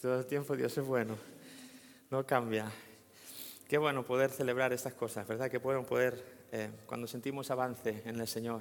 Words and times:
Todo 0.00 0.18
el 0.18 0.26
tiempo 0.26 0.54
Dios 0.54 0.76
es 0.76 0.84
bueno, 0.84 1.16
no 2.10 2.26
cambia. 2.26 2.70
Qué 3.66 3.78
bueno 3.78 4.04
poder 4.04 4.30
celebrar 4.30 4.74
estas 4.74 4.92
cosas, 4.92 5.26
¿verdad? 5.26 5.50
Que 5.50 5.58
podemos 5.58 5.86
poder, 5.86 6.22
eh, 6.52 6.70
cuando 6.84 7.06
sentimos 7.06 7.50
avance 7.50 8.02
en 8.04 8.20
el 8.20 8.28
Señor, 8.28 8.60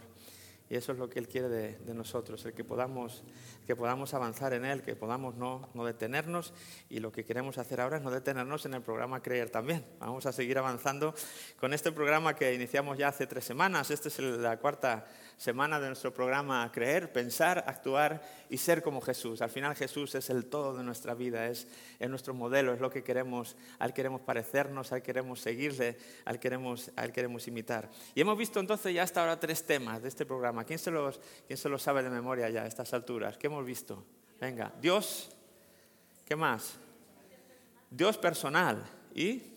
y 0.69 0.75
eso 0.75 0.93
es 0.93 0.97
lo 0.97 1.09
que 1.09 1.19
Él 1.19 1.27
quiere 1.27 1.49
de, 1.49 1.93
nosotros, 1.93 2.43
el 2.45 2.53
que 2.53 2.63
podamos, 2.63 3.23
que 3.67 3.75
podamos 3.75 4.13
avanzar 4.13 4.53
en 4.53 4.63
Él, 4.63 4.81
que 4.81 4.95
podamos 4.95 5.35
no, 5.35 5.69
no, 5.73 5.85
detenernos. 5.85 6.53
Y 6.89 6.99
lo 6.99 7.11
que 7.11 7.25
queremos 7.25 7.57
hacer 7.57 7.81
ahora 7.81 7.97
es 7.97 8.03
no 8.03 8.11
detenernos 8.11 8.65
en 8.65 8.73
el 8.73 8.81
programa 8.81 9.21
Creer 9.21 9.49
también. 9.49 9.85
Vamos 9.99 10.25
a 10.25 10.31
seguir 10.31 10.57
avanzando 10.57 11.13
con 11.59 11.73
este 11.73 11.91
programa 11.91 12.33
que 12.33 12.53
iniciamos 12.53 12.97
ya 12.97 13.09
hace 13.09 13.27
tres 13.27 13.43
semanas. 13.43 13.91
Esta 13.91 14.07
es 14.07 14.19
la 14.19 14.57
cuarta 14.57 15.05
semana 15.37 15.79
de 15.79 15.87
nuestro 15.87 16.13
programa 16.13 16.71
Creer, 16.71 17.11
Pensar, 17.11 17.63
Actuar 17.67 18.21
y 18.49 18.57
Ser 18.57 18.81
como 18.81 19.01
Jesús. 19.01 19.41
Al 19.41 19.49
final 19.49 19.75
Jesús 19.75 20.15
es 20.15 20.29
el 20.29 20.45
todo 20.45 20.75
de 20.75 20.83
nuestra 20.83 21.13
vida, 21.13 21.47
es, 21.47 21.67
nuestro 21.99 22.33
modelo, 22.33 22.73
es 22.73 22.79
lo 22.79 22.89
que 22.89 23.03
queremos, 23.03 23.55
al 23.79 23.93
queremos 23.93 24.21
parecernos, 24.21 24.91
al 24.91 25.01
queremos 25.01 25.41
seguirle, 25.41 25.97
al 26.25 26.39
queremos, 26.39 26.91
al 26.95 27.11
queremos 27.11 27.47
imitar. 27.47 27.89
Y 28.13 28.21
hemos 28.21 28.37
visto 28.37 28.59
entonces 28.59 28.93
ya 28.93 29.03
hasta 29.03 29.21
ahora 29.21 29.39
tres 29.39 29.65
temas 29.65 30.01
de 30.01 30.07
este 30.07 30.25
programa. 30.25 30.63
¿Quién 30.63 30.79
se 30.79 30.91
los, 30.91 31.19
quién 31.47 31.57
se 31.57 31.69
los 31.69 31.81
sabe 31.81 32.03
de 32.03 32.09
memoria 32.09 32.49
ya 32.49 32.63
a 32.63 32.67
estas 32.67 32.93
alturas? 32.93 33.37
¿Qué 33.37 33.47
hemos 33.47 33.65
visto? 33.65 34.03
Venga, 34.39 34.71
Dios, 34.81 35.29
¿qué 36.25 36.35
más? 36.35 36.77
Dios 37.89 38.17
personal 38.17 38.83
y 39.13 39.54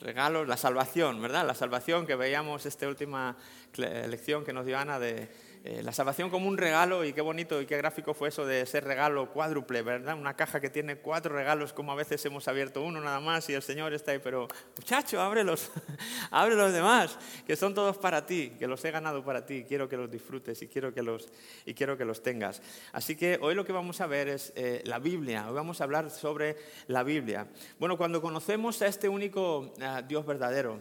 regalos, 0.00 0.46
la 0.46 0.56
salvación, 0.56 1.20
¿verdad? 1.20 1.46
La 1.46 1.54
salvación 1.54 2.06
que 2.06 2.14
veíamos 2.14 2.66
esta 2.66 2.88
última 2.88 3.36
lección 3.76 4.44
que 4.44 4.52
nos 4.52 4.66
dio 4.66 4.78
Ana 4.78 4.98
de 4.98 5.28
eh, 5.70 5.82
la 5.82 5.92
salvación 5.92 6.30
como 6.30 6.48
un 6.48 6.56
regalo 6.56 7.04
y 7.04 7.12
qué 7.12 7.20
bonito 7.20 7.60
y 7.60 7.66
qué 7.66 7.76
gráfico 7.76 8.14
fue 8.14 8.30
eso 8.30 8.46
de 8.46 8.64
ser 8.64 8.84
regalo 8.84 9.30
cuádruple, 9.30 9.82
¿verdad? 9.82 10.16
Una 10.18 10.34
caja 10.34 10.60
que 10.60 10.70
tiene 10.70 10.96
cuatro 10.96 11.34
regalos 11.34 11.74
como 11.74 11.92
a 11.92 11.94
veces 11.94 12.24
hemos 12.24 12.48
abierto 12.48 12.82
uno 12.82 13.02
nada 13.02 13.20
más 13.20 13.50
y 13.50 13.52
el 13.52 13.60
Señor 13.60 13.92
está 13.92 14.12
ahí, 14.12 14.18
pero 14.18 14.48
muchacho, 14.78 15.20
ábrelos, 15.20 15.70
abre 16.30 16.54
los 16.54 16.72
demás, 16.72 17.18
que 17.46 17.54
son 17.54 17.74
todos 17.74 17.98
para 17.98 18.24
ti, 18.24 18.54
que 18.58 18.66
los 18.66 18.82
he 18.82 18.90
ganado 18.90 19.22
para 19.22 19.44
ti, 19.44 19.66
quiero 19.68 19.90
que 19.90 19.98
los 19.98 20.10
disfrutes 20.10 20.62
y 20.62 20.68
quiero 20.68 20.94
que 20.94 21.02
los, 21.02 21.28
y 21.66 21.74
quiero 21.74 21.98
que 21.98 22.06
los 22.06 22.22
tengas. 22.22 22.62
Así 22.92 23.14
que 23.14 23.38
hoy 23.42 23.54
lo 23.54 23.66
que 23.66 23.72
vamos 23.72 24.00
a 24.00 24.06
ver 24.06 24.28
es 24.28 24.54
eh, 24.56 24.80
la 24.86 24.98
Biblia, 24.98 25.48
hoy 25.48 25.54
vamos 25.54 25.82
a 25.82 25.84
hablar 25.84 26.08
sobre 26.08 26.56
la 26.86 27.02
Biblia. 27.02 27.46
Bueno, 27.78 27.98
cuando 27.98 28.22
conocemos 28.22 28.80
a 28.80 28.86
este 28.86 29.06
único 29.06 29.74
eh, 29.78 30.02
Dios 30.08 30.24
verdadero, 30.24 30.80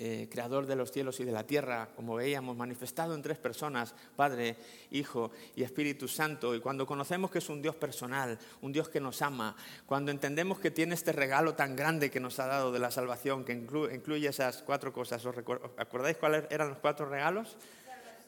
eh, 0.00 0.28
creador 0.30 0.66
de 0.66 0.76
los 0.76 0.92
cielos 0.92 1.18
y 1.18 1.24
de 1.24 1.32
la 1.32 1.44
tierra, 1.44 1.88
como 1.96 2.14
veíamos, 2.14 2.56
manifestado 2.56 3.16
en 3.16 3.22
tres 3.22 3.36
personas, 3.36 3.96
Padre, 4.14 4.54
Hijo 4.92 5.32
y 5.56 5.64
Espíritu 5.64 6.06
Santo. 6.06 6.54
Y 6.54 6.60
cuando 6.60 6.86
conocemos 6.86 7.32
que 7.32 7.38
es 7.38 7.48
un 7.48 7.60
Dios 7.60 7.74
personal, 7.74 8.38
un 8.62 8.72
Dios 8.72 8.88
que 8.88 9.00
nos 9.00 9.22
ama, 9.22 9.56
cuando 9.86 10.12
entendemos 10.12 10.60
que 10.60 10.70
tiene 10.70 10.94
este 10.94 11.10
regalo 11.10 11.54
tan 11.54 11.74
grande 11.74 12.12
que 12.12 12.20
nos 12.20 12.38
ha 12.38 12.46
dado 12.46 12.70
de 12.70 12.78
la 12.78 12.92
salvación, 12.92 13.44
que 13.44 13.54
incluye 13.54 14.28
esas 14.28 14.62
cuatro 14.62 14.92
cosas, 14.92 15.24
¿os 15.26 15.34
acordáis 15.76 16.16
cuáles 16.16 16.44
eran 16.50 16.68
los 16.68 16.78
cuatro 16.78 17.06
regalos? 17.06 17.56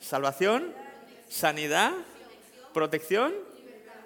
Salvación, 0.00 0.74
sanidad, 1.28 1.92
protección 2.74 3.32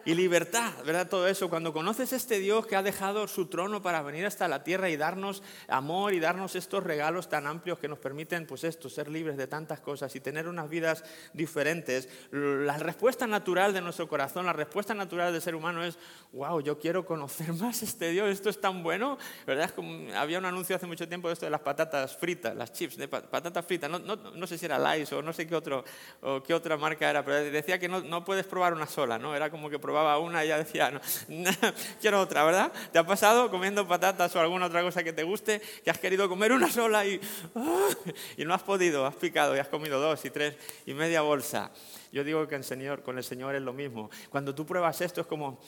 y 0.04 0.14
libertad, 0.14 0.72
¿verdad? 0.84 1.08
Todo 1.08 1.26
eso, 1.28 1.48
cuando 1.48 1.72
conoces 1.72 2.12
este 2.12 2.38
Dios 2.38 2.66
que 2.66 2.76
ha 2.76 2.82
dejado 2.82 3.26
su 3.26 3.46
trono 3.46 3.82
para 3.82 4.02
venir 4.02 4.26
hasta 4.26 4.48
la 4.48 4.62
tierra 4.62 4.90
y 4.90 4.96
darnos 4.96 5.42
amor 5.68 6.12
y 6.12 6.20
darnos 6.20 6.56
estos 6.56 6.84
regalos 6.84 7.28
tan 7.28 7.46
amplios 7.46 7.78
que 7.78 7.88
nos 7.88 7.98
permiten, 7.98 8.46
pues 8.46 8.64
esto, 8.64 8.88
ser 8.88 9.08
libres 9.08 9.36
de 9.36 9.46
tantas 9.46 9.80
cosas 9.80 10.14
y 10.14 10.20
tener 10.20 10.48
unas 10.48 10.68
vidas 10.68 11.04
diferentes, 11.32 12.08
la 12.30 12.76
respuesta 12.76 13.26
natural 13.26 13.72
de 13.72 13.80
nuestro 13.80 14.08
corazón, 14.08 14.46
la 14.46 14.52
respuesta 14.52 14.94
natural 14.94 15.32
del 15.32 15.40
ser 15.40 15.54
humano 15.54 15.82
es, 15.82 15.98
wow, 16.32 16.60
yo 16.60 16.78
quiero 16.78 17.06
conocer 17.06 17.52
más 17.54 17.82
este 17.82 18.10
Dios, 18.10 18.28
esto 18.28 18.50
es 18.50 18.60
tan 18.60 18.82
bueno, 18.82 19.18
¿verdad? 19.46 19.72
había 20.16 20.38
un 20.38 20.44
anuncio 20.44 20.76
hace 20.76 20.86
mucho 20.86 21.08
tiempo 21.08 21.28
de 21.28 21.34
esto 21.34 21.46
de 21.46 21.50
las 21.50 21.60
patatas 21.60 22.16
fritas, 22.16 22.54
las 22.54 22.72
chips 22.72 22.96
de 22.96 23.08
patatas 23.08 23.64
fritas, 23.64 23.90
no, 23.90 23.98
no, 23.98 24.46
sé 24.46 24.58
si 24.58 24.66
era 24.66 24.78
Lice 24.78 25.14
o 25.14 25.22
no 25.22 25.32
sé 25.32 25.46
qué, 25.46 25.54
otro, 25.54 25.84
qué 26.46 26.52
otra 26.52 26.76
marca 26.76 27.08
era, 27.08 27.24
pero 27.24 27.36
decía 27.50 27.78
que 27.78 27.88
no, 27.88 28.00
no 28.00 28.24
puedes 28.24 28.46
probar 28.46 28.74
una 28.74 28.86
sola, 28.86 29.18
¿no? 29.18 29.34
Era 29.34 29.50
como 29.50 29.70
que 29.70 29.78
probaba 29.94 30.18
una 30.18 30.44
y 30.44 30.48
ya 30.48 30.58
decía, 30.58 30.90
no, 31.28 31.50
quiero 32.00 32.20
otra, 32.20 32.42
¿verdad? 32.42 32.72
¿Te 32.92 32.98
ha 32.98 33.06
pasado 33.06 33.48
comiendo 33.48 33.86
patatas 33.86 34.34
o 34.34 34.40
alguna 34.40 34.66
otra 34.66 34.82
cosa 34.82 35.04
que 35.04 35.12
te 35.12 35.22
guste 35.22 35.62
que 35.84 35.88
has 35.88 35.98
querido 35.98 36.28
comer 36.28 36.50
una 36.50 36.68
sola 36.68 37.06
y, 37.06 37.20
y 38.36 38.44
no 38.44 38.54
has 38.54 38.64
podido, 38.64 39.06
has 39.06 39.14
picado 39.14 39.54
y 39.54 39.60
has 39.60 39.68
comido 39.68 40.00
dos 40.00 40.24
y 40.24 40.30
tres 40.30 40.56
y 40.84 40.94
media 40.94 41.22
bolsa? 41.22 41.70
Yo 42.10 42.24
digo 42.24 42.48
que 42.48 42.56
el 42.56 42.64
Señor, 42.64 43.04
con 43.04 43.18
el 43.18 43.24
Señor 43.24 43.54
es 43.54 43.62
lo 43.62 43.72
mismo. 43.72 44.10
Cuando 44.30 44.52
tú 44.52 44.66
pruebas 44.66 45.00
esto 45.00 45.20
es 45.20 45.28
como, 45.28 45.60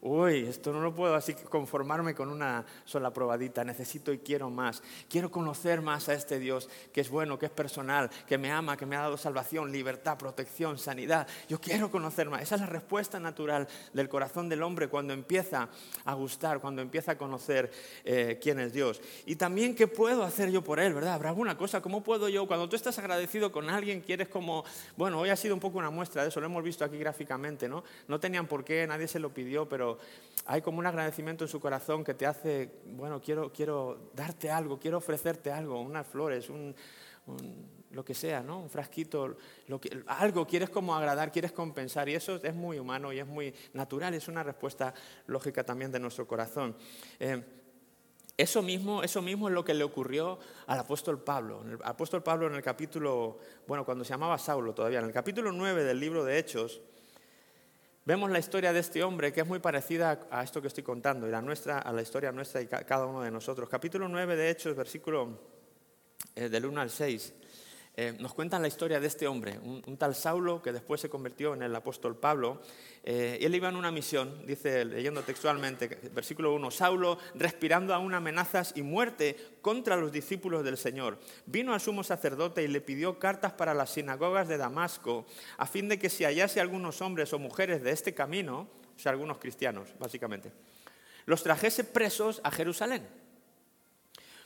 uy, 0.00 0.46
esto 0.46 0.72
no 0.72 0.80
lo 0.80 0.94
puedo 0.94 1.14
así 1.14 1.34
conformarme 1.34 2.14
con 2.14 2.28
una 2.28 2.64
sola 2.84 3.12
probadita, 3.12 3.64
necesito 3.64 4.12
y 4.12 4.18
quiero 4.18 4.50
más. 4.50 4.82
Quiero 5.08 5.30
conocer 5.30 5.82
más 5.82 6.08
a 6.08 6.14
este 6.14 6.38
Dios 6.38 6.68
que 6.92 7.00
es 7.00 7.10
bueno, 7.10 7.38
que 7.38 7.46
es 7.46 7.52
personal, 7.52 8.10
que 8.26 8.38
me 8.38 8.50
ama, 8.50 8.76
que 8.76 8.86
me 8.86 8.96
ha 8.96 9.00
dado 9.00 9.16
salvación, 9.16 9.72
libertad, 9.72 10.18
protección, 10.18 10.78
sanidad. 10.78 11.26
Yo 11.48 11.60
quiero 11.60 11.90
conocer 11.90 12.28
más. 12.28 12.42
Esa 12.42 12.56
es 12.56 12.60
la 12.60 12.66
respuesta 12.66 13.18
natural 13.20 13.68
del 13.92 14.08
corazón 14.08 14.48
del 14.48 14.62
hombre 14.62 14.88
cuando 14.88 15.12
empieza 15.12 15.68
a 16.04 16.14
gustar, 16.14 16.60
cuando 16.60 16.82
empieza 16.82 17.12
a 17.12 17.18
conocer 17.18 17.70
eh, 18.04 18.38
quién 18.40 18.60
es 18.60 18.72
Dios. 18.72 19.00
Y 19.24 19.36
también 19.36 19.74
qué 19.74 19.86
puedo 19.86 20.22
hacer 20.24 20.50
yo 20.50 20.62
por 20.62 20.80
Él, 20.80 20.94
¿verdad? 20.94 21.14
Habrá 21.14 21.30
alguna 21.30 21.56
cosa, 21.56 21.80
¿cómo 21.80 22.02
puedo 22.02 22.28
yo? 22.28 22.46
Cuando 22.46 22.68
tú 22.68 22.76
estás 22.76 22.98
agradecido 22.98 23.52
con 23.52 23.70
alguien, 23.70 24.00
quieres 24.00 24.28
como, 24.28 24.64
bueno, 24.96 25.20
hoy 25.20 25.30
ha 25.30 25.36
sido 25.36 25.54
un 25.54 25.60
poco 25.60 25.78
una 25.78 25.90
muestra 25.90 26.22
de 26.22 26.28
eso, 26.28 26.40
lo 26.40 26.46
hemos 26.46 26.62
visto 26.62 26.84
aquí 26.84 26.98
gráficamente, 26.98 27.68
¿no? 27.68 27.84
No 28.08 28.20
tenían 28.20 28.46
por 28.46 28.64
qué, 28.64 28.86
nadie 28.86 29.08
se 29.08 29.18
lo 29.18 29.30
pidió, 29.30 29.68
pero 29.68 29.85
hay 30.46 30.62
como 30.62 30.78
un 30.78 30.86
agradecimiento 30.86 31.44
en 31.44 31.48
su 31.48 31.60
corazón 31.60 32.04
que 32.04 32.14
te 32.14 32.26
hace, 32.26 32.70
bueno, 32.84 33.20
quiero, 33.20 33.52
quiero 33.52 34.10
darte 34.14 34.50
algo, 34.50 34.78
quiero 34.78 34.98
ofrecerte 34.98 35.50
algo, 35.50 35.80
unas 35.80 36.06
flores, 36.06 36.48
un, 36.48 36.74
lo 37.90 38.04
que 38.04 38.14
sea, 38.14 38.42
¿no? 38.42 38.60
Un 38.60 38.70
frasquito, 38.70 39.36
algo, 40.06 40.46
quieres 40.46 40.70
como 40.70 40.94
agradar, 40.94 41.32
quieres 41.32 41.52
compensar, 41.52 42.08
y 42.08 42.14
eso 42.14 42.36
es 42.42 42.54
muy 42.54 42.78
humano 42.78 43.12
y 43.12 43.18
es 43.18 43.26
muy 43.26 43.52
natural, 43.72 44.14
es 44.14 44.28
una 44.28 44.42
respuesta 44.42 44.94
lógica 45.26 45.64
también 45.64 45.90
de 45.90 45.98
nuestro 45.98 46.26
corazón. 46.26 46.76
Eh, 47.18 47.42
eso 48.36 48.60
mismo, 48.62 49.02
eso 49.02 49.22
mismo 49.22 49.48
es 49.48 49.54
lo 49.54 49.64
que 49.64 49.72
le 49.72 49.82
ocurrió 49.82 50.38
al 50.66 50.78
apóstol 50.78 51.22
Pablo. 51.22 51.62
El 51.66 51.78
apóstol 51.82 52.22
Pablo 52.22 52.46
en 52.46 52.54
el 52.54 52.62
capítulo, 52.62 53.38
bueno, 53.66 53.84
cuando 53.84 54.04
se 54.04 54.10
llamaba 54.10 54.38
Saulo 54.38 54.74
todavía, 54.74 54.98
en 54.98 55.06
el 55.06 55.12
capítulo 55.12 55.50
9 55.52 55.84
del 55.84 55.98
libro 55.98 56.22
de 56.22 56.38
Hechos, 56.38 56.82
vemos 58.06 58.30
la 58.30 58.38
historia 58.38 58.72
de 58.72 58.78
este 58.78 59.02
hombre 59.02 59.32
que 59.32 59.40
es 59.40 59.46
muy 59.46 59.58
parecida 59.58 60.20
a 60.30 60.44
esto 60.44 60.62
que 60.62 60.68
estoy 60.68 60.84
contando 60.84 61.26
y 61.26 61.30
la 61.30 61.42
nuestra, 61.42 61.80
a 61.80 61.92
la 61.92 62.02
historia 62.02 62.30
nuestra 62.32 62.62
y 62.62 62.66
cada 62.66 63.04
uno 63.04 63.20
de 63.20 63.30
nosotros. 63.32 63.68
Capítulo 63.68 64.08
9 64.08 64.36
de 64.36 64.48
Hechos, 64.48 64.76
versículo 64.76 65.40
eh, 66.36 66.48
del 66.48 66.66
1 66.66 66.80
al 66.80 66.90
6. 66.90 67.34
Eh, 67.98 68.14
nos 68.18 68.34
cuentan 68.34 68.60
la 68.60 68.68
historia 68.68 69.00
de 69.00 69.06
este 69.06 69.26
hombre, 69.26 69.58
un, 69.58 69.96
tal 69.96 70.14
Saulo 70.14 70.60
que 70.60 70.70
después 70.70 71.00
se 71.00 71.08
convirtió 71.08 71.54
en 71.54 71.62
el 71.62 71.74
apóstol 71.74 72.14
Pablo. 72.14 72.60
Eh, 73.02 73.38
él 73.40 73.54
iba 73.54 73.70
en 73.70 73.76
una 73.76 73.90
misión, 73.90 74.46
dice 74.46 74.84
leyendo 74.84 75.22
textualmente, 75.22 75.88
versículo 76.12 76.52
1, 76.52 76.70
Saulo, 76.70 77.18
respirando 77.36 77.94
aún 77.94 78.12
amenazas 78.12 78.74
y 78.76 78.82
muerte 78.82 79.36
contra 79.62 79.96
los 79.96 80.12
discípulos 80.12 80.62
del 80.62 80.76
Señor, 80.76 81.18
vino 81.46 81.72
al 81.72 81.80
sumo 81.80 82.04
sacerdote 82.04 82.62
y 82.62 82.68
le 82.68 82.82
pidió 82.82 83.18
cartas 83.18 83.54
para 83.54 83.72
las 83.72 83.94
sinagogas 83.94 84.46
de 84.46 84.58
Damasco, 84.58 85.24
a 85.56 85.64
fin 85.64 85.88
de 85.88 85.98
que 85.98 86.10
si 86.10 86.24
hallase 86.24 86.60
algunos 86.60 87.00
hombres 87.00 87.32
o 87.32 87.38
mujeres 87.38 87.82
de 87.82 87.92
este 87.92 88.12
camino, 88.12 88.68
o 88.94 88.98
sea, 88.98 89.12
algunos 89.12 89.38
cristianos, 89.38 89.88
básicamente, 89.98 90.52
los 91.24 91.42
trajese 91.42 91.82
presos 91.82 92.42
a 92.44 92.50
Jerusalén. 92.50 93.08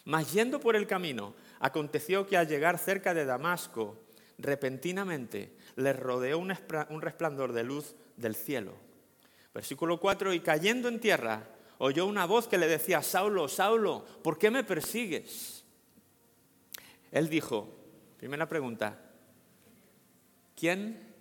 Mas 0.05 0.33
yendo 0.33 0.61
por 0.61 0.77
el 0.77 0.87
camino, 0.87 1.35
Aconteció 1.61 2.27
que 2.27 2.37
al 2.37 2.49
llegar 2.49 2.79
cerca 2.79 3.15
de 3.15 3.25
Damasco, 3.25 4.03
repentinamente 4.39 5.55
les 5.77 5.97
rodeó 5.97 6.39
un 6.39 7.03
resplandor 7.03 7.53
de 7.53 7.65
luz 7.65 7.95
del 8.17 8.35
cielo. 8.35 8.75
Versículo 9.55 10.01
4, 10.01 10.33
y 10.33 10.41
cayendo 10.41 10.89
en 10.89 11.01
tierra, 11.01 11.47
oyó 11.79 12.07
una 12.07 12.25
voz 12.25 12.49
que 12.49 12.59
le 12.59 12.67
decía, 12.67 13.03
Saulo, 13.03 13.49
Saulo, 13.49 14.05
¿por 14.23 14.39
qué 14.39 14.51
me 14.51 14.65
persigues? 14.65 15.65
Él 17.11 17.29
dijo, 17.29 17.69
primera 18.17 18.49
pregunta, 18.49 18.99
¿quién? 20.57 21.15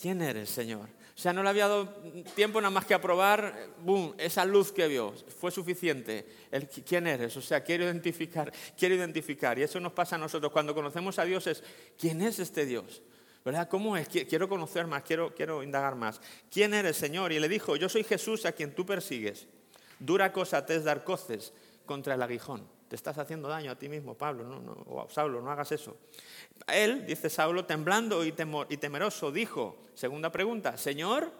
¿Quién 0.00 0.22
eres, 0.22 0.50
Señor? 0.50 0.88
Sea, 1.22 1.32
no 1.32 1.44
le 1.44 1.50
había 1.50 1.68
dado 1.68 1.88
tiempo 2.34 2.60
nada 2.60 2.72
más 2.72 2.84
que 2.84 2.94
a 2.94 3.00
probar, 3.00 3.68
boom, 3.78 4.12
esa 4.18 4.44
luz 4.44 4.72
que 4.72 4.88
vio, 4.88 5.14
fue 5.38 5.52
suficiente. 5.52 6.26
El, 6.50 6.66
¿Quién 6.66 7.06
eres? 7.06 7.36
O 7.36 7.40
sea, 7.40 7.62
quiero 7.62 7.84
identificar, 7.84 8.52
quiero 8.76 8.96
identificar. 8.96 9.56
Y 9.56 9.62
eso 9.62 9.78
nos 9.78 9.92
pasa 9.92 10.16
a 10.16 10.18
nosotros. 10.18 10.50
Cuando 10.50 10.74
conocemos 10.74 11.20
a 11.20 11.24
Dios 11.24 11.46
es, 11.46 11.62
¿quién 11.96 12.22
es 12.22 12.40
este 12.40 12.66
Dios? 12.66 13.02
¿Verdad? 13.44 13.68
¿Cómo 13.68 13.96
es? 13.96 14.08
Quiero 14.08 14.48
conocer 14.48 14.88
más, 14.88 15.04
quiero, 15.04 15.32
quiero 15.32 15.62
indagar 15.62 15.94
más. 15.94 16.20
¿Quién 16.50 16.74
eres, 16.74 16.96
Señor? 16.96 17.30
Y 17.30 17.38
le 17.38 17.48
dijo, 17.48 17.76
yo 17.76 17.88
soy 17.88 18.02
Jesús 18.02 18.44
a 18.44 18.50
quien 18.50 18.74
tú 18.74 18.84
persigues. 18.84 19.46
Dura 20.00 20.32
cosa 20.32 20.66
te 20.66 20.74
es 20.74 20.82
dar 20.82 21.04
coces 21.04 21.52
contra 21.86 22.14
el 22.14 22.22
aguijón. 22.22 22.66
Te 22.92 22.96
estás 22.96 23.16
haciendo 23.16 23.48
daño 23.48 23.70
a 23.70 23.74
ti 23.74 23.88
mismo, 23.88 24.12
Pablo, 24.18 24.44
no, 24.44 24.60
no, 24.60 25.06
Saulo, 25.08 25.40
no 25.40 25.50
hagas 25.50 25.72
eso. 25.72 25.96
Él, 26.66 27.06
dice 27.06 27.30
Saulo, 27.30 27.64
temblando 27.64 28.22
y, 28.22 28.32
temeroso, 28.32 29.32
dijo, 29.32 29.78
segunda 29.94 30.30
pregunta, 30.30 30.76
Señor, 30.76 31.32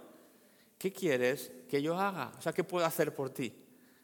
¿qué 0.78 0.94
quieres 0.94 1.52
que 1.68 1.82
yo 1.82 1.98
haga? 1.98 2.32
O 2.38 2.40
sea, 2.40 2.54
¿qué 2.54 2.64
puedo 2.64 2.86
hacer 2.86 3.14
por 3.14 3.28
ti? 3.28 3.52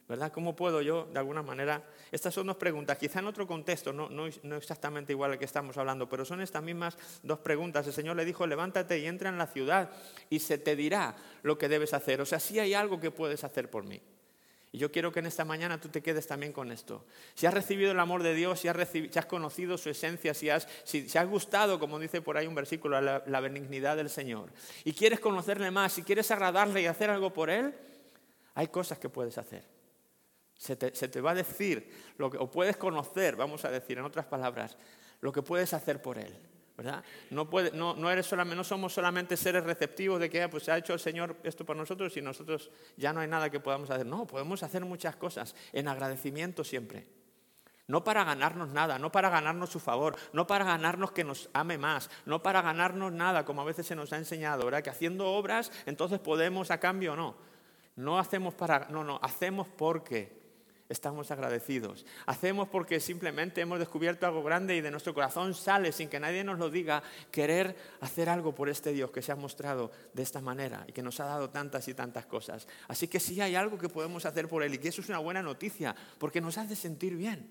¿Verdad? 0.06 0.30
¿Cómo 0.30 0.54
puedo 0.54 0.82
yo, 0.82 1.06
de 1.10 1.18
alguna 1.18 1.42
manera? 1.42 1.82
Estas 2.12 2.34
son 2.34 2.48
dos 2.48 2.56
preguntas, 2.56 2.98
quizá 2.98 3.20
en 3.20 3.28
otro 3.28 3.46
contexto, 3.46 3.94
no, 3.94 4.10
no, 4.10 4.24
no, 4.42 4.56
exactamente 4.56 5.14
igual 5.14 5.30
al 5.30 5.38
que 5.38 5.46
estamos 5.46 5.78
hablando, 5.78 6.06
pero 6.06 6.26
son 6.26 6.42
estas 6.42 6.62
mismas 6.62 6.98
dos 7.22 7.38
preguntas. 7.38 7.86
El 7.86 7.94
Señor 7.94 8.16
le 8.16 8.26
dijo, 8.26 8.46
levántate 8.46 8.98
y 8.98 9.06
entra 9.06 9.30
en 9.30 9.38
la 9.38 9.46
ciudad 9.46 9.88
y 10.28 10.40
se 10.40 10.58
te 10.58 10.76
dirá 10.76 11.16
lo 11.42 11.56
que 11.56 11.70
debes 11.70 11.94
hacer. 11.94 12.20
O 12.20 12.26
sea, 12.26 12.40
sí 12.40 12.58
hay 12.58 12.74
algo 12.74 13.00
que 13.00 13.10
puedes 13.10 13.42
hacer 13.42 13.70
por 13.70 13.84
mí. 13.84 14.02
Y 14.70 14.78
yo 14.78 14.92
quiero 14.92 15.10
que 15.10 15.20
en 15.20 15.26
esta 15.26 15.44
mañana 15.44 15.80
tú 15.80 15.88
te 15.88 16.02
quedes 16.02 16.26
también 16.26 16.52
con 16.52 16.70
esto. 16.70 17.04
Si 17.34 17.46
has 17.46 17.54
recibido 17.54 17.92
el 17.92 18.00
amor 18.00 18.22
de 18.22 18.34
Dios, 18.34 18.60
si 18.60 18.68
has, 18.68 18.76
has 19.16 19.26
conocido 19.26 19.78
su 19.78 19.88
esencia, 19.88 20.34
si 20.34 20.50
has, 20.50 20.68
si, 20.84 21.06
has, 21.16 21.28
gustado, 21.28 21.78
como 21.78 21.98
dice 21.98 22.20
por 22.20 22.36
ahí 22.36 22.46
un 22.46 22.54
versículo, 22.54 23.00
la, 23.00 23.40
benignidad 23.40 23.96
del 23.96 24.10
Señor, 24.10 24.52
y 24.84 24.92
quieres 24.92 25.20
conocerle 25.20 25.70
más, 25.70 25.94
si 25.94 26.02
quieres 26.02 26.30
agradarle 26.30 26.82
y 26.82 26.86
hacer 26.86 27.08
algo 27.08 27.32
por 27.32 27.48
Él, 27.48 27.74
hay 28.54 28.68
cosas 28.68 28.98
que 28.98 29.08
puedes 29.08 29.38
hacer. 29.38 29.64
Se 30.56 30.76
te, 30.76 31.20
va 31.20 31.30
a 31.30 31.34
decir, 31.34 31.88
lo 32.18 32.30
que, 32.30 32.36
o 32.36 32.50
puedes 32.50 32.76
conocer, 32.76 33.36
vamos 33.36 33.64
a 33.64 33.70
decir 33.70 33.96
en 33.96 34.04
otras 34.04 34.26
palabras, 34.26 34.76
lo 35.20 35.32
que 35.32 35.40
puedes 35.40 35.72
hacer 35.72 36.02
por 36.02 36.18
Él. 36.18 36.34
No, 37.30 37.50
puede, 37.50 37.72
no, 37.72 37.94
no, 37.94 38.64
somos 38.64 38.92
solamente 38.92 39.36
seres 39.36 39.64
receptivos 39.64 40.20
de 40.20 40.30
que 40.30 40.42
ah, 40.42 40.50
pues, 40.50 40.62
se 40.62 40.70
ha 40.70 40.78
hecho 40.78 40.92
el 40.92 41.00
Señor 41.00 41.36
esto 41.42 41.64
por 41.64 41.76
nosotros 41.76 42.16
y 42.16 42.22
nosotros 42.22 42.70
ya 42.96 43.12
no 43.12 43.20
hay 43.20 43.28
nada 43.28 43.50
que 43.50 43.58
podamos 43.58 43.90
hacer. 43.90 44.06
No, 44.06 44.26
podemos 44.26 44.62
hacer 44.62 44.84
muchas 44.84 45.16
cosas 45.16 45.56
en 45.72 45.88
agradecimiento 45.88 46.62
siempre. 46.62 47.06
No 47.88 48.04
para 48.04 48.22
ganarnos 48.22 48.68
nada, 48.68 48.98
no 48.98 49.10
para 49.10 49.30
ganarnos 49.30 49.70
su 49.70 49.80
favor, 49.80 50.14
no 50.32 50.46
para 50.46 50.64
ganarnos 50.64 51.10
que 51.12 51.24
nos 51.24 51.48
ame 51.54 51.78
más, 51.78 52.10
no 52.26 52.42
para 52.42 52.60
ganarnos 52.62 53.12
nada, 53.12 53.44
como 53.44 53.62
a 53.62 53.64
veces 53.64 53.86
se 53.86 53.96
nos 53.96 54.12
ha 54.12 54.18
enseñado, 54.18 54.64
¿verdad? 54.64 54.82
Que 54.82 54.90
haciendo 54.90 55.26
obras 55.26 55.72
entonces 55.86 56.20
podemos 56.20 56.70
a 56.70 56.78
cambio 56.78 57.16
no. 57.16 57.34
No 57.96 58.18
hacemos 58.20 58.54
para, 58.54 58.86
no, 58.90 59.02
no, 59.02 59.18
hacemos 59.22 59.66
porque 59.66 60.47
estamos 60.88 61.30
agradecidos. 61.30 62.06
Hacemos 62.26 62.68
porque 62.68 63.00
simplemente 63.00 63.60
hemos 63.60 63.78
descubierto 63.78 64.26
algo 64.26 64.42
grande 64.42 64.76
y 64.76 64.80
de 64.80 64.90
nuestro 64.90 65.14
corazón 65.14 65.54
sale, 65.54 65.92
sin 65.92 66.08
que 66.08 66.20
nadie 66.20 66.44
nos 66.44 66.58
lo 66.58 66.70
diga, 66.70 67.02
querer 67.30 67.76
hacer 68.00 68.28
algo 68.28 68.54
por 68.54 68.68
este 68.68 68.92
Dios 68.92 69.10
que 69.10 69.22
se 69.22 69.32
ha 69.32 69.36
mostrado 69.36 69.90
de 70.14 70.22
esta 70.22 70.40
manera 70.40 70.84
y 70.86 70.92
que 70.92 71.02
nos 71.02 71.20
ha 71.20 71.26
dado 71.26 71.50
tantas 71.50 71.88
y 71.88 71.94
tantas 71.94 72.26
cosas. 72.26 72.66
Así 72.88 73.08
que 73.08 73.20
sí 73.20 73.40
hay 73.40 73.54
algo 73.54 73.78
que 73.78 73.88
podemos 73.88 74.24
hacer 74.26 74.48
por 74.48 74.62
Él 74.62 74.74
y 74.74 74.78
que 74.78 74.88
eso 74.88 75.00
es 75.00 75.08
una 75.08 75.18
buena 75.18 75.42
noticia, 75.42 75.94
porque 76.18 76.40
nos 76.40 76.58
hace 76.58 76.76
sentir 76.76 77.16
bien. 77.16 77.48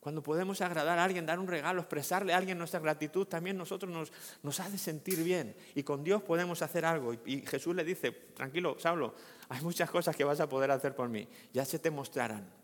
Cuando 0.00 0.22
podemos 0.22 0.62
agradar 0.62 0.98
a 0.98 1.04
alguien, 1.04 1.26
dar 1.26 1.38
un 1.38 1.46
regalo, 1.46 1.82
expresarle 1.82 2.32
a 2.32 2.38
alguien 2.38 2.56
nuestra 2.56 2.80
gratitud, 2.80 3.26
también 3.26 3.58
nosotros 3.58 4.10
nos, 4.42 4.60
hace 4.60 4.78
sentir 4.78 5.22
bien. 5.22 5.54
Y 5.74 5.82
con 5.82 6.02
Dios 6.02 6.22
podemos 6.22 6.62
hacer 6.62 6.86
algo. 6.86 7.12
Y, 7.26 7.42
Jesús 7.42 7.76
le 7.76 7.84
dice, 7.84 8.10
tranquilo, 8.10 8.76
Saulo, 8.78 9.14
hay 9.50 9.60
muchas 9.60 9.90
cosas 9.90 10.16
que 10.16 10.24
vas 10.24 10.40
a 10.40 10.48
poder 10.48 10.70
hacer 10.70 10.94
por 10.94 11.10
mí. 11.10 11.28
Ya 11.52 11.66
se 11.66 11.78
te 11.78 11.90
mostrarán. 11.90 12.59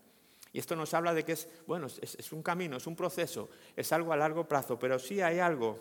Y 0.53 0.59
esto 0.59 0.75
nos 0.75 0.93
habla 0.93 1.13
de 1.13 1.23
que 1.23 1.33
es, 1.33 1.47
bueno, 1.65 1.87
es, 1.87 2.31
un 2.31 2.41
camino, 2.41 2.77
es 2.77 2.87
un 2.87 2.95
proceso, 2.95 3.49
es 3.75 3.91
algo 3.91 4.13
a 4.13 4.17
largo 4.17 4.47
plazo, 4.47 4.79
pero 4.79 4.99
sí 4.99 5.21
hay 5.21 5.39
algo 5.39 5.77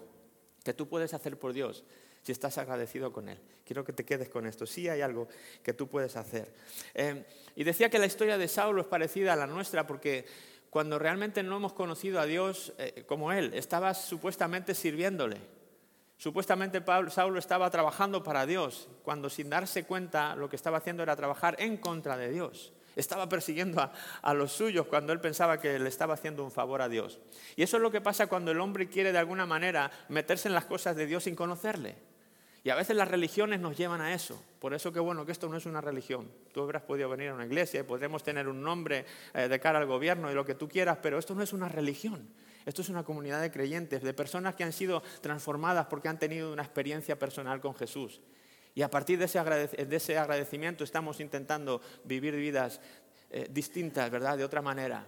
que 0.64 0.74
tú 0.74 0.88
puedes 0.88 1.14
hacer 1.14 1.38
por 1.38 1.52
Dios 1.52 1.84
si 2.22 2.32
estás 2.32 2.58
agradecido 2.58 3.12
con 3.12 3.28
Él. 3.28 3.38
Quiero 3.64 3.84
que 3.84 3.92
te 3.92 4.04
quedes 4.04 4.28
con 4.28 4.46
esto. 4.46 4.66
Sí 4.66 4.88
hay 4.88 5.00
algo 5.00 5.28
que 5.62 5.72
tú 5.72 5.86
puedes 5.86 6.16
hacer. 6.16 6.52
Eh, 6.92 7.24
y 7.54 7.62
decía 7.62 7.88
que 7.88 8.00
la 8.00 8.06
historia 8.06 8.36
de 8.36 8.48
Saulo 8.48 8.80
es 8.80 8.88
parecida 8.88 9.32
a 9.32 9.36
la 9.36 9.46
nuestra 9.46 9.86
porque 9.86 10.26
cuando 10.70 10.98
realmente 10.98 11.42
no 11.42 11.56
hemos 11.56 11.72
conocido 11.72 12.20
a 12.20 12.26
Dios 12.26 12.74
eh, 12.78 13.04
como 13.06 13.32
Él, 13.32 13.54
estaba 13.54 13.94
supuestamente 13.94 14.74
sirviéndole. 14.74 15.38
Supuestamente 16.18 16.82
Saulo 17.10 17.38
estaba 17.38 17.70
trabajando 17.70 18.22
para 18.22 18.46
Dios, 18.46 18.88
cuando 19.02 19.28
sin 19.28 19.50
darse 19.50 19.84
cuenta 19.84 20.34
lo 20.34 20.48
que 20.48 20.56
estaba 20.56 20.78
haciendo 20.78 21.02
era 21.02 21.14
trabajar 21.14 21.56
en 21.58 21.76
contra 21.76 22.16
de 22.16 22.30
Dios. 22.30 22.72
Estaba 22.96 23.28
persiguiendo 23.28 23.90
a, 24.22 24.34
los 24.34 24.52
suyos 24.52 24.86
cuando 24.86 25.12
él 25.12 25.20
pensaba 25.20 25.60
que 25.60 25.78
le 25.78 25.88
estaba 25.88 26.14
haciendo 26.14 26.42
un 26.42 26.50
favor 26.50 26.80
a 26.80 26.88
Dios. 26.88 27.20
Y 27.54 27.62
eso 27.62 27.76
es 27.76 27.82
lo 27.82 27.90
que 27.90 28.00
pasa 28.00 28.26
cuando 28.26 28.50
el 28.50 28.60
hombre 28.60 28.88
quiere 28.88 29.12
de 29.12 29.18
alguna 29.18 29.44
manera 29.44 29.90
meterse 30.08 30.48
en 30.48 30.54
las 30.54 30.64
cosas 30.64 30.96
de 30.96 31.06
Dios 31.06 31.24
sin 31.24 31.36
conocerle. 31.36 31.96
Y 32.64 32.70
a 32.70 32.74
veces 32.74 32.96
las 32.96 33.06
religiones 33.06 33.60
nos 33.60 33.76
llevan 33.76 34.00
a 34.00 34.12
eso. 34.12 34.42
Por 34.58 34.74
eso 34.74 34.92
que 34.92 34.98
bueno, 34.98 35.24
que 35.24 35.30
esto 35.30 35.48
no 35.48 35.56
es 35.56 35.66
una 35.66 35.80
religión. 35.80 36.28
Tú 36.52 36.62
habrás 36.62 36.82
podido 36.82 37.08
venir 37.08 37.28
a 37.28 37.34
una 37.34 37.46
iglesia 37.46 37.78
y 37.78 37.82
podremos 37.84 38.24
tener 38.24 38.48
un 38.48 38.60
nombre 38.60 39.04
eh, 39.34 39.46
de 39.46 39.60
cara 39.60 39.78
al 39.78 39.86
gobierno 39.86 40.32
y 40.32 40.34
lo 40.34 40.44
que 40.44 40.56
tú 40.56 40.68
quieras, 40.68 40.98
pero 41.00 41.18
esto 41.18 41.34
no 41.34 41.42
es 41.42 41.52
una 41.52 41.68
religión. 41.68 42.28
Esto 42.64 42.82
es 42.82 42.88
una 42.88 43.04
comunidad 43.04 43.40
de 43.40 43.52
creyentes, 43.52 44.02
de 44.02 44.12
personas 44.12 44.56
que 44.56 44.64
han 44.64 44.72
sido 44.72 45.00
transformadas 45.20 45.86
porque 45.86 46.08
han 46.08 46.18
tenido 46.18 46.52
una 46.52 46.64
experiencia 46.64 47.16
personal 47.16 47.60
con 47.60 47.76
Jesús. 47.76 48.20
Y 48.76 48.82
a 48.82 48.90
partir 48.90 49.18
de 49.18 49.24
ese, 49.24 50.18
agradecimiento 50.18 50.84
estamos 50.84 51.18
intentando 51.20 51.80
vivir 52.04 52.36
vidas 52.36 52.78
eh, 53.30 53.48
distintas, 53.50 54.10
¿verdad? 54.10 54.36
De 54.36 54.44
otra 54.44 54.60
manera. 54.60 55.02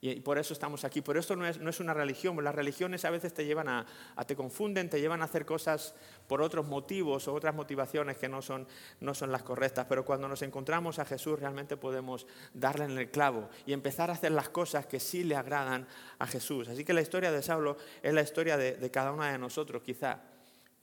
Y, 0.00 0.20
por 0.20 0.38
eso 0.38 0.54
estamos 0.54 0.84
aquí. 0.84 1.00
Por 1.00 1.16
eso 1.16 1.34
no 1.34 1.44
es, 1.44 1.80
una 1.80 1.92
religión. 1.92 2.42
Las 2.44 2.54
religiones 2.54 3.04
a 3.04 3.10
veces 3.10 3.34
te 3.34 3.44
llevan 3.44 3.66
a, 3.66 3.84
te 4.28 4.36
confunden, 4.36 4.88
te 4.88 5.00
llevan 5.00 5.22
a 5.22 5.24
hacer 5.24 5.44
cosas 5.44 5.92
por 6.28 6.40
otros 6.40 6.68
motivos 6.68 7.26
o 7.26 7.34
otras 7.34 7.52
motivaciones 7.52 8.16
que 8.16 8.28
no 8.28 8.42
son, 8.42 8.68
las 9.00 9.42
correctas. 9.42 9.86
Pero 9.88 10.04
cuando 10.04 10.28
nos 10.28 10.42
encontramos 10.42 11.00
a 11.00 11.04
Jesús 11.04 11.36
realmente 11.36 11.76
podemos 11.76 12.28
darle 12.54 12.84
en 12.84 12.96
el 12.96 13.10
clavo 13.10 13.50
y 13.66 13.72
empezar 13.72 14.10
a 14.10 14.12
hacer 14.12 14.30
las 14.30 14.50
cosas 14.50 14.86
que 14.86 15.00
sí 15.00 15.24
le 15.24 15.34
agradan 15.34 15.84
a 16.20 16.28
Jesús. 16.28 16.68
Así 16.68 16.84
que 16.84 16.92
la 16.92 17.00
historia 17.00 17.32
de 17.32 17.42
Saulo 17.42 17.76
es 18.04 18.14
la 18.14 18.22
historia 18.22 18.56
de, 18.56 18.76
de 18.76 18.90
cada 18.92 19.10
una 19.10 19.32
de 19.32 19.38
nosotros, 19.38 19.82
quizá. 19.82 20.20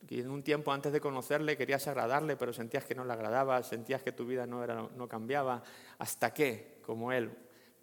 Y 0.09 0.21
en 0.21 0.29
un 0.29 0.43
tiempo 0.43 0.71
antes 0.71 0.93
de 0.93 1.01
conocerle 1.01 1.57
querías 1.57 1.87
agradarle, 1.87 2.37
pero 2.37 2.53
sentías 2.53 2.85
que 2.85 2.95
no 2.95 3.03
le 3.03 3.13
agradaba, 3.13 3.61
sentías 3.63 4.03
que 4.03 4.11
tu 4.11 4.25
vida 4.25 4.45
no, 4.45 4.63
era, 4.63 4.87
no 4.95 5.07
cambiaba, 5.07 5.63
hasta 5.97 6.33
que, 6.33 6.79
como 6.81 7.11
él, 7.11 7.31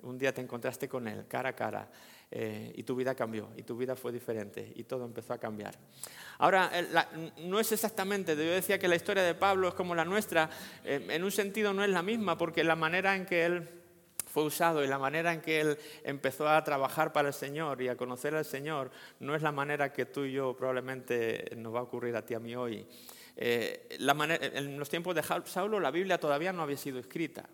un 0.02 0.18
día 0.18 0.32
te 0.32 0.40
encontraste 0.40 0.88
con 0.88 1.08
él, 1.08 1.26
cara 1.26 1.50
a 1.50 1.52
cara, 1.54 1.90
eh, 2.30 2.72
y 2.76 2.82
tu 2.82 2.94
vida 2.96 3.14
cambió, 3.14 3.50
y 3.56 3.62
tu 3.62 3.76
vida 3.76 3.94
fue 3.96 4.12
diferente, 4.12 4.72
y 4.74 4.84
todo 4.84 5.04
empezó 5.04 5.34
a 5.34 5.38
cambiar. 5.38 5.74
Ahora, 6.38 6.70
no 7.38 7.60
es 7.60 7.72
exactamente, 7.72 8.36
yo 8.36 8.52
decía 8.52 8.78
que 8.78 8.88
la 8.88 8.96
historia 8.96 9.22
de 9.22 9.34
Pablo 9.34 9.68
es 9.68 9.74
como 9.74 9.94
la 9.94 10.04
nuestra, 10.04 10.48
eh, 10.84 11.06
en 11.10 11.24
un 11.24 11.30
sentido 11.30 11.72
no 11.72 11.84
es 11.84 11.90
la 11.90 12.02
misma, 12.02 12.38
porque 12.38 12.64
la 12.64 12.76
manera 12.76 13.16
en 13.16 13.26
que 13.26 13.44
él 13.44 13.83
fue 14.34 14.42
usado 14.42 14.82
y 14.82 14.88
la 14.88 14.98
manera 14.98 15.32
en 15.32 15.40
que 15.40 15.60
él 15.60 15.78
empezó 16.02 16.48
a 16.48 16.64
trabajar 16.64 17.12
para 17.12 17.28
el 17.28 17.34
Señor 17.34 17.80
y 17.80 17.86
a 17.86 17.96
conocer 17.96 18.34
al 18.34 18.44
Señor 18.44 18.90
no 19.20 19.36
es 19.36 19.42
la 19.42 19.52
manera 19.52 19.92
que 19.92 20.06
tú 20.06 20.24
y 20.24 20.32
yo 20.32 20.56
probablemente 20.56 21.52
nos 21.56 21.72
va 21.72 21.78
a 21.78 21.82
ocurrir 21.84 22.16
a 22.16 22.26
ti 22.26 22.34
a 22.34 22.40
mí 22.40 22.56
hoy. 22.56 22.84
Eh, 23.36 23.86
en 23.90 24.76
los 24.76 24.88
tiempos 24.88 25.14
de 25.14 25.22
Saulo 25.44 25.78
la 25.78 25.92
Biblia 25.92 26.18
todavía 26.18 26.52
no 26.52 26.62
había 26.62 26.76
sido 26.76 26.98
escrita. 26.98 27.48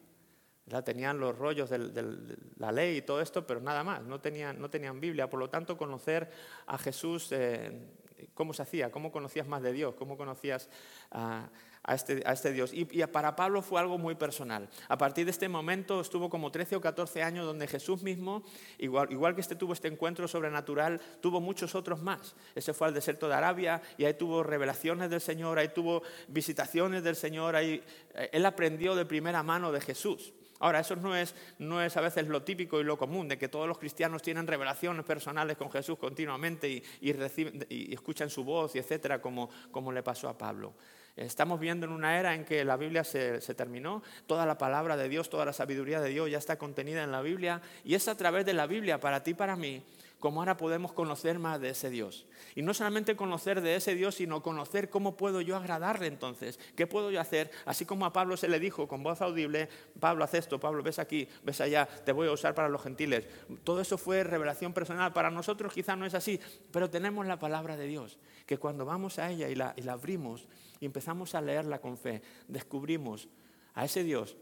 Tenían 0.83 1.21
los 1.21 1.37
rollos 1.37 1.69
de 1.69 2.39
la 2.57 2.73
ley 2.73 2.97
y 2.97 3.03
todo 3.03 3.21
esto, 3.21 3.47
pero 3.47 3.61
nada 3.61 3.85
más, 3.85 4.03
no 4.03 4.19
tenían, 4.19 4.59
no 4.59 4.71
tenían 4.71 5.01
Biblia. 5.01 5.29
Por 5.29 5.41
lo 5.41 5.51
tanto, 5.51 5.77
conocer 5.77 6.31
a 6.67 6.79
Jesús, 6.79 7.31
eh, 7.33 7.89
¿cómo 8.33 8.55
se 8.55 8.63
hacía? 8.63 8.91
¿Cómo 8.91 9.13
conocías 9.13 9.47
más 9.47 9.63
de 9.63 9.73
Dios? 9.75 9.97
¿Cómo 9.97 10.17
conocías 10.17 10.71
a 11.11 11.51
a 11.83 11.95
este, 11.95 12.23
este 12.31 12.53
Dios. 12.53 12.73
Y, 12.73 12.85
para 13.07 13.37
Pablo 13.37 13.63
fue 13.63 13.81
algo 13.81 13.99
muy 13.99 14.15
personal. 14.15 14.69
A 14.89 14.99
partir 14.99 15.25
de 15.25 15.31
este 15.31 15.49
momento 15.49 16.01
estuvo 16.01 16.29
como 16.29 16.51
13 16.51 16.77
o 16.77 16.81
14 16.81 17.23
años 17.23 17.47
donde 17.47 17.67
Jesús 17.67 18.03
mismo, 18.03 18.43
igual, 18.79 19.11
igual 19.11 19.35
que 19.35 19.41
este 19.41 19.57
tuvo 19.57 19.73
este 19.73 19.89
encuentro 19.89 20.29
sobrenatural, 20.29 21.01
tuvo 21.21 21.41
muchos 21.41 21.75
otros 21.75 22.03
más. 22.03 22.35
Ese 22.55 22.75
fue 22.75 22.89
al 22.89 22.95
desierto 22.95 23.29
de 23.29 23.35
Arabia 23.35 23.81
y 23.97 24.05
ahí 24.05 24.15
tuvo 24.15 24.43
revelaciones 24.43 25.11
del 25.11 25.21
Señor, 25.21 25.59
ahí 25.59 25.69
tuvo 25.69 26.03
visitaciones 26.29 27.03
del 27.03 27.17
Señor, 27.17 27.57
ahí, 27.57 27.83
eh, 28.15 28.31
él 28.33 28.45
aprendió 28.47 28.95
de 28.95 29.07
primera 29.07 29.43
mano 29.43 29.73
de 29.73 29.81
Jesús. 29.81 30.33
Ahora, 30.61 30.81
eso 30.81 30.95
no 30.95 31.17
es, 31.17 31.35
no 31.59 31.83
es 31.83 31.97
a 31.97 32.03
veces 32.03 32.29
lo 32.29 32.43
típico 32.43 32.79
y 32.79 32.85
lo 32.85 32.99
común, 32.99 33.29
de 33.29 33.39
que 33.39 33.49
todos 33.49 33.67
los 33.67 33.79
cristianos 33.79 34.21
tienen 34.21 34.47
revelaciones 34.47 35.07
personales 35.07 35.57
con 35.57 35.71
Jesús 35.71 35.99
continuamente 35.99 36.69
y, 36.69 36.83
y, 37.01 37.95
escuchan 37.95 38.29
su 38.29 38.45
voz, 38.45 38.77
y 38.77 38.79
etcétera, 38.79 39.23
como, 39.23 39.49
como 39.71 39.91
le 39.91 40.03
pasó 40.03 40.29
a 40.29 40.37
Pablo. 40.37 40.75
Estamos 41.17 41.61
viendo 41.61 41.87
en 41.87 41.93
una 41.93 42.19
era 42.19 42.35
en 42.35 42.45
que 42.45 42.65
la 42.65 42.77
Biblia 42.77 43.05
se, 43.05 43.41
terminó, 43.55 44.03
toda 44.27 44.47
la 44.47 44.59
palabra 44.59 44.97
de 44.97 45.09
Dios, 45.09 45.29
toda 45.29 45.45
la 45.45 45.53
sabiduría 45.53 46.01
de 46.01 46.11
Dios 46.11 46.31
ya 46.31 46.39
está 46.39 46.57
contenida 46.57 47.03
en 47.03 47.13
la 47.13 47.21
Biblia. 47.21 47.61
Y 47.85 47.95
es 47.95 48.09
a 48.09 48.17
través 48.17 48.47
de 48.47 48.55
la 48.55 48.67
Biblia, 48.67 49.01
para 49.01 49.23
ti 49.23 49.35
para 49.35 49.57
mí, 49.57 49.83
como 50.21 50.41
ahora 50.41 50.57
podemos 50.57 50.93
conocer 50.93 51.39
más 51.39 51.61
de 51.61 51.71
ese 51.71 51.91
Dios. 51.91 52.27
Y 52.55 52.63
no 52.63 52.75
solamente 52.75 53.17
conocer 53.17 53.61
de 53.63 53.75
ese 53.75 53.95
Dios, 53.95 54.17
sino 54.17 54.43
conocer 54.43 54.91
cómo 54.91 55.17
puedo 55.17 55.41
yo 55.41 55.57
agradarle 55.57 56.07
entonces, 56.07 56.61
qué 56.77 56.87
puedo 56.87 57.11
yo 57.11 57.21
hacer, 57.21 57.51
así 57.65 57.87
como 57.87 58.05
a 58.05 58.13
Pablo 58.13 58.37
se 58.37 58.49
le 58.49 58.61
dijo 58.61 58.87
con 58.87 59.03
voz 59.03 59.23
audible, 59.23 59.69
Pablo, 59.99 60.23
haz 60.23 60.35
esto, 60.35 60.61
Pablo, 60.61 60.83
ves 60.83 60.99
aquí, 60.99 61.27
ves 61.43 61.61
allá, 61.61 61.87
te 61.87 62.13
voy 62.13 62.29
a 62.29 62.33
usar 62.33 62.55
para 62.55 62.69
los 62.69 62.83
gentiles. 62.83 63.27
Todo 63.65 63.81
eso 63.81 63.99
fue 63.99 64.23
revelación 64.23 64.73
personal. 64.73 65.13
Para 65.13 65.31
nosotros 65.31 65.73
quizá 65.73 65.97
no 65.97 66.05
es 66.05 66.15
así, 66.15 66.39
pero 66.71 66.91
tenemos 66.91 67.27
la 67.27 67.39
palabra 67.39 67.77
de 67.77 67.87
Dios, 67.87 68.19
que 68.47 68.59
cuando 68.59 68.85
vamos 68.85 69.19
a 69.19 69.31
ella 69.31 69.49
y 69.49 69.55
la, 69.55 69.73
y 69.77 69.83
la 69.83 69.95
abrimos, 69.95 70.47
y 70.81 70.87
empezamos 70.87 71.35
a 71.35 71.41
leerla 71.41 71.81
con 71.81 71.97
fe, 71.97 72.23
descubrimos 72.47 73.29
a 73.75 73.85
ese 73.85 74.05
Dios 74.05 74.37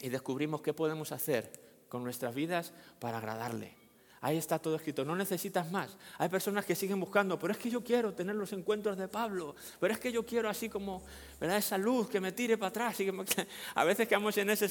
y 0.00 0.10
descubrimos 0.10 0.60
qué 0.62 0.72
podemos 0.72 1.12
hacer 1.12 1.52
con 1.88 2.04
nuestras 2.04 2.34
vidas 2.34 2.72
para 2.98 3.18
agradarle. 3.18 3.77
Ahí 4.20 4.36
está 4.36 4.58
todo 4.58 4.74
escrito, 4.76 5.04
no 5.04 5.14
necesitas 5.14 5.70
más. 5.70 5.96
Hay 6.18 6.28
personas 6.28 6.64
que 6.64 6.74
siguen 6.74 6.98
buscando, 6.98 7.38
pero 7.38 7.52
es 7.52 7.58
que 7.58 7.70
yo 7.70 7.84
quiero 7.84 8.12
tener 8.12 8.34
los 8.34 8.52
encuentros 8.52 8.96
de 8.96 9.06
Pablo, 9.06 9.54
pero 9.78 9.94
es 9.94 10.00
que 10.00 10.10
yo 10.10 10.26
quiero 10.26 10.48
así 10.48 10.68
como, 10.68 11.02
¿verdad? 11.40 11.58
Esa 11.58 11.78
luz 11.78 12.08
que 12.08 12.20
me 12.20 12.32
tire 12.32 12.58
para 12.58 12.70
atrás. 12.70 12.98
Y 13.00 13.04
que 13.04 13.46
A 13.74 13.84
veces 13.84 14.08
quedamos 14.08 14.36
en 14.38 14.50
ese 14.50 14.68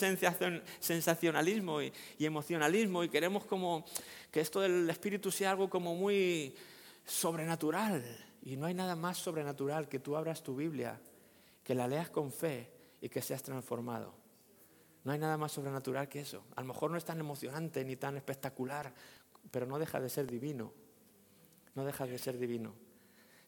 sensacionalismo 0.79 1.81
y, 1.81 1.93
y, 2.17 2.25
emocionalismo 2.25 3.03
y 3.03 3.09
queremos 3.09 3.45
como 3.45 3.85
que 4.31 4.41
esto 4.41 4.59
del 4.59 4.89
espíritu 4.89 5.31
sea 5.31 5.51
algo 5.51 5.69
como 5.69 5.95
muy 5.95 6.53
sobrenatural. 7.05 8.03
Y 8.43 8.57
no 8.57 8.65
hay 8.65 8.73
nada 8.73 8.95
más 8.95 9.17
sobrenatural 9.17 9.87
que 9.87 9.99
tú 9.99 10.17
abras 10.17 10.43
tu 10.43 10.55
Biblia, 10.55 10.99
que 11.63 11.73
la 11.73 11.87
leas 11.87 12.09
con 12.09 12.31
fe 12.31 12.69
y 13.01 13.07
que 13.07 13.21
seas 13.21 13.43
transformado. 13.43 14.13
No 15.07 15.13
hay 15.13 15.19
nada 15.19 15.37
más 15.37 15.53
sobrenatural 15.53 16.09
que 16.09 16.19
eso. 16.19 16.43
A 16.57 16.61
lo 16.61 16.67
mejor 16.67 16.91
no 16.91 16.97
es 16.97 17.05
tan 17.05 17.17
emocionante 17.17 17.85
ni 17.85 17.95
tan 17.95 18.17
espectacular 18.17 18.93
pero 19.51 19.65
no 19.65 19.79
deja 19.79 19.99
de 19.99 20.09
ser 20.09 20.29
divino. 20.29 20.73
No 21.75 21.85
deja 21.85 22.05
de 22.05 22.17
ser 22.17 22.37
divino. 22.37 22.73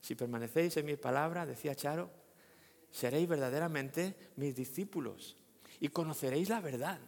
Si 0.02 0.16
permanecéis 0.16 0.78
en 0.78 0.86
mi 0.86 0.96
palabra, 0.96 1.46
decía 1.46 1.76
Charo, 1.76 2.10
seréis 2.90 3.28
verdaderamente 3.28 4.16
mis 4.36 4.56
discípulos 4.56 5.36
y 5.80 5.90
conoceréis 5.90 6.50
la 6.50 6.62
verdad. 6.62 7.00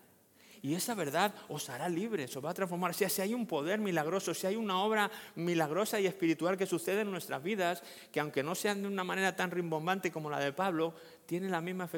Y 0.64 0.76
esa 0.76 0.94
verdad 0.94 1.34
os 1.50 1.70
hará 1.70 1.90
libres, 1.90 2.36
os 2.38 2.46
va 2.46 2.52
a 2.52 2.54
transformar. 2.54 2.94
si 2.94 3.22
hay 3.22 3.34
un 3.34 3.48
poder 3.48 3.80
milagroso, 3.80 4.34
si 4.34 4.46
hay 4.46 4.56
una 4.56 4.78
obra 4.84 5.10
milagrosa 5.36 6.00
y 6.00 6.06
espiritual 6.06 6.56
que 6.56 6.68
sucede 6.68 7.02
en 7.02 7.10
nuestras 7.10 7.42
vidas, 7.42 7.82
que 8.12 8.20
aunque 8.20 8.44
no 8.44 8.54
sean 8.54 8.84
de 8.84 8.88
una 8.88 9.04
manera 9.04 9.36
tan 9.36 9.50
rimbombante 9.50 10.12
como 10.12 10.30
la 10.30 10.40
de 10.40 10.54
Pablo, 10.54 10.94
tiene 11.26 11.50
la 11.50 11.62
misma 11.62 11.90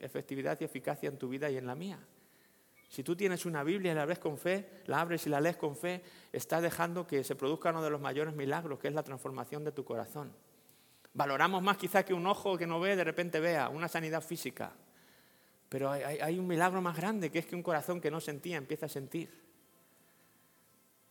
efectividad 0.00 0.58
y 0.60 0.64
eficacia 0.64 1.08
en 1.08 1.18
tu 1.18 1.28
vida 1.28 1.48
y 1.50 1.56
en 1.56 1.66
la 1.66 1.76
mía. 1.76 2.00
Si 2.94 3.02
tú 3.02 3.16
tienes 3.16 3.44
una 3.44 3.64
Biblia 3.64 3.90
y 3.90 3.94
la 3.96 4.04
ves 4.04 4.20
con 4.20 4.38
fe, 4.38 4.82
la 4.86 5.00
abres 5.00 5.26
y 5.26 5.28
la 5.28 5.40
lees 5.40 5.56
con 5.56 5.74
fe, 5.74 6.00
está 6.32 6.60
dejando 6.60 7.08
que 7.08 7.24
se 7.24 7.34
produzca 7.34 7.70
uno 7.70 7.82
de 7.82 7.90
los 7.90 8.00
mayores 8.00 8.36
milagros, 8.36 8.78
que 8.78 8.86
es 8.86 8.94
la 8.94 9.02
transformación 9.02 9.64
de 9.64 9.72
tu 9.72 9.84
corazón. 9.84 10.32
Valoramos 11.12 11.60
más 11.60 11.76
quizá 11.76 12.04
que 12.04 12.14
un 12.14 12.24
ojo 12.24 12.56
que 12.56 12.68
no 12.68 12.78
ve, 12.78 12.94
de 12.94 13.02
repente 13.02 13.40
vea, 13.40 13.68
una 13.68 13.88
sanidad 13.88 14.22
física. 14.22 14.74
Pero 15.68 15.90
hay, 15.90 16.20
hay 16.20 16.38
un 16.38 16.46
milagro 16.46 16.80
más 16.80 16.96
grande, 16.96 17.32
que 17.32 17.40
es 17.40 17.46
que 17.46 17.56
un 17.56 17.64
corazón 17.64 18.00
que 18.00 18.12
no 18.12 18.20
sentía 18.20 18.58
empieza 18.58 18.86
a 18.86 18.88
sentir. 18.88 19.42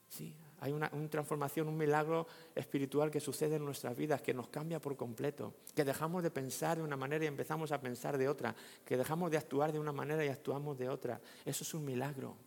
Sí, 0.08 0.38
hay 0.64 0.72
una, 0.72 0.90
transformación, 1.10 1.68
un 1.68 1.76
milagro 1.76 2.26
espiritual 2.56 3.12
que 3.12 3.20
sucede 3.20 3.58
en 3.58 3.66
nuestras 3.66 3.98
vidas, 3.98 4.22
que 4.22 4.34
nos 4.34 4.48
cambia 4.48 4.80
por 4.80 4.96
completo, 4.96 5.56
que 5.76 5.84
dejamos 5.84 6.24
de 6.24 6.32
pensar 6.32 6.78
de 6.78 6.84
una 6.84 6.96
manera 6.96 7.26
y 7.26 7.28
empezamos 7.28 7.74
a 7.74 7.82
pensar 7.82 8.18
de 8.18 8.30
otra, 8.30 8.56
que 8.86 8.96
dejamos 8.96 9.30
de 9.30 9.36
actuar 9.36 9.74
de 9.74 9.80
una 9.80 9.92
manera 9.92 10.24
y 10.24 10.30
actuamos 10.30 10.78
de 10.78 10.88
otra. 10.88 11.20
Eso 11.44 11.66
es 11.66 11.74
un 11.74 11.84
milagro. 11.84 12.38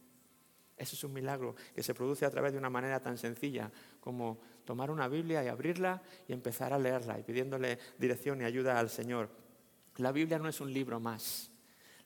Eso 0.79 0.97
es 0.97 1.05
un 1.05 1.13
milagro 1.13 1.57
que 1.75 1.83
se 1.83 1.93
produce 1.93 2.25
a 2.25 2.31
través 2.31 2.53
de 2.53 2.59
una 2.59 2.71
manera 2.71 3.01
tan 3.01 3.19
sencilla 3.19 3.71
como 4.01 4.39
tomar 4.65 4.91
una 4.91 5.09
Biblia 5.09 5.45
y 5.45 5.49
abrirla 5.49 6.03
y 6.27 6.33
empezar 6.33 6.73
a 6.73 6.79
leerla 6.79 7.19
y 7.19 7.23
pidiéndole 7.23 7.79
dirección 7.99 8.41
y 8.41 8.45
ayuda 8.45 8.79
al 8.79 8.89
Señor. 8.89 9.29
La 9.99 10.11
Biblia 10.11 10.39
no 10.39 10.49
es 10.49 10.63
un 10.63 10.73
libro 10.73 11.01
más. 11.01 11.51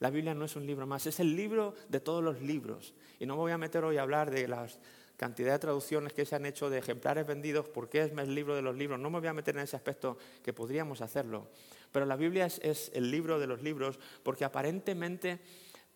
La 0.00 0.10
Biblia 0.10 0.34
no 0.34 0.46
es 0.46 0.56
un 0.56 0.66
libro 0.66 0.86
más, 0.86 1.06
es 1.06 1.20
el 1.20 1.36
libro 1.36 1.74
de 1.88 2.00
todos 2.00 2.24
los 2.24 2.40
libros. 2.40 2.94
Y 3.20 3.26
no 3.26 3.34
me 3.34 3.42
voy 3.42 3.52
a 3.52 3.58
meter 3.58 3.84
hoy 3.84 3.98
a 3.98 4.02
hablar 4.02 4.30
de 4.30 4.48
las 4.48 4.80
cantidad 5.20 5.52
de 5.52 5.58
traducciones 5.58 6.14
que 6.14 6.24
se 6.24 6.34
han 6.34 6.46
hecho 6.46 6.70
de 6.70 6.78
ejemplares 6.78 7.26
vendidos, 7.26 7.68
¿por 7.68 7.90
qué 7.90 8.04
es 8.04 8.10
el 8.10 8.34
libro 8.34 8.56
de 8.56 8.62
los 8.62 8.74
libros? 8.74 8.98
No 8.98 9.10
me 9.10 9.18
voy 9.18 9.28
a 9.28 9.34
meter 9.34 9.54
en 9.54 9.60
ese 9.60 9.76
aspecto 9.76 10.16
que 10.42 10.54
podríamos 10.54 11.02
hacerlo. 11.02 11.48
Pero 11.92 12.06
la 12.06 12.16
Biblia 12.16 12.46
es, 12.46 12.90
el 12.94 13.10
libro 13.10 13.38
de 13.38 13.46
los 13.46 13.60
libros 13.62 13.98
porque 14.22 14.46
aparentemente 14.46 15.38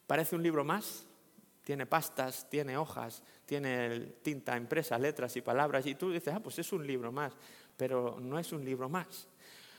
parece 0.07 0.37
un 0.37 0.43
libro 0.43 0.63
más. 0.63 1.07
Tiene 1.63 1.87
pastas, 1.87 2.51
tiene 2.51 2.77
hojas, 2.77 3.23
tiene 3.47 3.99
tinta 4.21 4.59
impresa, 4.59 4.99
letras 4.99 5.35
y 5.37 5.41
palabras. 5.41 5.87
Y 5.87 5.95
tú 5.95 6.13
dices, 6.13 6.35
ah, 6.35 6.41
pues 6.41 6.59
es 6.59 6.71
un 6.75 6.87
libro 6.87 7.11
más. 7.11 7.33
Pero 7.79 8.19
no 8.21 8.39
es 8.39 8.53
un 8.53 8.63
libro 8.63 8.91
más. 8.91 9.27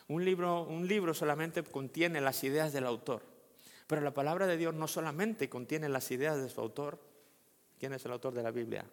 Un 0.08 0.26
libro, 0.26 0.64
un 0.64 0.88
libro 0.88 1.14
solamente 1.14 1.62
contiene 1.62 2.20
las 2.20 2.44
ideas 2.44 2.74
del 2.74 2.88
autor. 2.88 3.22
Pero 3.86 4.02
la 4.02 4.12
palabra 4.12 4.48
de 4.48 4.58
Dios 4.58 4.74
no 4.74 4.88
solamente 4.88 5.50
contiene 5.50 5.88
las 5.88 6.10
ideas 6.10 6.42
de 6.42 6.50
su 6.50 6.60
autor. 6.62 7.00
¿Quién 7.78 7.94
es 7.94 8.04
el 8.06 8.12
autor 8.12 8.34
de 8.34 8.42
la 8.42 8.50
Biblia? 8.50 8.84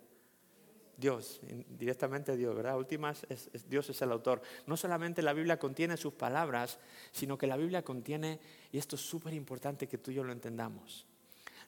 Dios, 0.96 1.40
directamente 1.68 2.36
Dios, 2.36 2.54
¿verdad? 2.54 2.76
Últimas, 2.76 3.26
Dios 3.68 3.88
es 3.90 4.02
el 4.02 4.12
autor. 4.12 4.42
No 4.66 4.76
solamente 4.76 5.22
la 5.22 5.32
Biblia 5.32 5.58
contiene 5.58 5.96
sus 5.96 6.12
palabras, 6.12 6.78
sino 7.12 7.38
que 7.38 7.46
la 7.46 7.56
Biblia 7.56 7.82
contiene, 7.82 8.38
y 8.70 8.78
esto 8.78 8.96
es 8.96 9.02
súper 9.02 9.34
importante 9.34 9.88
que 9.88 9.98
tú 9.98 10.10
y 10.10 10.14
yo 10.14 10.24
lo 10.24 10.32
entendamos, 10.32 11.06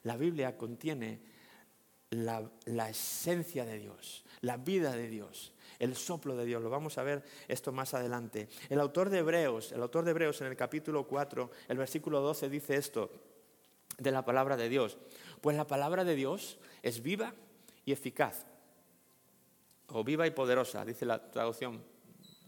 la 0.03 0.15
Biblia 0.15 0.57
contiene 0.57 1.19
la, 2.11 2.49
la, 2.65 2.89
esencia 2.89 3.65
de 3.65 3.79
Dios, 3.79 4.23
la 4.41 4.57
vida 4.57 4.95
de 4.95 5.09
Dios, 5.09 5.53
el 5.79 5.95
soplo 5.95 6.35
de 6.37 6.45
Dios. 6.45 6.61
Lo 6.61 6.69
vamos 6.69 6.97
a 6.97 7.03
ver 7.03 7.23
esto 7.47 7.71
más 7.71 7.93
adelante. 7.93 8.47
El 8.69 8.79
autor 8.79 9.09
de 9.09 9.19
Hebreos, 9.19 9.71
el 9.71 9.81
autor 9.81 10.05
de 10.05 10.11
Hebreos 10.11 10.39
en 10.41 10.47
el 10.47 10.55
capítulo 10.55 11.07
4, 11.07 11.51
el 11.67 11.77
versículo 11.77 12.21
12 12.21 12.49
dice 12.49 12.75
esto 12.75 13.11
de 13.97 14.11
la 14.11 14.23
palabra 14.23 14.55
de 14.55 14.69
Dios. 14.69 14.97
Pues 15.41 15.57
la 15.57 15.67
palabra 15.67 16.03
de 16.03 16.15
Dios 16.15 16.57
es 16.83 17.01
viva 17.01 17.33
y 17.83 17.91
eficaz 17.91 18.45
o 19.87 20.03
viva 20.03 20.25
y 20.27 20.31
poderosa, 20.31 20.83
dice 20.83 21.05
la 21.05 21.31
traducción, 21.31 21.81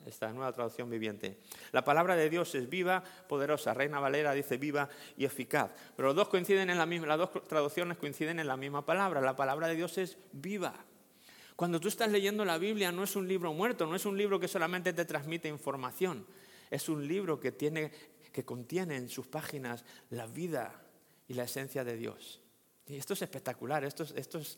esta 0.06 0.32
nueva 0.32 0.54
traducción 0.54 0.90
viviente. 0.90 1.38
La 1.72 1.84
palabra 1.84 2.16
de 2.16 2.30
Dios 2.30 2.56
es 2.56 2.70
viva, 2.70 3.04
poderosa. 3.28 3.74
Reina 3.74 4.00
Valera 4.00 4.34
dice 4.34 4.58
viva 4.58 4.90
y 5.18 5.26
eficaz. 5.26 5.72
Pero 5.96 6.10
los 6.10 6.16
dos 6.16 6.30
coinciden 6.30 6.70
en 6.70 6.78
la 6.78 6.86
misma, 6.86 7.08
las 7.08 7.18
dos 7.18 7.48
traducciones 7.48 7.98
coinciden 7.98 8.40
en 8.40 8.48
la 8.48 8.58
misma 8.58 8.86
palabra. 8.86 9.22
La 9.22 9.36
palabra 9.36 9.68
de 9.68 9.76
Dios 9.76 9.98
es 9.98 10.18
viva. 10.32 10.74
Cuando 11.56 11.80
tú 11.80 11.88
estás 11.88 12.12
leyendo 12.12 12.46
la 12.46 12.58
Biblia 12.58 12.92
no 12.92 13.04
es 13.04 13.16
un 13.16 13.28
libro 13.28 13.52
muerto, 13.52 13.86
no 13.88 13.96
es 13.96 14.06
un 14.06 14.18
libro 14.18 14.40
que 14.40 14.48
solamente 14.48 14.94
te 14.94 15.06
transmite 15.06 15.48
información. 15.48 16.26
Es 16.70 16.88
un 16.88 17.08
libro 17.08 17.40
que, 17.40 17.52
tiene, 17.52 17.92
que 18.32 18.46
contiene 18.46 18.96
en 18.96 19.10
sus 19.10 19.28
páginas 19.28 19.84
la 20.12 20.28
vida 20.28 20.84
y 21.28 21.34
la 21.34 21.44
esencia 21.44 21.84
de 21.84 21.98
Dios. 21.98 22.42
Y 22.88 22.96
esto 22.96 23.14
es 23.14 23.22
espectacular, 23.22 23.84
esto 23.84 24.04
esto 24.16 24.38
es, 24.38 24.58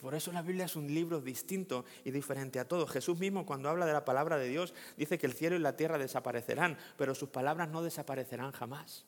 por 0.00 0.14
eso 0.14 0.30
la 0.30 0.42
Biblia 0.42 0.66
es 0.66 0.76
un 0.76 0.86
libro 0.86 1.20
distinto 1.20 1.84
y 2.04 2.12
diferente 2.12 2.60
a 2.60 2.68
todo. 2.68 2.86
Jesús 2.86 3.18
mismo 3.18 3.44
cuando 3.44 3.68
habla 3.68 3.84
de 3.84 3.92
la 3.92 4.04
palabra 4.04 4.38
de 4.38 4.48
Dios 4.48 4.74
dice 4.96 5.18
que 5.18 5.26
el 5.26 5.32
cielo 5.32 5.56
y 5.56 5.58
la 5.58 5.76
tierra 5.76 5.98
desaparecerán, 5.98 6.78
pero 6.96 7.14
sus 7.14 7.30
palabras 7.30 7.68
no 7.68 7.82
desaparecerán 7.82 8.52
jamás. 8.52 9.04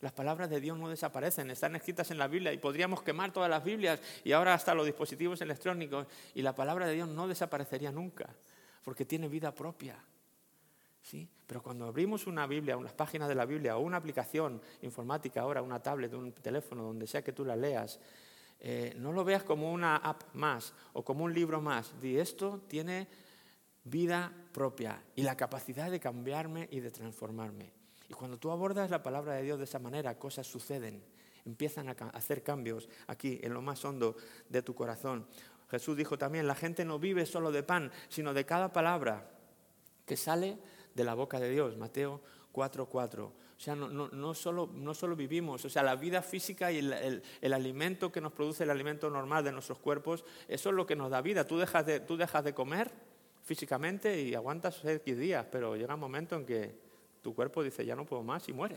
Las 0.00 0.12
palabras 0.12 0.48
de 0.48 0.60
Dios 0.60 0.78
no 0.78 0.88
desaparecen, 0.88 1.50
están 1.50 1.74
escritas 1.76 2.10
en 2.10 2.18
la 2.18 2.28
Biblia 2.28 2.52
y 2.52 2.58
podríamos 2.58 3.02
quemar 3.02 3.32
todas 3.32 3.50
las 3.50 3.64
Biblias 3.64 4.00
y 4.24 4.32
ahora 4.32 4.54
hasta 4.54 4.72
los 4.72 4.86
dispositivos 4.86 5.40
electrónicos 5.40 6.06
y 6.34 6.42
la 6.42 6.54
palabra 6.54 6.86
de 6.86 6.94
Dios 6.94 7.08
no 7.08 7.26
desaparecería 7.26 7.90
nunca, 7.90 8.28
porque 8.84 9.04
tiene 9.04 9.28
vida 9.28 9.52
propia. 9.52 9.96
¿Sí? 11.02 11.28
Pero 11.46 11.62
cuando 11.62 11.86
abrimos 11.86 12.26
una 12.26 12.46
Biblia, 12.46 12.76
unas 12.76 12.92
páginas 12.92 13.28
de 13.28 13.34
la 13.34 13.44
Biblia 13.44 13.76
o 13.76 13.80
una 13.80 13.96
aplicación 13.96 14.60
informática 14.82 15.40
ahora, 15.40 15.62
una 15.62 15.82
tablet, 15.82 16.12
un 16.12 16.32
teléfono, 16.32 16.82
donde 16.82 17.06
sea 17.06 17.22
que 17.22 17.32
tú 17.32 17.44
la 17.44 17.56
leas, 17.56 17.98
eh, 18.60 18.94
no 18.96 19.12
lo 19.12 19.24
veas 19.24 19.44
como 19.44 19.72
una 19.72 19.96
app 19.96 20.22
más 20.34 20.74
o 20.92 21.04
como 21.04 21.24
un 21.24 21.34
libro 21.34 21.60
más. 21.60 22.00
Di, 22.00 22.18
esto 22.18 22.62
tiene 22.68 23.08
vida 23.84 24.32
propia 24.52 25.02
y 25.14 25.22
la 25.22 25.36
capacidad 25.36 25.90
de 25.90 26.00
cambiarme 26.00 26.68
y 26.70 26.80
de 26.80 26.90
transformarme. 26.90 27.72
Y 28.08 28.14
cuando 28.14 28.38
tú 28.38 28.50
abordas 28.50 28.90
la 28.90 29.02
palabra 29.02 29.34
de 29.34 29.42
Dios 29.42 29.58
de 29.58 29.64
esa 29.64 29.78
manera, 29.78 30.18
cosas 30.18 30.46
suceden, 30.46 31.02
empiezan 31.44 31.88
a 31.88 31.92
hacer 31.92 32.42
cambios 32.42 32.88
aquí, 33.06 33.38
en 33.42 33.54
lo 33.54 33.62
más 33.62 33.84
hondo 33.84 34.16
de 34.48 34.62
tu 34.62 34.74
corazón. 34.74 35.26
Jesús 35.70 35.96
dijo 35.96 36.16
también, 36.16 36.46
la 36.46 36.54
gente 36.54 36.84
no 36.84 36.98
vive 36.98 37.26
solo 37.26 37.52
de 37.52 37.62
pan, 37.62 37.92
sino 38.08 38.32
de 38.32 38.46
cada 38.46 38.72
palabra 38.72 39.30
que 40.06 40.16
sale 40.16 40.58
de 40.94 41.04
la 41.04 41.14
boca 41.14 41.38
de 41.38 41.50
Dios. 41.50 41.76
Mateo 41.76 42.22
4:4. 42.52 43.30
O 43.58 43.60
sea, 43.60 43.74
no, 43.74 44.34
solo, 44.34 44.70
no 44.72 44.94
solo 44.94 45.16
vivimos, 45.16 45.64
o 45.64 45.68
sea, 45.68 45.82
la 45.82 45.96
vida 45.96 46.22
física 46.22 46.70
y 46.70 46.78
el, 46.78 47.22
el, 47.40 47.52
alimento 47.52 48.12
que 48.12 48.20
nos 48.20 48.32
produce 48.32 48.62
el 48.62 48.70
alimento 48.70 49.10
normal 49.10 49.42
de 49.42 49.50
nuestros 49.50 49.78
cuerpos, 49.78 50.24
eso 50.46 50.68
es 50.68 50.74
lo 50.76 50.86
que 50.86 50.94
nos 50.94 51.10
da 51.10 51.20
vida. 51.22 51.44
Tú 51.44 51.58
dejas 51.58 51.84
de, 51.84 51.98
tú 51.98 52.16
dejas 52.16 52.44
de 52.44 52.54
comer 52.54 52.92
físicamente 53.42 54.22
y 54.22 54.36
aguantas 54.36 54.84
X 54.84 55.18
días, 55.18 55.44
pero 55.50 55.74
llega 55.74 55.94
un 55.94 56.00
momento 56.00 56.36
en 56.36 56.46
que 56.46 56.78
tu 57.20 57.34
cuerpo 57.34 57.64
dice, 57.64 57.84
ya 57.84 57.96
no 57.96 58.06
puedo 58.06 58.22
más 58.22 58.48
y 58.48 58.52
muere. 58.52 58.76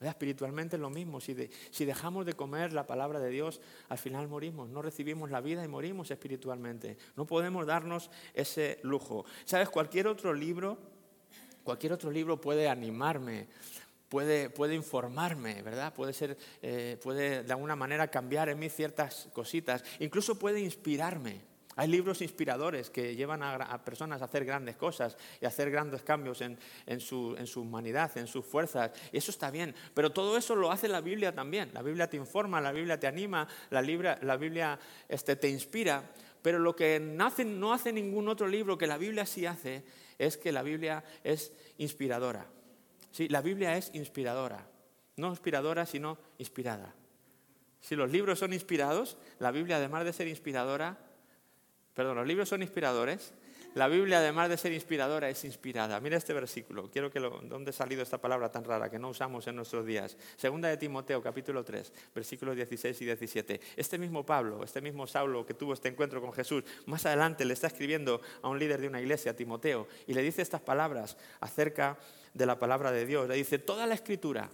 Espiritualmente 0.00 0.76
es 0.76 0.82
lo 0.82 0.88
mismo. 0.88 1.20
Si, 1.20 1.36
si, 1.70 1.84
dejamos 1.84 2.24
de 2.24 2.32
comer 2.32 2.72
la 2.72 2.86
palabra 2.86 3.20
de 3.20 3.28
Dios, 3.28 3.60
al 3.90 3.98
final 3.98 4.28
morimos. 4.28 4.70
No 4.70 4.80
recibimos 4.80 5.30
la 5.30 5.42
vida 5.42 5.62
y 5.62 5.68
morimos 5.68 6.10
espiritualmente. 6.10 6.96
No 7.16 7.26
podemos 7.26 7.66
darnos 7.66 8.10
ese 8.32 8.80
lujo. 8.82 9.26
¿Sabes? 9.44 9.68
Cualquier 9.68 10.08
otro 10.08 10.32
libro 10.32 10.93
Cualquier 11.64 11.94
otro 11.94 12.10
libro 12.10 12.40
puede 12.40 12.68
animarme, 12.68 13.48
puede, 14.10 14.50
puede 14.50 14.74
informarme, 14.74 15.62
¿verdad? 15.62 15.94
Puede, 15.94 16.12
ser, 16.12 16.36
eh, 16.62 16.98
puede 17.02 17.42
de 17.42 17.52
alguna 17.52 17.74
manera 17.74 18.08
cambiar 18.08 18.50
en 18.50 18.58
mí 18.58 18.68
ciertas 18.68 19.28
cositas, 19.32 19.82
incluso 19.98 20.38
puede 20.38 20.60
inspirarme. 20.60 21.40
Hay 21.76 21.88
libros 21.88 22.22
inspiradores 22.22 22.88
que 22.90 23.16
llevan 23.16 23.42
a, 23.42 23.84
personas 23.84 24.22
a 24.22 24.26
hacer 24.26 24.44
grandes 24.44 24.76
cosas 24.76 25.16
y 25.40 25.46
hacer 25.46 25.70
grandes 25.70 26.02
cambios 26.02 26.40
en, 26.40 26.56
su, 27.00 27.34
en, 27.36 27.46
su, 27.48 27.62
humanidad, 27.62 28.16
en 28.16 28.28
sus 28.28 28.44
fuerzas. 28.44 28.92
Y 29.10 29.16
eso 29.16 29.32
está 29.32 29.50
bien. 29.50 29.74
Pero 29.92 30.12
todo 30.12 30.36
eso 30.36 30.54
lo 30.54 30.70
hace 30.70 30.86
la 30.86 31.00
Biblia 31.00 31.34
también. 31.34 31.70
La 31.72 31.82
Biblia 31.82 32.08
te 32.08 32.16
informa, 32.16 32.60
la 32.60 32.70
Biblia 32.70 33.00
te 33.00 33.08
anima, 33.08 33.48
la, 33.70 33.80
Biblia, 33.80 34.18
la 34.22 34.36
Biblia 34.36 34.78
este, 35.08 35.34
te 35.34 35.48
inspira. 35.48 36.12
Pero 36.42 36.60
lo 36.60 36.76
que 36.76 37.00
no 37.00 37.72
hace 37.72 37.92
ningún 37.92 38.28
otro 38.28 38.46
libro 38.46 38.78
que 38.78 38.86
la 38.86 38.98
Biblia 38.98 39.26
sí 39.26 39.44
hace 39.44 39.82
es 40.18 40.36
que 40.36 40.52
la 40.52 40.62
Biblia 40.62 41.04
es 41.22 41.52
inspiradora. 41.78 42.46
Sí, 43.10 43.28
la 43.28 43.42
Biblia 43.42 43.76
es 43.76 43.90
inspiradora. 43.94 44.66
No 45.16 45.28
inspiradora, 45.28 45.86
sino 45.86 46.18
inspirada. 46.38 46.94
Si 47.80 47.94
los 47.96 48.10
libros 48.10 48.38
son 48.38 48.52
inspirados, 48.52 49.16
la 49.38 49.50
Biblia, 49.50 49.76
además 49.76 50.04
de 50.04 50.12
ser 50.12 50.26
inspiradora, 50.26 50.98
perdón, 51.94 52.16
los 52.16 52.26
libros 52.26 52.48
son 52.48 52.62
inspiradores, 52.62 53.34
la 53.74 53.88
Biblia, 53.88 54.18
además 54.18 54.48
de 54.48 54.56
ser 54.56 54.72
inspiradora, 54.72 55.28
es 55.28 55.44
inspirada. 55.44 55.98
Mira 55.98 56.16
este 56.16 56.32
versículo. 56.32 56.88
Quiero 56.90 57.10
que 57.10 57.18
lo, 57.18 57.40
¿dónde 57.42 57.70
ha 57.70 57.72
salido 57.72 58.02
esta 58.02 58.18
palabra 58.18 58.50
tan 58.50 58.64
rara 58.64 58.88
que 58.88 59.00
no 59.00 59.08
usamos 59.08 59.46
en 59.48 59.56
nuestros 59.56 59.84
días? 59.84 60.16
Segunda 60.36 60.68
de 60.68 60.76
Timoteo, 60.76 61.20
capítulo 61.20 61.64
3, 61.64 61.92
versículos 62.14 62.54
16 62.54 63.02
y 63.02 63.04
17. 63.04 63.60
Este 63.76 63.98
mismo 63.98 64.24
Pablo, 64.24 64.62
este 64.62 64.80
mismo 64.80 65.08
Saulo 65.08 65.44
que 65.44 65.54
tuvo 65.54 65.72
este 65.72 65.88
encuentro 65.88 66.20
con 66.20 66.32
Jesús, 66.32 66.62
más 66.86 67.04
adelante 67.04 67.44
le 67.44 67.54
está 67.54 67.66
escribiendo 67.66 68.20
a 68.42 68.48
un 68.48 68.60
líder 68.60 68.80
de 68.80 68.86
una 68.86 69.00
iglesia, 69.00 69.34
Timoteo, 69.34 69.88
y 70.06 70.14
le 70.14 70.22
dice 70.22 70.42
estas 70.42 70.60
palabras 70.60 71.16
acerca 71.40 71.98
de 72.32 72.46
la 72.46 72.58
palabra 72.58 72.92
de 72.92 73.06
Dios. 73.06 73.28
Le 73.28 73.34
dice, 73.34 73.58
toda 73.58 73.86
la 73.86 73.94
escritura, 73.94 74.50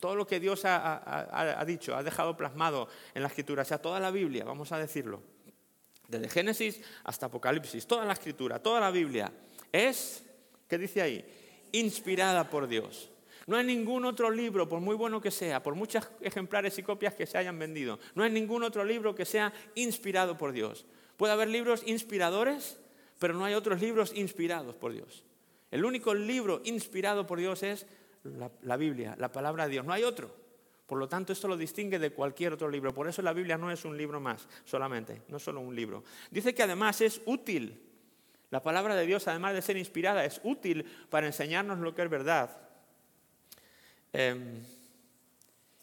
todo 0.00 0.16
lo 0.16 0.26
que 0.26 0.40
Dios 0.40 0.64
ha, 0.64 1.60
ha 1.60 1.64
dicho, 1.64 1.94
ha 1.94 2.02
dejado 2.02 2.36
plasmado 2.36 2.88
en 3.14 3.22
la 3.22 3.28
escritura, 3.28 3.62
o 3.62 3.64
sea, 3.64 3.78
toda 3.78 4.00
la 4.00 4.10
Biblia, 4.10 4.44
vamos 4.44 4.72
a 4.72 4.78
decirlo 4.78 5.35
desde 6.08 6.28
Génesis 6.28 6.80
hasta 7.04 7.26
Apocalipsis, 7.26 7.86
toda 7.86 8.04
la 8.04 8.12
escritura, 8.12 8.62
toda 8.62 8.80
la 8.80 8.90
Biblia, 8.90 9.32
es, 9.72 10.24
¿qué 10.68 10.78
dice 10.78 11.02
ahí? 11.02 11.24
Inspirada 11.72 12.48
por 12.48 12.66
Dios. 12.66 13.10
No 13.46 13.56
hay 13.56 13.64
ningún 13.64 14.04
otro 14.04 14.30
libro, 14.30 14.68
por 14.68 14.80
muy 14.80 14.96
bueno 14.96 15.20
que 15.20 15.30
sea, 15.30 15.62
por 15.62 15.74
muchos 15.74 16.08
ejemplares 16.20 16.78
y 16.78 16.82
copias 16.82 17.14
que 17.14 17.26
se 17.26 17.38
hayan 17.38 17.58
vendido, 17.58 17.98
no 18.14 18.24
hay 18.24 18.30
ningún 18.30 18.64
otro 18.64 18.84
libro 18.84 19.14
que 19.14 19.24
sea 19.24 19.52
inspirado 19.74 20.36
por 20.36 20.52
Dios. 20.52 20.84
Puede 21.16 21.32
haber 21.32 21.48
libros 21.48 21.82
inspiradores, 21.86 22.78
pero 23.18 23.34
no 23.34 23.44
hay 23.44 23.54
otros 23.54 23.80
libros 23.80 24.12
inspirados 24.14 24.74
por 24.74 24.92
Dios. 24.92 25.24
El 25.70 25.84
único 25.84 26.12
libro 26.14 26.60
inspirado 26.64 27.26
por 27.26 27.38
Dios 27.38 27.62
es 27.62 27.86
la, 28.24 28.50
la 28.62 28.76
Biblia, 28.76 29.14
la 29.18 29.30
palabra 29.30 29.64
de 29.64 29.72
Dios, 29.72 29.86
no 29.86 29.92
hay 29.92 30.02
otro. 30.02 30.45
Por 30.86 30.98
lo 30.98 31.08
tanto, 31.08 31.32
esto 31.32 31.48
lo 31.48 31.56
distingue 31.56 31.98
de 31.98 32.12
cualquier 32.12 32.52
otro 32.52 32.68
libro. 32.68 32.94
Por 32.94 33.08
eso 33.08 33.20
la 33.20 33.32
Biblia 33.32 33.58
no 33.58 33.70
es 33.70 33.84
un 33.84 33.96
libro 33.96 34.20
más 34.20 34.46
solamente, 34.64 35.22
no 35.28 35.38
solo 35.38 35.60
un 35.60 35.74
libro. 35.74 36.04
Dice 36.30 36.54
que 36.54 36.62
además 36.62 37.00
es 37.00 37.20
útil. 37.26 37.82
La 38.50 38.62
palabra 38.62 38.94
de 38.94 39.04
Dios, 39.04 39.26
además 39.26 39.54
de 39.54 39.62
ser 39.62 39.76
inspirada, 39.76 40.24
es 40.24 40.40
útil 40.44 40.84
para 41.10 41.26
enseñarnos 41.26 41.80
lo 41.80 41.94
que 41.94 42.02
es 42.02 42.10
verdad. 42.10 42.56
Em, 44.12 44.62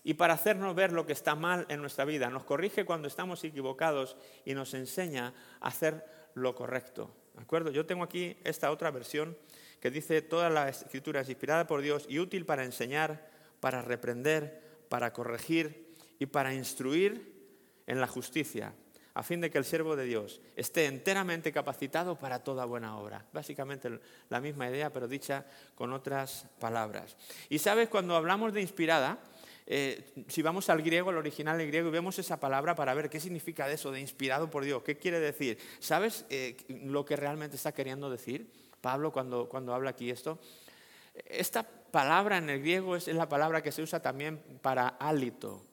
y 0.06 0.14
para 0.14 0.34
hacernos 0.34 0.74
ver 0.74 0.94
lo 0.94 1.06
que 1.06 1.14
está 1.14 1.36
mal 1.36 1.66
en 1.68 1.82
nuestra 1.82 2.06
vida. 2.06 2.30
Nos 2.30 2.46
corrige 2.46 2.86
cuando 2.86 3.10
estamos 3.10 3.44
equivocados 3.44 4.16
y 4.46 4.54
nos 4.54 4.74
enseña 4.74 5.34
a 5.60 5.68
hacer 5.68 6.06
lo 6.34 6.56
correcto. 6.56 7.14
¿De 7.36 7.42
acuerdo? 7.42 7.72
Yo 7.72 7.86
tengo 7.86 8.04
aquí 8.04 8.38
esta 8.44 8.72
otra 8.72 8.92
versión 8.92 9.38
que 9.82 9.92
dice, 9.92 10.22
toda 10.22 10.50
la 10.50 10.70
escritura 10.70 11.22
es 11.22 11.30
inspirada 11.30 11.68
por 11.68 11.82
Dios 11.82 12.06
y 12.08 12.20
útil 12.20 12.46
para 12.46 12.64
enseñar, 12.64 13.30
para 13.60 13.82
reprender, 13.82 14.63
para 14.94 15.12
corregir 15.12 15.88
y 16.20 16.28
para 16.28 16.54
instruir 16.54 17.34
en 17.88 18.00
la 18.00 18.06
justicia, 18.06 18.76
a 19.16 19.24
fin 19.24 19.42
de 19.42 19.50
que 19.50 19.58
el 19.58 19.66
siervo 19.66 19.96
de 19.96 20.06
Dios 20.06 20.40
esté 20.56 20.86
enteramente 20.86 21.52
capacitado 21.52 22.20
para 22.20 22.44
toda 22.44 22.66
buena 22.66 22.96
obra. 23.00 23.26
Básicamente 23.34 23.90
la 24.30 24.40
misma 24.40 24.70
idea, 24.70 24.94
pero 24.94 25.08
dicha 25.08 25.48
con 25.74 25.94
otras 25.94 26.46
palabras. 26.60 27.18
Y 27.50 27.58
sabes, 27.58 27.90
cuando 27.90 28.16
hablamos 28.16 28.54
de 28.54 28.62
inspirada, 28.62 29.18
eh, 29.66 30.14
si 30.28 30.44
vamos 30.44 30.70
al 30.70 30.84
griego, 30.84 31.10
al 31.10 31.18
original 31.18 31.58
griego, 31.66 31.88
y 31.88 31.92
vemos 31.92 32.20
esa 32.20 32.40
palabra 32.40 32.76
para 32.76 32.94
ver 32.94 33.10
qué 33.10 33.20
significa 33.20 33.68
eso 33.72 33.92
de 33.92 34.00
inspirado 34.00 34.52
por 34.52 34.64
Dios, 34.64 34.84
qué 34.84 34.96
quiere 34.96 35.20
decir. 35.20 35.58
¿Sabes 35.80 36.28
eh, 36.30 36.56
lo 36.68 37.04
que 37.04 37.16
realmente 37.16 37.56
está 37.56 37.72
queriendo 37.72 38.12
decir 38.12 38.48
Pablo 38.80 39.12
cuando, 39.12 39.50
cuando 39.50 39.74
habla 39.74 39.90
aquí 39.90 40.12
esto? 40.12 40.38
Esta 41.26 41.68
palabra 41.94 42.40
en 42.40 42.50
el 42.50 42.60
griego 42.60 42.96
es 42.96 43.06
la 43.06 43.30
palabra 43.30 43.62
que 43.62 43.72
se 43.72 43.84
usa 43.84 44.02
también 44.02 44.40
para 44.64 44.88
hálito, 44.88 45.64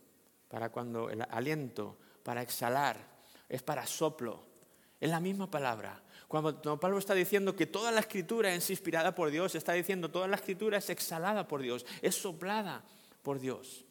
para 0.49 0.71
cuando 0.71 1.09
el 1.09 1.23
aliento, 1.31 1.97
para 2.23 2.43
exhalar, 2.43 2.99
es 3.49 3.63
para 3.63 3.87
soplo. 3.87 4.45
Es 5.01 5.09
la 5.09 5.19
misma 5.19 5.51
palabra. 5.51 6.03
Cuando 6.29 6.79
Pablo 6.79 6.99
está 6.99 7.15
diciendo 7.15 7.57
que 7.57 7.67
toda 7.67 7.91
la 7.91 8.01
escritura 8.01 8.53
es 8.53 8.69
inspirada 8.69 9.15
por 9.15 9.31
Dios, 9.31 9.55
está 9.55 9.73
diciendo 9.73 10.11
toda 10.11 10.29
la 10.29 10.37
escritura 10.37 10.77
es 10.77 10.91
exhalada 10.91 11.49
por 11.49 11.63
Dios, 11.63 11.87
es 12.03 12.17
soplada 12.17 12.85
por 13.23 13.41
Dios. 13.41 13.87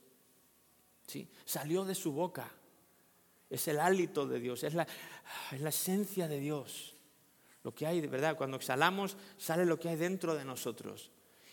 ¿Sí? 1.07 1.27
Salió 1.45 1.83
de 1.83 1.95
su 1.95 2.11
boca. 2.11 2.51
Es 3.49 3.67
el 3.67 3.79
hálito 3.79 4.27
de 4.27 4.39
Dios, 4.39 4.63
es 4.63 4.75
la, 4.75 4.85
es 5.51 5.61
la 5.61 5.69
esencia 5.69 6.27
de 6.27 6.39
Dios. 6.39 6.95
Lo 7.63 7.73
que 7.73 7.87
hay, 7.87 8.01
de 8.01 8.07
verdad, 8.07 8.37
cuando 8.37 8.57
exhalamos, 8.57 9.17
sale 9.39 9.65
lo 9.65 9.79
que 9.79 9.89
hay 9.89 9.95
dentro 9.95 10.35
de 10.35 10.45
nosotros. 10.45 11.09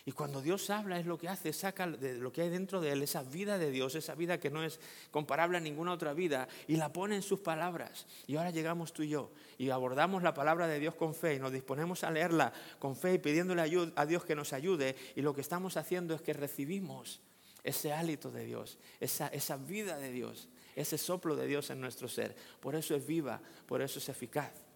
Y 0.07 0.13
cuando 0.13 0.41
Dios 0.41 0.69
habla 0.69 0.97
es 0.97 1.05
lo 1.05 1.17
que 1.17 1.27
hace, 1.27 1.51
saca 1.51 1.85
de 1.85 2.13
lo 2.15 2.31
que 2.31 2.41
hay 2.41 2.49
dentro 2.49 2.79
de 2.79 2.93
él, 2.93 3.03
esa 3.03 3.23
vida 3.23 3.57
de 3.57 3.71
Dios, 3.71 3.93
esa 3.93 4.15
vida 4.15 4.39
que 4.39 4.49
no 4.49 4.63
es 4.63 4.79
comparable 5.11 5.57
a 5.57 5.59
ninguna 5.59 5.91
otra 5.91 6.13
vida, 6.13 6.47
y 6.65 6.77
la 6.77 6.93
pone 6.93 7.17
en 7.17 7.21
sus 7.21 7.41
palabras. 7.41 8.05
Y 8.25 8.37
ahora 8.37 8.51
llegamos 8.51 8.93
tú 8.93 9.03
y 9.03 9.09
yo 9.09 9.31
y 9.57 9.69
abordamos 9.69 10.23
la 10.23 10.33
palabra 10.33 10.65
de 10.65 10.79
Dios 10.79 10.95
con 10.95 11.13
fe 11.13 11.33
y 11.33 11.39
nos 11.39 11.51
disponemos 11.51 12.05
a 12.05 12.11
leerla 12.11 12.53
con 12.79 12.95
fe 12.95 13.15
y 13.15 13.17
pidiéndole 13.17 13.91
a 13.93 14.05
Dios 14.05 14.23
que 14.23 14.33
nos 14.33 14.53
ayude. 14.53 14.95
Y 15.17 15.23
lo 15.23 15.33
que 15.33 15.41
estamos 15.41 15.75
haciendo 15.75 16.15
es 16.15 16.21
que 16.21 16.31
recibimos 16.31 17.19
ese 17.65 17.91
hálito 17.91 18.31
de 18.31 18.45
Dios, 18.45 18.77
esa, 19.01 19.27
esa 19.27 19.57
vida 19.57 19.97
de 19.97 20.13
Dios, 20.13 20.47
ese 20.77 20.97
soplo 20.97 21.35
de 21.35 21.47
Dios 21.47 21.69
en 21.69 21.81
nuestro 21.81 22.07
ser. 22.07 22.33
Por 22.61 22.75
eso 22.75 22.95
es 22.95 23.05
viva, 23.05 23.41
por 23.65 23.81
eso 23.81 23.99
es 23.99 24.07
eficaz. 24.07 24.66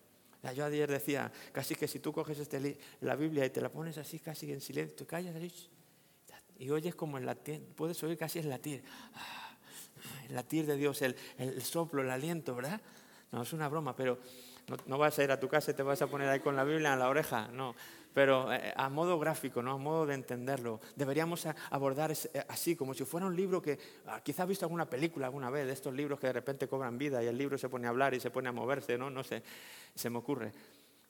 Yo 0.56 0.66
ayer 0.66 0.90
decía, 0.90 1.32
casi 1.52 1.76
que 1.76 1.88
si 1.88 2.00
tú 2.00 2.12
coges 2.12 2.40
este 2.40 2.80
la 3.02 3.16
Biblia 3.16 3.46
y 3.46 3.52
te 3.52 3.62
la 3.62 3.70
pones 3.70 3.98
así, 3.98 4.20
casi 4.20 4.52
en 4.52 4.60
silencio, 4.60 4.96
te 4.96 5.06
callas 5.06 5.36
y 6.62 6.70
oyes 6.70 6.94
como 6.94 7.18
el 7.18 7.26
latir, 7.26 7.64
puedes 7.76 8.02
oír 8.04 8.18
casi 8.18 8.38
el 8.38 8.48
latir, 8.50 8.84
ah, 9.16 9.58
el 10.28 10.36
latir 10.36 10.68
de 10.68 10.78
Dios, 10.78 11.02
el, 11.02 11.16
soplo, 11.64 12.04
el 12.04 12.12
aliento, 12.12 12.54
¿verdad? 12.54 12.80
No, 13.32 13.44
es 13.44 13.54
una 13.54 13.70
broma, 13.70 13.96
pero 13.96 14.20
no, 14.68 14.78
no, 14.86 14.98
vas 14.98 15.18
a 15.20 15.24
ir 15.24 15.32
a 15.32 15.40
tu 15.40 15.48
casa 15.48 15.72
y 15.72 15.74
te 15.74 15.84
vas 15.84 16.02
a 16.02 16.08
poner 16.08 16.30
ahí 16.30 16.40
con 16.40 16.56
la 16.56 16.64
Biblia 16.64 16.94
en 16.94 17.00
la 17.00 17.10
oreja, 17.10 17.48
no 17.48 17.76
pero 18.14 18.52
eh, 18.52 18.74
a 18.76 18.90
modo 18.90 19.18
gráfico, 19.20 19.62
¿no? 19.62 19.72
a 19.72 19.78
modo 19.78 20.06
de 20.06 20.16
entenderlo. 20.16 20.80
Deberíamos 20.96 21.46
abordar 21.70 22.12
eh, 22.12 22.44
así, 22.48 22.76
como 22.76 22.94
si 22.94 23.06
fuera 23.06 23.26
un 23.26 23.36
libro 23.36 23.62
que 23.62 23.80
ah, 24.08 24.22
quizás 24.24 24.42
has 24.42 24.50
visto 24.50 24.66
alguna 24.66 24.90
película 24.90 25.28
alguna 25.28 25.50
vez, 25.50 25.66
de 25.66 25.74
estos 25.74 25.94
libros 25.94 26.20
que 26.20 26.28
de 26.28 26.34
repente 26.34 26.68
cobran 26.68 26.98
vida 26.98 27.24
y 27.24 27.28
el 27.28 27.38
libro 27.38 27.58
se 27.58 27.70
pone 27.70 27.88
a 27.88 27.90
hablar 27.90 28.14
y 28.14 28.20
se 28.20 28.30
pone 28.30 28.50
a 28.50 28.52
moverse, 28.52 28.98
no, 28.98 29.10
no 29.10 29.24
sé, 29.24 29.44
se 29.96 30.10
me 30.10 30.18
ocurre. 30.18 30.52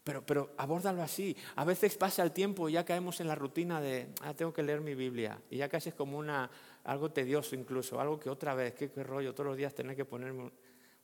Pero, 0.03 0.25
pero 0.25 0.53
abórdalo 0.57 1.03
así. 1.03 1.37
A 1.55 1.63
veces 1.63 1.95
pasa 1.95 2.23
el 2.23 2.31
tiempo 2.31 2.67
y 2.67 2.73
ya 2.73 2.83
caemos 2.83 3.19
en 3.19 3.27
la 3.27 3.35
rutina 3.35 3.79
de, 3.79 4.09
ah, 4.23 4.33
tengo 4.33 4.51
que 4.51 4.63
leer 4.63 4.81
mi 4.81 4.95
Biblia. 4.95 5.39
Y 5.49 5.57
ya 5.57 5.69
casi 5.69 5.89
es 5.89 5.95
como 5.95 6.17
una, 6.17 6.49
algo 6.85 7.11
tedioso 7.11 7.55
incluso, 7.55 8.01
algo 8.01 8.19
que 8.19 8.29
otra 8.29 8.55
vez, 8.55 8.73
qué, 8.73 8.89
qué 8.91 9.03
rollo, 9.03 9.33
todos 9.33 9.47
los 9.49 9.57
días 9.57 9.75
tener 9.75 9.95
que 9.95 10.05
ponerme 10.05 10.51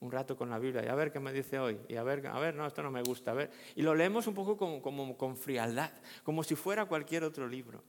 rato 0.02 0.38
con 0.38 0.50
la 0.50 0.60
Biblia 0.60 0.84
y 0.86 0.88
a 0.88 0.96
ver 0.96 1.12
qué 1.12 1.20
me 1.20 1.34
dice 1.34 1.60
hoy, 1.60 1.80
y 1.88 1.96
a 1.96 2.04
ver, 2.04 2.26
a 2.28 2.40
ver, 2.40 2.54
no, 2.56 2.66
esto 2.66 2.84
no 2.84 2.92
me 2.92 3.02
gusta, 3.02 3.34
ver. 3.34 3.50
Y 3.76 3.82
lo 3.82 3.96
leemos 3.96 4.28
un 4.28 4.34
poco 4.34 4.56
como, 4.56 4.82
como 4.82 5.18
con 5.18 5.36
frialdad, 5.36 5.92
como 6.24 6.44
si 6.44 6.56
fuera 6.56 6.86
cualquier 6.86 7.24
otro 7.24 7.48
libro. 7.48 7.84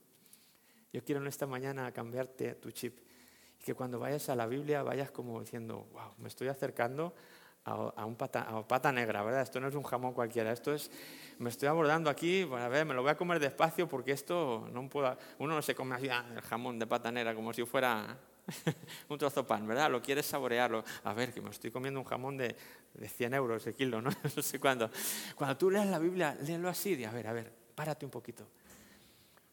Yo 0.92 1.04
quiero 1.04 1.20
en 1.20 1.26
esta 1.26 1.46
mañana 1.46 1.92
cambiarte 1.92 2.54
tu 2.54 2.70
chip 2.70 2.98
y 3.60 3.64
que 3.64 3.74
cuando 3.74 3.98
vayas 3.98 4.28
a 4.30 4.36
la 4.36 4.46
Biblia 4.46 4.82
vayas 4.82 5.10
como 5.10 5.40
diciendo, 5.40 5.86
wow, 5.92 6.12
me 6.18 6.28
estoy 6.28 6.48
acercando 6.48 7.14
a, 7.64 8.06
un 8.06 8.16
pata, 8.16 8.42
a 8.42 8.66
pata 8.66 8.90
negra, 8.90 9.22
¿verdad? 9.22 9.42
Esto 9.42 9.60
no 9.60 9.68
es 9.68 9.74
un 9.74 9.82
jamón 9.82 10.14
cualquiera, 10.14 10.52
esto 10.52 10.72
es, 10.72 10.90
me 11.38 11.50
estoy 11.50 11.68
abordando 11.68 12.08
aquí, 12.08 12.48
a 12.50 12.68
ver, 12.68 12.86
me 12.86 12.94
lo 12.94 13.02
voy 13.02 13.10
a 13.10 13.16
comer 13.16 13.38
despacio 13.38 13.86
porque 13.88 14.12
esto 14.12 14.66
no 14.72 14.88
puedo, 14.88 15.16
uno 15.38 15.54
no 15.54 15.62
se 15.62 15.74
come 15.74 15.94
así 15.94 16.08
ah, 16.08 16.24
el 16.34 16.40
jamón 16.40 16.78
de 16.78 16.86
pata 16.86 17.12
negra 17.12 17.34
como 17.34 17.52
si 17.52 17.64
fuera 17.66 18.16
un 19.08 19.18
trozo 19.18 19.42
de 19.42 19.48
pan, 19.48 19.66
¿verdad? 19.66 19.90
Lo 19.90 20.00
quieres 20.02 20.26
saborearlo. 20.26 20.84
A 21.04 21.12
ver, 21.14 21.32
que 21.32 21.40
me 21.40 21.50
estoy 21.50 21.70
comiendo 21.70 22.00
un 22.00 22.06
jamón 22.06 22.36
de, 22.36 22.56
de 22.94 23.08
100 23.08 23.34
euros 23.34 23.66
el 23.66 23.74
kilo, 23.74 24.00
¿no? 24.00 24.10
no 24.36 24.42
sé 24.42 24.58
cuándo. 24.58 24.90
Cuando 25.34 25.56
tú 25.56 25.70
leas 25.70 25.86
la 25.86 25.98
Biblia, 25.98 26.36
léelo 26.42 26.68
así, 26.68 26.94
de, 26.94 27.06
a 27.06 27.10
ver, 27.10 27.26
a 27.26 27.32
ver, 27.32 27.52
párate 27.74 28.04
un 28.04 28.10
poquito. 28.10 28.46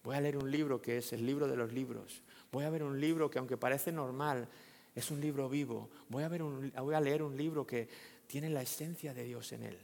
Voy 0.03 0.15
a 0.15 0.21
leer 0.21 0.37
un 0.37 0.49
libro 0.49 0.81
que 0.81 0.99
es 0.99 1.13
el 1.13 1.25
libro 1.25 1.47
de 1.47 1.55
los 1.55 1.73
libros. 1.73 2.21
Voy 2.51 2.63
a 2.63 2.69
ver 2.69 2.83
un 2.83 2.99
libro 2.99 3.29
que 3.29 3.39
aunque 3.39 3.57
parece 3.57 3.91
normal, 3.91 4.47
es 4.93 5.11
un 5.11 5.19
libro 5.19 5.49
vivo. 5.49 5.89
Voy 6.09 6.23
a, 6.23 6.27
ver 6.27 6.43
voy 6.43 6.95
a 6.95 7.01
leer 7.01 7.23
un 7.23 7.35
libro 7.35 7.65
que 7.65 7.89
tiene 8.27 8.49
la 8.49 8.61
esencia 8.61 9.13
de 9.13 9.23
Dios 9.23 9.51
en 9.51 9.63
él 9.63 9.77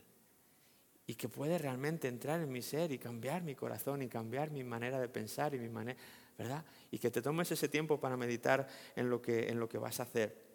y 1.08 1.16
que 1.16 1.28
puede 1.28 1.58
realmente 1.58 2.08
entrar 2.08 2.40
en 2.40 2.52
mi 2.52 2.62
ser 2.62 2.92
y 2.92 2.98
cambiar 2.98 3.42
mi 3.42 3.56
corazón 3.56 4.02
y 4.02 4.08
cambiar 4.08 4.52
mi 4.52 4.64
manera 4.64 5.00
de 5.00 5.10
pensar 5.10 5.54
y 5.56 5.60
mi 5.60 5.70
manera 5.70 6.00
¿verdad? 6.38 6.66
Y 6.92 7.00
que 7.00 7.12
te 7.12 7.22
tomes 7.22 7.52
ese 7.52 7.70
tiempo 7.70 8.00
para 8.00 8.18
meditar 8.18 8.68
en 8.96 9.10
lo 9.10 9.22
que, 9.22 9.50
en 9.50 9.60
lo 9.60 9.68
que 9.70 9.78
vas 9.78 10.00
a 10.00 10.04
hacer. 10.04 10.52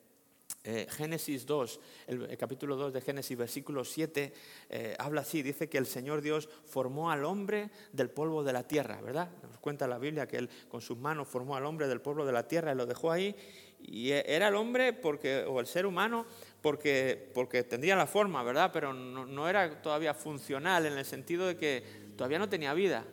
Eh, 0.62 0.86
Génesis 0.90 1.46
2, 1.46 1.80
el, 2.08 2.36
capítulo 2.36 2.74
2 2.74 2.92
de 2.92 3.00
Génesis, 3.00 3.38
versículo 3.38 3.84
7, 3.84 4.32
eh, 4.68 4.96
habla 4.98 5.20
así, 5.20 5.42
dice 5.42 5.68
que 5.68 5.78
el 5.78 5.86
Señor 5.86 6.22
Dios 6.22 6.48
formó 6.64 7.10
al 7.10 7.24
hombre 7.24 7.70
del 7.92 8.10
polvo 8.10 8.42
de 8.42 8.52
la 8.52 8.66
tierra, 8.66 9.00
¿verdad? 9.00 9.30
Nos 9.48 9.58
cuenta 9.58 9.86
la 9.86 9.98
Biblia 9.98 10.26
que 10.26 10.38
Él 10.38 10.50
con 10.68 10.80
sus 10.80 10.98
manos 10.98 11.28
formó 11.28 11.56
al 11.56 11.64
hombre 11.66 11.86
del 11.86 12.00
polvo 12.00 12.26
de 12.26 12.32
la 12.32 12.48
tierra 12.48 12.72
y 12.72 12.76
lo 12.76 12.86
dejó 12.86 13.12
ahí. 13.12 13.36
Y 13.80 14.10
era 14.10 14.48
el 14.48 14.56
hombre 14.56 14.92
porque, 14.92 15.44
o 15.44 15.60
el 15.60 15.66
ser 15.66 15.86
humano 15.86 16.26
porque, 16.60 17.30
porque 17.32 17.62
tendría 17.62 17.94
la 17.94 18.08
forma, 18.08 18.42
¿verdad? 18.42 18.70
Pero 18.72 18.92
no, 18.92 19.24
no 19.24 19.48
era 19.48 19.80
todavía 19.82 20.14
funcional 20.14 20.86
en 20.86 20.94
el 20.94 21.04
sentido 21.04 21.46
de 21.46 21.56
que 21.56 21.84
todavía 22.16 22.40
no 22.40 22.48
tenía 22.48 22.74
vida, 22.74 23.04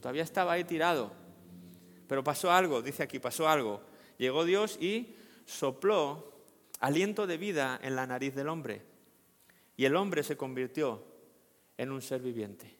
todavía 0.00 0.24
estaba 0.24 0.52
ahí 0.52 0.64
tirado. 0.64 1.27
Pero 2.08 2.24
pasó 2.24 2.50
algo, 2.50 2.82
dice 2.82 3.04
aquí, 3.04 3.18
pasó 3.18 3.48
algo. 3.48 3.82
Llegó 4.16 4.44
Dios 4.44 4.78
y 4.80 5.14
sopló 5.44 6.32
aliento 6.80 7.26
de 7.26 7.36
vida 7.36 7.78
en 7.82 7.94
la 7.94 8.06
nariz 8.06 8.34
del 8.34 8.48
hombre. 8.48 8.82
Y 9.76 9.84
el 9.84 9.94
hombre 9.94 10.22
se 10.22 10.36
convirtió 10.36 11.04
en 11.76 11.92
un 11.92 12.02
ser 12.02 12.20
viviente. 12.20 12.76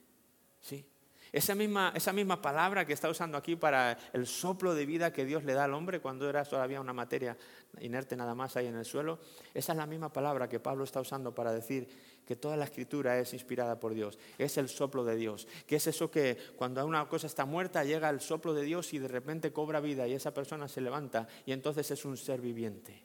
¿Sí? 0.61 0.85
Esa 1.31 1.55
misma, 1.55 1.93
esa 1.95 2.13
misma 2.13 2.41
palabra 2.41 2.87
que 2.87 2.95
está 2.95 3.09
usando 3.11 3.37
aquí 3.37 3.55
para 3.55 3.99
el 4.15 4.27
soplo 4.27 4.75
de 4.75 4.87
vida 4.87 5.13
que 5.13 5.27
Dios 5.27 5.45
le 5.45 5.53
da 5.53 5.65
al 5.65 5.75
hombre 5.75 6.01
cuando 6.01 6.29
era 6.29 6.45
todavía 6.45 6.81
una 6.81 6.95
materia 6.95 7.37
inerte 7.81 8.17
nada 8.17 8.35
más 8.35 8.57
ahí 8.57 8.67
en 8.67 8.77
el 8.77 8.87
suelo, 8.87 9.19
esa 9.53 9.73
es 9.73 9.79
la 9.79 9.87
misma 9.87 10.11
palabra 10.11 10.49
que 10.49 10.59
Pablo 10.59 10.85
está 10.85 11.01
usando 11.01 11.35
para 11.35 11.53
decir 11.53 11.87
que 12.29 12.37
toda 12.37 12.59
la 12.59 12.65
escritura 12.65 13.19
es 13.19 13.33
inspirada 13.33 13.81
por 13.81 13.95
Dios, 13.95 14.19
es 14.37 14.59
el 14.59 14.69
soplo 14.69 15.03
de 15.03 15.17
Dios, 15.17 15.49
que 15.67 15.77
es 15.77 15.87
eso 15.87 16.11
que 16.11 16.37
cuando 16.57 16.85
una 16.85 17.09
cosa 17.09 17.27
está 17.27 17.47
muerta 17.47 17.85
llega 17.85 18.11
el 18.11 18.21
soplo 18.21 18.53
de 18.53 18.65
Dios 18.65 18.93
y 18.93 18.99
de 18.99 19.09
repente 19.09 19.51
cobra 19.51 19.81
vida 19.81 20.07
y 20.07 20.13
esa 20.13 20.35
persona 20.35 20.69
se 20.69 20.83
levanta 20.83 21.27
y 21.47 21.53
entonces 21.53 21.91
es 21.91 22.05
un 22.05 22.19
ser 22.19 22.43
viviente. 22.43 23.03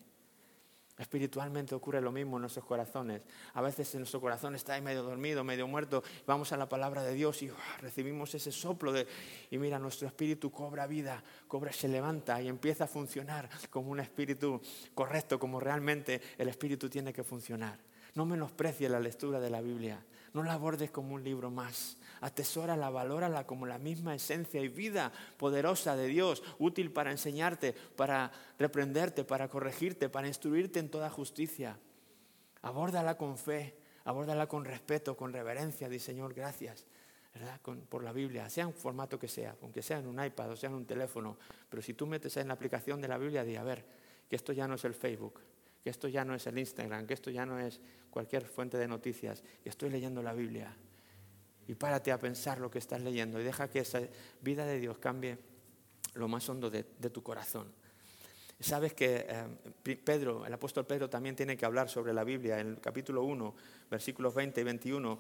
Espiritualmente 0.97 1.73
ocurre 1.73 2.01
lo 2.01 2.12
mismo 2.12 2.36
en 2.36 2.41
nuestros 2.41 2.65
corazones. 2.65 3.25
A 3.53 3.62
veces 3.62 3.95
en 3.95 4.01
nuestro 4.01 4.19
corazón 4.19 4.55
está 4.55 4.73
ahí 4.73 4.81
medio 4.81 5.03
dormido, 5.03 5.45
medio 5.45 5.69
muerto. 5.69 6.03
Vamos 6.27 6.51
a 6.51 6.57
la 6.57 6.67
palabra 6.67 7.01
de 7.01 7.13
Dios 7.13 7.41
y 7.43 7.51
recibimos 7.79 8.36
ese 8.36 8.51
soplo 8.51 8.91
de 8.91 9.07
y 9.51 9.57
mira 9.57 9.79
nuestro 9.79 10.05
espíritu 10.05 10.51
cobra 10.51 10.86
vida, 10.86 11.23
cobra 11.47 11.71
se 11.71 11.88
levanta 11.88 12.41
y 12.41 12.49
empieza 12.49 12.83
a 12.83 12.88
funcionar 12.88 13.49
como 13.69 13.89
un 13.89 14.01
espíritu 14.01 14.62
correcto, 14.93 15.39
como 15.39 15.62
realmente 15.62 16.21
el 16.38 16.49
espíritu 16.49 16.89
tiene 16.89 17.13
que 17.13 17.23
funcionar. 17.23 17.79
No 18.15 18.26
menosprecies 18.26 18.89
la 18.89 18.99
lectura 18.99 19.39
de 19.39 19.49
la 19.49 19.62
Biblia. 19.62 20.04
No 20.34 20.43
la 20.43 20.54
abordes 20.54 20.91
como 20.91 21.15
un 21.15 21.23
libro 21.23 21.52
más. 21.52 21.97
Atesórala, 22.21 22.89
valórala 22.89 23.45
como 23.45 23.65
la 23.65 23.78
misma 23.78 24.15
esencia 24.15 24.62
y 24.62 24.67
vida 24.67 25.12
poderosa 25.38 25.95
de 25.95 26.08
Dios, 26.08 26.41
útil 26.58 26.91
para 26.91 27.12
enseñarte, 27.12 27.73
para 27.73 28.32
reprenderte, 28.58 29.23
para 29.23 29.47
corregirte, 29.47 30.10
para 30.10 30.28
instruirte 30.28 30.80
en 30.80 30.89
toda 30.89 31.10
justicia. 31.10 31.78
Abórdala 32.62 33.17
con 33.17 33.38
fe, 33.38 33.76
abórdala 34.06 34.47
con 34.47 34.65
respeto, 34.65 35.15
con 35.15 35.34
reverencia. 35.34 35.89
Di 35.89 35.99
Señor, 35.99 36.34
gracias. 36.34 36.86
¿verdad? 37.34 37.60
por 37.89 38.04
la 38.04 38.12
Biblia, 38.12 38.49
sea 38.49 38.65
en 38.65 38.73
formato 38.73 39.17
que 39.17 39.28
sea, 39.28 39.56
aunque 39.62 39.82
sea 39.82 39.97
en 39.97 40.08
un 40.08 40.23
iPad 40.23 40.52
o 40.52 40.56
sea 40.56 40.69
en 40.69 40.76
un 40.76 40.86
teléfono, 40.86 41.38
pero 41.67 41.82
si 41.82 41.95
tú 41.95 42.06
metes 42.06 42.38
en 42.38 42.47
la 42.47 42.54
aplicación 42.54 43.02
de 43.02 43.08
la 43.08 43.17
Biblia, 43.17 43.43
di, 43.43 43.56
a 43.56 43.63
ver, 43.63 43.84
que 44.30 44.36
esto 44.36 44.54
ya 44.54 44.67
no 44.67 44.76
es 44.76 44.86
el 44.86 44.93
Facebook, 44.93 45.39
que 45.83 45.89
esto 45.89 46.07
ya 46.07 46.23
no 46.23 46.33
es 46.33 46.47
el 46.47 46.57
Instagram, 46.57 47.05
que 47.05 47.13
esto 47.13 47.29
ya 47.29 47.45
no 47.45 47.59
es 47.59 47.81
cualquier 48.09 48.45
fuente 48.45 48.77
de 48.77 48.87
noticias, 48.87 49.43
que 49.63 49.69
estoy 49.69 49.89
leyendo 49.89 50.23
la 50.23 50.33
Biblia 50.33 50.73
y 51.67 51.75
párate 51.75 52.11
a 52.11 52.19
pensar 52.19 52.59
lo 52.59 52.69
que 52.69 52.79
estás 52.79 53.01
leyendo 53.01 53.39
y 53.39 53.43
deja 53.43 53.69
que 53.69 53.79
esa 53.79 54.01
vida 54.41 54.65
de 54.65 54.79
Dios 54.79 54.97
cambie 54.97 55.37
lo 56.15 56.27
más 56.27 56.47
hondo 56.47 56.69
de, 56.69 56.83
tu 56.83 57.23
corazón. 57.23 57.71
Sabes 58.59 58.93
que 58.93 59.25
eh, 59.27 59.97
Pedro, 60.03 60.45
el 60.45 60.53
apóstol 60.53 60.85
Pedro 60.85 61.09
también 61.09 61.35
tiene 61.35 61.57
que 61.57 61.65
hablar 61.65 61.89
sobre 61.89 62.13
la 62.13 62.23
Biblia. 62.23 62.59
En 62.59 62.67
el 62.67 62.79
capítulo 62.79 63.23
1, 63.23 63.55
versículos 63.89 64.33
20 64.33 64.61
y 64.61 64.63
21, 64.63 65.19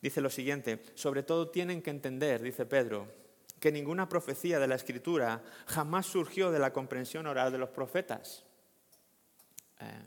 dice 0.00 0.20
lo 0.20 0.30
siguiente, 0.30 0.82
sobre 0.94 1.22
todo 1.22 1.50
tienen 1.50 1.82
que 1.82 1.90
entender, 1.90 2.40
dice 2.40 2.64
Pedro, 2.64 3.08
que 3.60 3.72
ninguna 3.72 4.08
profecía 4.08 4.58
de 4.58 4.68
la 4.68 4.76
Escritura 4.76 5.42
jamás 5.66 6.06
surgió 6.06 6.50
de 6.50 6.58
la 6.58 6.72
comprensión 6.72 7.26
oral 7.26 7.52
de 7.52 7.58
los 7.58 7.70
profetas, 7.70 8.44
eh, 9.82 10.02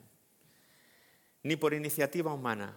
ni 1.43 1.55
por 1.55 1.73
iniciativa 1.73 2.33
humana 2.33 2.75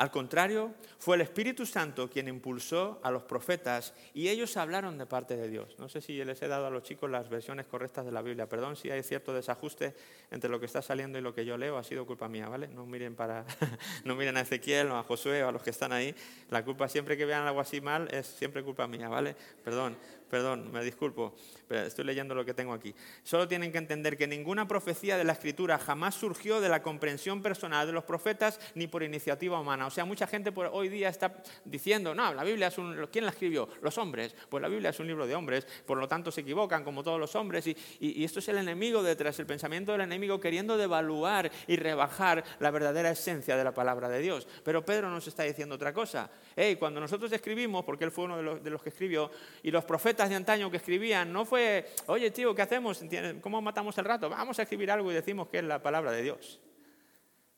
al 0.00 0.10
contrario, 0.10 0.72
fue 0.98 1.16
el 1.16 1.22
Espíritu 1.22 1.66
Santo 1.66 2.08
quien 2.08 2.28
impulsó 2.28 3.00
a 3.02 3.10
los 3.10 3.24
profetas 3.24 3.92
y 4.14 4.28
ellos 4.28 4.56
hablaron 4.56 4.96
de 4.96 5.04
parte 5.04 5.36
de 5.36 5.48
Dios. 5.48 5.76
No 5.78 5.90
sé 5.90 6.00
si 6.00 6.24
les 6.24 6.40
he 6.40 6.48
dado 6.48 6.66
a 6.66 6.70
los 6.70 6.84
chicos 6.84 7.10
las 7.10 7.28
versiones 7.28 7.66
correctas 7.66 8.06
de 8.06 8.12
la 8.12 8.22
Biblia. 8.22 8.48
Perdón 8.48 8.76
si 8.76 8.90
hay 8.90 9.02
cierto 9.02 9.34
desajuste 9.34 9.94
entre 10.30 10.48
lo 10.48 10.60
que 10.60 10.66
está 10.66 10.80
saliendo 10.80 11.18
y 11.18 11.20
lo 11.20 11.34
que 11.34 11.44
yo 11.44 11.58
leo. 11.58 11.76
Ha 11.76 11.84
sido 11.84 12.06
culpa 12.06 12.28
mía, 12.28 12.48
¿vale? 12.48 12.68
No 12.68 12.86
miren, 12.86 13.16
para, 13.16 13.44
no 14.04 14.14
miren 14.14 14.36
a 14.36 14.40
Ezequiel 14.40 14.90
o 14.90 14.96
a 14.96 15.02
Josué 15.02 15.42
o 15.42 15.48
a 15.48 15.52
los 15.52 15.62
que 15.62 15.68
están 15.70 15.92
ahí. 15.92 16.14
La 16.48 16.64
culpa 16.64 16.88
siempre 16.88 17.16
que 17.16 17.26
vean 17.26 17.46
algo 17.46 17.60
así 17.60 17.82
mal 17.82 18.08
es 18.10 18.26
siempre 18.26 18.62
culpa 18.62 18.86
mía, 18.86 19.08
¿vale? 19.08 19.36
Perdón 19.62 19.98
perdón, 20.30 20.70
me 20.72 20.82
disculpo, 20.84 21.34
pero 21.66 21.82
estoy 21.82 22.04
leyendo 22.04 22.34
lo 22.34 22.44
que 22.44 22.54
tengo 22.54 22.72
aquí. 22.72 22.94
Solo 23.22 23.48
tienen 23.48 23.72
que 23.72 23.78
entender 23.78 24.16
que 24.16 24.26
ninguna 24.26 24.66
profecía 24.68 25.18
de 25.18 25.24
la 25.24 25.32
Escritura 25.32 25.78
jamás 25.78 26.14
surgió 26.14 26.60
de 26.60 26.68
la 26.68 26.82
comprensión 26.82 27.42
personal 27.42 27.86
de 27.86 27.92
los 27.92 28.04
profetas 28.04 28.60
ni 28.74 28.86
por 28.86 29.02
iniciativa 29.02 29.60
humana. 29.60 29.86
O 29.86 29.90
sea, 29.90 30.04
mucha 30.04 30.26
gente 30.26 30.52
por 30.52 30.70
hoy 30.72 30.88
día 30.88 31.08
está 31.08 31.42
diciendo, 31.64 32.14
no, 32.14 32.32
la 32.32 32.44
Biblia 32.44 32.68
es 32.68 32.78
un... 32.78 33.08
¿Quién 33.12 33.24
la 33.24 33.32
escribió? 33.32 33.68
Los 33.82 33.98
hombres. 33.98 34.34
Pues 34.48 34.62
la 34.62 34.68
Biblia 34.68 34.90
es 34.90 35.00
un 35.00 35.06
libro 35.06 35.26
de 35.26 35.34
hombres, 35.34 35.66
por 35.84 35.98
lo 35.98 36.06
tanto 36.06 36.30
se 36.30 36.42
equivocan 36.42 36.84
como 36.84 37.02
todos 37.02 37.18
los 37.18 37.34
hombres. 37.34 37.66
Y, 37.66 38.24
esto 38.24 38.38
es 38.38 38.48
el 38.48 38.58
enemigo 38.58 39.02
detrás, 39.02 39.38
el 39.40 39.46
pensamiento 39.46 39.92
del 39.92 40.02
enemigo 40.02 40.38
queriendo 40.38 40.76
devaluar 40.76 41.50
y 41.66 41.76
rebajar 41.76 42.44
la 42.60 42.70
verdadera 42.70 43.10
esencia 43.10 43.56
de 43.56 43.64
la 43.64 43.74
palabra 43.74 44.08
de 44.08 44.20
Dios. 44.20 44.46
Pero 44.62 44.84
Pedro 44.84 45.10
nos 45.10 45.26
está 45.26 45.42
diciendo 45.42 45.74
otra 45.74 45.92
cosa. 45.92 46.30
Hey, 46.54 46.76
cuando 46.76 47.00
nosotros 47.00 47.32
escribimos, 47.32 47.84
porque 47.84 48.04
él 48.04 48.10
fue 48.10 48.24
uno 48.24 48.58
de 48.58 48.70
los 48.70 48.82
que 48.82 48.90
escribió, 48.90 49.30
y 49.62 49.70
los 49.70 49.84
profetas 49.84 50.19
de 50.28 50.34
antaño 50.36 50.70
que 50.70 50.76
escribían 50.76 51.32
no 51.32 51.44
fue, 51.44 51.86
oye 52.06 52.30
tío, 52.30 52.54
¿qué 52.54 52.62
hacemos? 52.62 53.02
¿Cómo 53.40 53.62
matamos 53.62 53.96
el 53.98 54.04
rato? 54.04 54.28
Vamos 54.28 54.58
a 54.58 54.62
escribir 54.62 54.90
algo 54.90 55.10
y 55.10 55.14
decimos 55.14 55.48
que 55.48 55.58
es 55.58 55.64
la 55.64 55.82
palabra 55.82 56.12
de 56.12 56.22
Dios. 56.22 56.60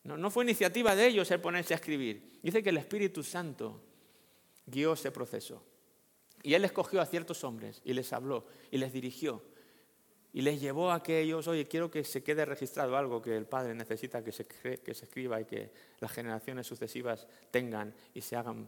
No, 0.03 0.17
no 0.17 0.29
fue 0.29 0.43
iniciativa 0.43 0.95
de 0.95 1.07
ellos 1.07 1.29
el 1.31 1.39
ponerse 1.39 1.73
a 1.73 1.77
escribir. 1.77 2.39
Dice 2.41 2.61
que 2.61 2.69
el 2.69 2.77
Espíritu 2.77 3.23
Santo 3.23 3.81
guió 4.65 4.93
ese 4.93 5.11
proceso. 5.11 5.63
Y 6.41 6.53
Él 6.53 6.65
escogió 6.65 7.01
a 7.01 7.05
ciertos 7.05 7.43
hombres 7.43 7.81
y 7.85 7.93
les 7.93 8.11
habló 8.11 8.45
y 8.69 8.77
les 8.77 8.91
dirigió. 8.91 9.41
Y 10.33 10.41
les 10.41 10.59
llevó 10.59 10.91
a 10.91 11.01
que 11.03 11.21
ellos, 11.21 11.47
oye, 11.47 11.67
quiero 11.67 11.91
que 11.91 12.03
se 12.03 12.23
quede 12.23 12.43
registrado 12.43 12.97
algo 12.97 13.21
que 13.21 13.37
el 13.37 13.45
Padre 13.45 13.75
necesita 13.75 14.23
que 14.23 14.31
se, 14.31 14.45
que 14.45 14.93
se 14.93 15.05
escriba 15.05 15.39
y 15.39 15.45
que 15.45 15.71
las 15.99 16.11
generaciones 16.11 16.67
sucesivas 16.67 17.27
tengan 17.51 17.93
y 18.13 18.21
se 18.21 18.35
hagan, 18.35 18.67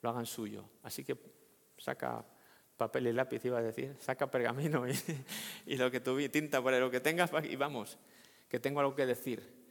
lo 0.00 0.08
hagan 0.08 0.26
suyo. 0.26 0.64
Así 0.82 1.04
que 1.04 1.16
saca 1.76 2.24
papel 2.76 3.06
y 3.06 3.12
lápiz, 3.12 3.44
iba 3.44 3.58
a 3.58 3.62
decir, 3.62 3.96
saca 4.00 4.30
pergamino 4.30 4.84
y, 5.66 5.76
lo 5.76 5.90
que 5.90 6.00
tuve, 6.00 6.28
tinta 6.28 6.62
por 6.62 6.72
lo 6.72 6.90
que 6.90 7.00
tengas 7.00 7.30
y 7.48 7.56
vamos, 7.56 7.98
que 8.48 8.58
tengo 8.58 8.80
algo 8.80 8.94
que 8.94 9.06
decir. 9.06 9.64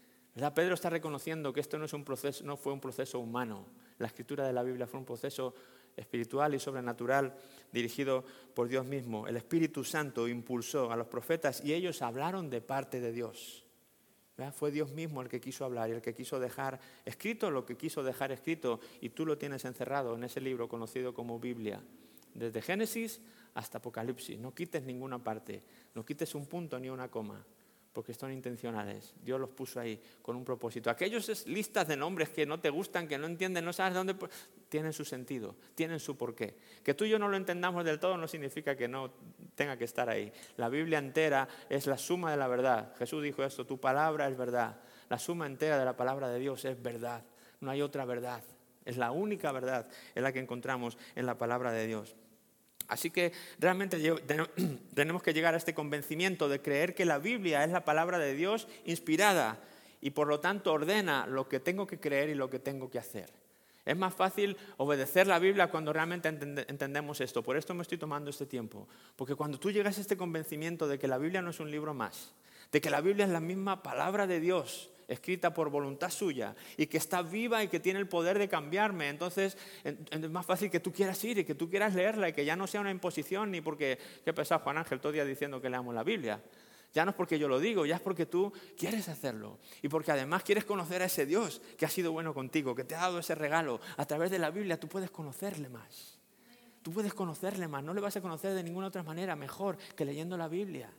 Pedro 0.55 0.73
está 0.73 0.89
reconociendo 0.89 1.53
que 1.53 1.59
esto 1.59 1.77
no, 1.77 1.85
es 1.85 1.93
un 1.93 2.03
proceso, 2.03 2.43
no 2.43 2.57
fue 2.57 2.73
un 2.73 2.79
proceso 2.79 3.19
humano. 3.19 3.67
La 3.99 4.07
escritura 4.07 4.47
de 4.47 4.53
la 4.53 4.63
Biblia 4.63 4.87
fue 4.87 4.99
un 4.99 5.05
proceso 5.05 5.53
espiritual 5.95 6.55
y 6.55 6.59
sobrenatural 6.59 7.35
dirigido 7.71 8.25
por 8.55 8.67
Dios 8.67 8.83
mismo. 8.83 9.27
El 9.27 9.37
Espíritu 9.37 9.83
Santo 9.83 10.27
impulsó 10.27 10.91
a 10.91 10.95
los 10.95 11.05
profetas 11.05 11.63
y 11.63 11.73
ellos 11.73 12.01
hablaron 12.01 12.49
de 12.49 12.61
parte 12.61 12.99
de 12.99 13.11
Dios. 13.11 13.63
Fue 14.53 14.71
Dios 14.71 14.91
mismo 14.91 15.21
el 15.21 15.29
que 15.29 15.39
quiso 15.39 15.63
hablar 15.63 15.89
y 15.89 15.93
el 15.93 16.01
que 16.01 16.15
quiso 16.15 16.39
dejar 16.39 16.79
escrito 17.05 17.51
lo 17.51 17.67
que 17.67 17.77
quiso 17.77 18.01
dejar 18.01 18.31
escrito 18.31 18.79
y 18.99 19.09
tú 19.09 19.27
lo 19.27 19.37
tienes 19.37 19.63
encerrado 19.63 20.15
en 20.15 20.23
ese 20.23 20.41
libro 20.41 20.67
conocido 20.67 21.13
como 21.13 21.39
Biblia 21.39 21.83
desde 22.33 22.61
Génesis 22.61 23.21
hasta 23.53 23.77
Apocalipsis. 23.77 24.39
No 24.39 24.53
quites 24.53 24.83
ninguna 24.83 25.19
parte, 25.19 25.63
no 25.93 26.05
quites 26.05 26.33
un 26.35 26.45
punto 26.45 26.79
ni 26.79 26.89
una 26.89 27.09
coma, 27.09 27.45
porque 27.93 28.13
son 28.13 28.33
intencionales. 28.33 29.13
Dios 29.23 29.39
los 29.39 29.49
puso 29.49 29.79
ahí 29.79 30.01
con 30.21 30.35
un 30.35 30.43
propósito. 30.43 30.89
Aquellos 30.89 31.47
listas 31.47 31.87
de 31.87 31.95
nombres 31.95 32.29
que 32.29 32.45
no 32.45 32.59
te 32.59 32.69
gustan, 32.69 33.07
que 33.07 33.17
no 33.17 33.27
entienden, 33.27 33.63
no 33.63 33.71
sabes 33.71 33.93
de 33.93 33.97
dónde, 33.99 34.15
tienen 34.67 34.93
su 34.93 35.05
sentido, 35.05 35.55
tienen 35.75 35.99
su 35.99 36.17
porqué. 36.17 36.55
Que 36.83 36.95
tú 36.95 37.05
y 37.05 37.09
yo 37.09 37.19
no 37.19 37.29
lo 37.29 37.37
entendamos 37.37 37.85
del 37.85 37.99
todo 37.99 38.17
no 38.17 38.27
significa 38.27 38.75
que 38.75 38.87
no 38.87 39.11
tenga 39.55 39.77
que 39.77 39.85
estar 39.85 40.09
ahí. 40.09 40.33
La 40.57 40.69
Biblia 40.69 40.97
entera 40.97 41.47
es 41.69 41.85
la 41.85 41.97
suma 41.97 42.31
de 42.31 42.37
la 42.37 42.47
verdad. 42.47 42.95
Jesús 42.97 43.21
dijo 43.21 43.43
esto, 43.43 43.65
tu 43.65 43.79
palabra 43.79 44.27
es 44.27 44.35
verdad. 44.35 44.81
La 45.09 45.19
suma 45.19 45.45
entera 45.45 45.77
de 45.77 45.85
la 45.85 45.95
palabra 45.95 46.29
de 46.29 46.39
Dios 46.39 46.65
es 46.65 46.81
verdad. 46.81 47.23
No 47.61 47.69
hay 47.69 47.83
otra 47.83 48.05
verdad. 48.05 48.41
Es 48.85 48.97
la 48.97 49.11
única 49.11 49.51
verdad 49.51 49.87
en 50.15 50.23
la 50.23 50.33
que 50.33 50.39
encontramos 50.39 50.97
en 51.15 51.27
la 51.27 51.37
palabra 51.37 51.71
de 51.71 51.85
Dios. 51.85 52.15
Así 52.93 53.09
que 53.09 53.33
realmente 53.59 53.97
tenemos 54.93 55.23
que 55.23 55.33
llegar 55.33 55.53
a 55.53 55.57
este 55.57 55.73
convencimiento 55.73 56.47
de 56.47 56.61
creer 56.61 56.95
que 56.95 57.05
la 57.05 57.17
Biblia 57.17 57.63
es 57.63 57.71
la 57.71 57.83
palabra 57.83 58.19
de 58.19 58.35
Dios 58.35 58.67
inspirada 58.85 59.59
y 59.99 60.11
por 60.11 60.27
lo 60.27 60.39
tanto 60.39 60.71
ordena 60.71 61.25
lo 61.27 61.49
que 61.49 61.59
tengo 61.59 61.87
que 61.87 61.99
creer 61.99 62.29
y 62.29 62.35
lo 62.35 62.49
que 62.49 62.59
tengo 62.59 62.89
que 62.89 62.99
hacer. 62.99 63.42
Es 63.85 63.97
más 63.97 64.13
fácil 64.13 64.55
obedecer 64.77 65.27
la 65.27 65.39
Biblia 65.39 65.69
cuando 65.69 65.91
realmente 65.91 66.29
entendemos 66.29 67.19
esto. 67.21 67.43
Por 67.43 67.57
esto 67.57 67.73
me 67.73 67.81
estoy 67.81 67.97
tomando 67.97 68.29
este 68.29 68.45
tiempo. 68.45 68.87
Porque 69.15 69.35
cuando 69.35 69.59
tú 69.59 69.71
llegas 69.71 69.97
a 69.97 70.01
este 70.01 70.15
convencimiento 70.15 70.87
de 70.87 70.97
que 70.97 71.07
la 71.07 71.17
Biblia 71.17 71.41
no 71.41 71.49
es 71.49 71.59
un 71.59 71.69
libro 71.69 71.93
más, 71.93 72.33
de 72.71 72.79
que 72.79 72.89
la 72.89 73.01
Biblia 73.01 73.25
es 73.25 73.31
la 73.31 73.41
misma 73.41 73.83
palabra 73.83 74.25
de 74.25 74.39
Dios, 74.39 74.89
escrita 75.07 75.53
por 75.53 75.69
voluntad 75.69 76.09
suya 76.09 76.55
y 76.77 76.87
que 76.87 76.97
está 76.97 77.21
viva 77.21 77.61
y 77.63 77.67
que 77.67 77.79
tiene 77.79 77.99
el 77.99 78.07
poder 78.07 78.39
de 78.39 78.47
cambiarme. 78.47 79.09
Entonces 79.09 79.57
es 79.83 80.29
más 80.29 80.45
fácil 80.45 80.71
que 80.71 80.79
tú 80.79 80.91
quieras 80.91 81.21
ir 81.23 81.39
y 81.39 81.43
que 81.43 81.55
tú 81.55 81.69
quieras 81.69 81.93
leerla 81.93 82.29
y 82.29 82.33
que 82.33 82.45
ya 82.45 82.55
no 82.55 82.67
sea 82.67 82.81
una 82.81 82.91
imposición 82.91 83.51
ni 83.51 83.61
porque, 83.61 83.99
qué 84.23 84.33
pesado 84.33 84.61
Juan 84.61 84.77
Ángel 84.77 84.99
todo 84.99 85.11
día 85.11 85.25
diciendo 85.25 85.61
que 85.61 85.69
leamos 85.69 85.93
la 85.93 86.03
Biblia. 86.03 86.41
Ya 86.93 87.05
no 87.05 87.11
es 87.11 87.17
porque 87.17 87.39
yo 87.39 87.47
lo 87.47 87.59
digo, 87.59 87.85
ya 87.85 87.95
es 87.95 88.01
porque 88.01 88.27
tú 88.27 88.53
quieres 88.77 89.09
hacerlo. 89.09 89.57
Y 89.81 89.89
porque 89.89 90.11
además 90.11 90.43
quieres 90.43 90.63
conocer 90.63 91.01
a 91.01 91.05
ese 91.05 91.25
Dios 91.25 91.61
que 91.77 91.85
ha 91.85 91.89
sido 91.89 92.11
bueno 92.11 92.33
contigo, 92.33 92.75
que 92.75 92.83
te 92.83 92.95
ha 92.95 93.01
dado 93.01 93.19
ese 93.19 93.33
regalo. 93.33 93.79
A 93.97 94.05
través 94.05 94.29
de 94.29 94.37
la 94.37 94.51
Biblia 94.51 94.79
tú 94.79 94.87
puedes 94.87 95.09
conocerle 95.09 95.69
más. 95.69 96.19
Tú 96.83 96.91
puedes 96.91 97.13
conocerle 97.13 97.67
más. 97.67 97.83
No 97.83 97.93
le 97.93 98.01
vas 98.01 98.15
a 98.15 98.21
conocer 98.21 98.53
de 98.53 98.61
ninguna 98.61 98.87
otra 98.87 99.01
manera 99.01 99.35
mejor 99.35 99.77
que 99.95 100.05
leyendo 100.05 100.37
la 100.37 100.47
Biblia. 100.47 100.91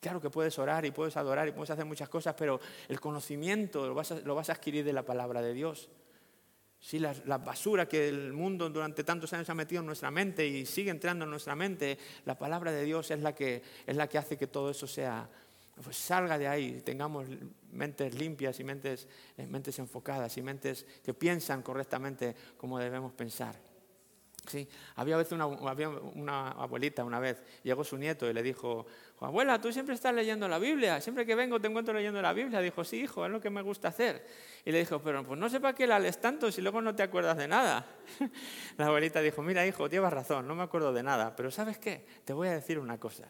Claro 0.00 0.20
que 0.20 0.30
puedes 0.30 0.56
orar 0.60 0.84
y 0.84 0.92
puedes 0.92 1.16
adorar 1.16 1.48
y 1.48 1.52
puedes 1.52 1.70
hacer 1.70 1.84
muchas 1.84 2.08
cosas, 2.08 2.34
pero 2.38 2.60
el 2.88 3.00
conocimiento 3.00 3.88
lo 3.88 3.94
vas 3.94 4.12
a, 4.12 4.20
lo 4.20 4.36
vas 4.36 4.48
a 4.50 4.52
adquirir 4.52 4.84
de 4.84 4.92
la 4.92 5.02
palabra 5.02 5.42
de 5.42 5.52
Dios. 5.52 5.88
La, 6.92 7.14
la, 7.26 7.38
basura 7.38 7.86
que 7.86 8.08
el 8.08 8.32
mundo 8.32 8.70
durante 8.70 9.04
tantos 9.04 9.32
años 9.32 9.50
ha 9.50 9.54
metido 9.54 9.80
en 9.80 9.86
nuestra 9.86 10.10
mente 10.10 10.46
y 10.46 10.64
sigue 10.64 10.90
entrando 10.90 11.24
en 11.24 11.30
nuestra 11.30 11.54
mente, 11.54 11.98
la 12.24 12.38
palabra 12.38 12.72
de 12.72 12.84
Dios 12.84 13.10
es 13.10 13.20
la 13.20 13.34
que, 13.34 13.62
es 13.86 13.96
la 13.96 14.08
que 14.08 14.16
hace 14.16 14.36
que 14.38 14.46
todo 14.46 14.70
eso 14.70 14.86
sea, 14.86 15.28
pues 15.82 15.96
salga 15.96 16.38
de 16.38 16.48
ahí, 16.48 16.80
tengamos 16.82 17.26
mentes 17.72 18.14
limpias 18.14 18.58
y 18.60 18.64
mentes, 18.64 19.06
eh, 19.36 19.46
mentes 19.46 19.78
enfocadas 19.78 20.36
y 20.38 20.42
mentes 20.42 20.86
que 21.04 21.14
piensan 21.14 21.62
correctamente 21.62 22.34
como 22.56 22.78
debemos 22.78 23.12
pensar. 23.12 23.67
Sí, 24.48 24.66
había, 24.96 25.18
veces 25.18 25.32
una, 25.32 25.44
había 25.44 25.90
una 25.90 26.52
abuelita 26.52 27.04
una 27.04 27.20
vez, 27.20 27.42
llegó 27.62 27.84
su 27.84 27.98
nieto 27.98 28.28
y 28.28 28.32
le 28.32 28.42
dijo, 28.42 28.86
abuela, 29.20 29.60
tú 29.60 29.70
siempre 29.72 29.94
estás 29.94 30.14
leyendo 30.14 30.48
la 30.48 30.58
Biblia, 30.58 31.02
siempre 31.02 31.26
que 31.26 31.34
vengo 31.34 31.60
te 31.60 31.68
encuentro 31.68 31.92
leyendo 31.92 32.22
la 32.22 32.32
Biblia. 32.32 32.60
Dijo, 32.60 32.82
sí, 32.82 33.02
hijo, 33.02 33.26
es 33.26 33.30
lo 33.30 33.40
que 33.40 33.50
me 33.50 33.60
gusta 33.60 33.88
hacer. 33.88 34.24
Y 34.64 34.72
le 34.72 34.78
dijo, 34.78 35.00
pero 35.02 35.22
pues 35.24 35.38
no 35.38 35.50
sé 35.50 35.60
para 35.60 35.74
qué 35.74 35.86
la 35.86 35.98
lees 35.98 36.18
tanto 36.18 36.50
si 36.50 36.62
luego 36.62 36.80
no 36.80 36.94
te 36.94 37.02
acuerdas 37.02 37.36
de 37.36 37.46
nada. 37.46 37.84
la 38.78 38.86
abuelita 38.86 39.20
dijo, 39.20 39.42
mira, 39.42 39.66
hijo, 39.66 39.86
llevas 39.86 40.12
razón, 40.12 40.48
no 40.48 40.54
me 40.54 40.62
acuerdo 40.62 40.92
de 40.94 41.02
nada, 41.02 41.36
pero 41.36 41.50
¿sabes 41.50 41.78
qué? 41.78 42.06
Te 42.24 42.32
voy 42.32 42.48
a 42.48 42.52
decir 42.52 42.78
una 42.78 42.98
cosa. 42.98 43.28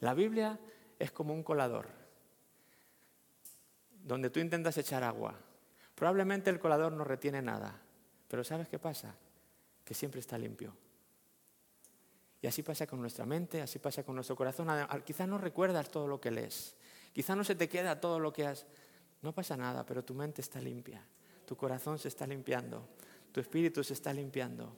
La 0.00 0.14
Biblia 0.14 0.58
es 0.98 1.10
como 1.10 1.34
un 1.34 1.42
colador, 1.42 1.88
donde 3.90 4.30
tú 4.30 4.40
intentas 4.40 4.78
echar 4.78 5.04
agua. 5.04 5.34
Probablemente 5.94 6.48
el 6.48 6.58
colador 6.58 6.92
no 6.92 7.04
retiene 7.04 7.42
nada, 7.42 7.78
pero 8.28 8.44
¿sabes 8.44 8.68
qué 8.68 8.78
pasa? 8.78 9.14
Que 9.86 9.94
siempre 9.94 10.18
está 10.20 10.36
limpio. 10.36 10.74
Y 12.42 12.46
así 12.48 12.62
pasa 12.62 12.86
con 12.86 13.00
nuestra 13.00 13.24
mente, 13.24 13.62
así 13.62 13.78
pasa 13.78 14.02
con 14.02 14.16
nuestro 14.16 14.34
corazón. 14.34 14.68
Quizás 15.04 15.28
no 15.28 15.38
recuerdas 15.38 15.88
todo 15.88 16.08
lo 16.08 16.20
que 16.20 16.32
lees, 16.32 16.74
quizás 17.12 17.36
no 17.36 17.44
se 17.44 17.54
te 17.54 17.68
queda 17.68 17.98
todo 18.00 18.18
lo 18.18 18.32
que 18.32 18.46
has... 18.46 18.66
No 19.22 19.32
pasa 19.32 19.56
nada, 19.56 19.86
pero 19.86 20.04
tu 20.04 20.12
mente 20.12 20.42
está 20.42 20.60
limpia, 20.60 21.02
tu 21.46 21.56
corazón 21.56 21.98
se 21.98 22.08
está 22.08 22.26
limpiando, 22.26 22.86
tu 23.32 23.40
espíritu 23.40 23.82
se 23.82 23.94
está 23.94 24.12
limpiando. 24.12 24.76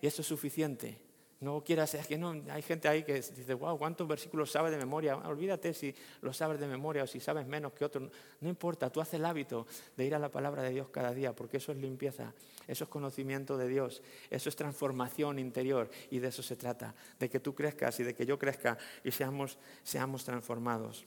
Y 0.00 0.06
eso 0.06 0.22
es 0.22 0.28
suficiente 0.28 1.00
no 1.44 1.62
quieras, 1.62 1.94
es 1.94 2.06
que 2.06 2.16
no, 2.16 2.34
hay 2.50 2.62
gente 2.62 2.88
ahí 2.88 3.02
que 3.02 3.14
dice, 3.14 3.54
wow, 3.54 3.78
¿cuántos 3.78 4.08
versículos 4.08 4.50
sabes 4.50 4.72
de 4.72 4.78
memoria? 4.78 5.16
Olvídate 5.16 5.74
si 5.74 5.94
los 6.22 6.36
sabes 6.36 6.58
de 6.58 6.66
memoria 6.66 7.04
o 7.04 7.06
si 7.06 7.20
sabes 7.20 7.46
menos 7.46 7.74
que 7.74 7.84
otros. 7.84 8.10
No 8.40 8.48
importa, 8.48 8.90
tú 8.90 9.00
haces 9.00 9.14
el 9.14 9.26
hábito 9.26 9.66
de 9.96 10.06
ir 10.06 10.14
a 10.14 10.18
la 10.18 10.30
palabra 10.30 10.62
de 10.62 10.70
Dios 10.70 10.88
cada 10.88 11.12
día, 11.12 11.34
porque 11.34 11.58
eso 11.58 11.70
es 11.70 11.78
limpieza, 11.78 12.32
eso 12.66 12.84
es 12.84 12.90
conocimiento 12.90 13.58
de 13.58 13.68
Dios, 13.68 14.02
eso 14.30 14.48
es 14.48 14.56
transformación 14.56 15.38
interior 15.38 15.90
y 16.10 16.18
de 16.18 16.28
eso 16.28 16.42
se 16.42 16.56
trata, 16.56 16.94
de 17.18 17.28
que 17.28 17.40
tú 17.40 17.54
crezcas 17.54 18.00
y 18.00 18.04
de 18.04 18.14
que 18.14 18.24
yo 18.24 18.38
crezca 18.38 18.78
y 19.04 19.10
seamos, 19.10 19.58
seamos 19.82 20.24
transformados. 20.24 21.04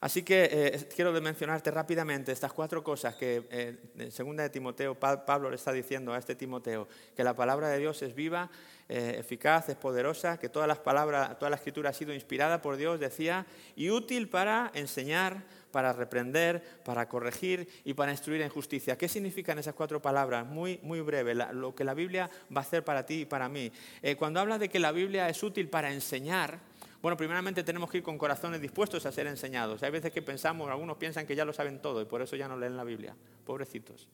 Así 0.00 0.22
que 0.22 0.48
eh, 0.52 0.88
quiero 0.94 1.10
mencionarte 1.20 1.72
rápidamente 1.72 2.30
estas 2.30 2.52
cuatro 2.52 2.84
cosas 2.84 3.16
que 3.16 3.42
eh, 3.50 3.76
en 3.98 4.12
segunda 4.12 4.44
de 4.44 4.50
Timoteo 4.50 4.94
Pablo 4.94 5.50
le 5.50 5.56
está 5.56 5.72
diciendo 5.72 6.12
a 6.12 6.18
este 6.18 6.36
Timoteo, 6.36 6.86
que 7.16 7.24
la 7.24 7.34
palabra 7.34 7.68
de 7.68 7.80
Dios 7.80 8.00
es 8.02 8.14
viva, 8.14 8.48
eh, 8.88 9.16
eficaz, 9.18 9.68
es 9.70 9.74
poderosa, 9.74 10.38
que 10.38 10.48
todas 10.48 10.68
las 10.68 10.78
palabras, 10.78 11.36
toda 11.40 11.50
la 11.50 11.56
escritura 11.56 11.90
ha 11.90 11.92
sido 11.92 12.14
inspirada 12.14 12.62
por 12.62 12.76
Dios, 12.76 13.00
decía, 13.00 13.44
y 13.74 13.90
útil 13.90 14.28
para 14.28 14.70
enseñar, 14.72 15.42
para 15.72 15.92
reprender, 15.92 16.62
para 16.84 17.08
corregir 17.08 17.68
y 17.84 17.94
para 17.94 18.12
instruir 18.12 18.40
en 18.42 18.50
justicia. 18.50 18.96
¿Qué 18.96 19.08
significan 19.08 19.58
esas 19.58 19.74
cuatro 19.74 20.00
palabras? 20.00 20.46
Muy, 20.46 20.78
muy 20.84 21.00
breve, 21.00 21.34
lo 21.34 21.74
que 21.74 21.82
la 21.82 21.94
Biblia 21.94 22.30
va 22.56 22.60
a 22.60 22.64
hacer 22.64 22.84
para 22.84 23.04
ti 23.04 23.22
y 23.22 23.24
para 23.24 23.48
mí. 23.48 23.72
cuando 24.16 24.38
habla 24.38 24.58
de 24.58 24.68
que 24.68 24.78
la 24.78 24.92
Biblia 24.92 25.28
es 25.28 25.42
útil 25.42 25.68
para 25.68 25.92
enseñar, 25.92 26.60
bueno, 27.00 27.16
primeramente 27.16 27.62
tenemos 27.62 27.90
que 27.90 27.98
ir 27.98 28.02
con 28.02 28.18
corazones 28.18 28.60
dispuestos 28.60 29.06
a 29.06 29.12
ser 29.12 29.26
enseñados. 29.26 29.82
Hay 29.82 29.90
veces 29.90 30.12
que 30.12 30.22
pensamos, 30.22 30.68
algunos 30.68 30.96
piensan 30.96 31.26
que 31.26 31.36
ya 31.36 31.44
lo 31.44 31.52
saben 31.52 31.80
todo 31.80 32.02
y 32.02 32.06
por 32.06 32.22
eso 32.22 32.34
ya 32.34 32.48
no 32.48 32.56
leen 32.56 32.76
la 32.76 32.84
Biblia. 32.84 33.14
Pobrecitos. 33.44 34.08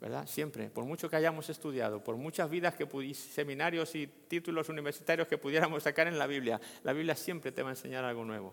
¿Verdad? 0.00 0.26
Siempre, 0.26 0.68
por 0.68 0.84
mucho 0.84 1.08
que 1.08 1.14
hayamos 1.14 1.48
estudiado, 1.48 2.02
por 2.02 2.16
muchas 2.16 2.50
vidas 2.50 2.74
que 2.74 3.14
seminarios 3.14 3.94
y 3.94 4.08
títulos 4.08 4.68
universitarios 4.68 5.28
que 5.28 5.38
pudiéramos 5.38 5.84
sacar 5.84 6.08
en 6.08 6.18
la 6.18 6.26
Biblia, 6.26 6.60
la 6.82 6.92
Biblia 6.92 7.14
siempre 7.14 7.52
te 7.52 7.62
va 7.62 7.68
a 7.68 7.72
enseñar 7.72 8.04
algo 8.04 8.24
nuevo. 8.24 8.52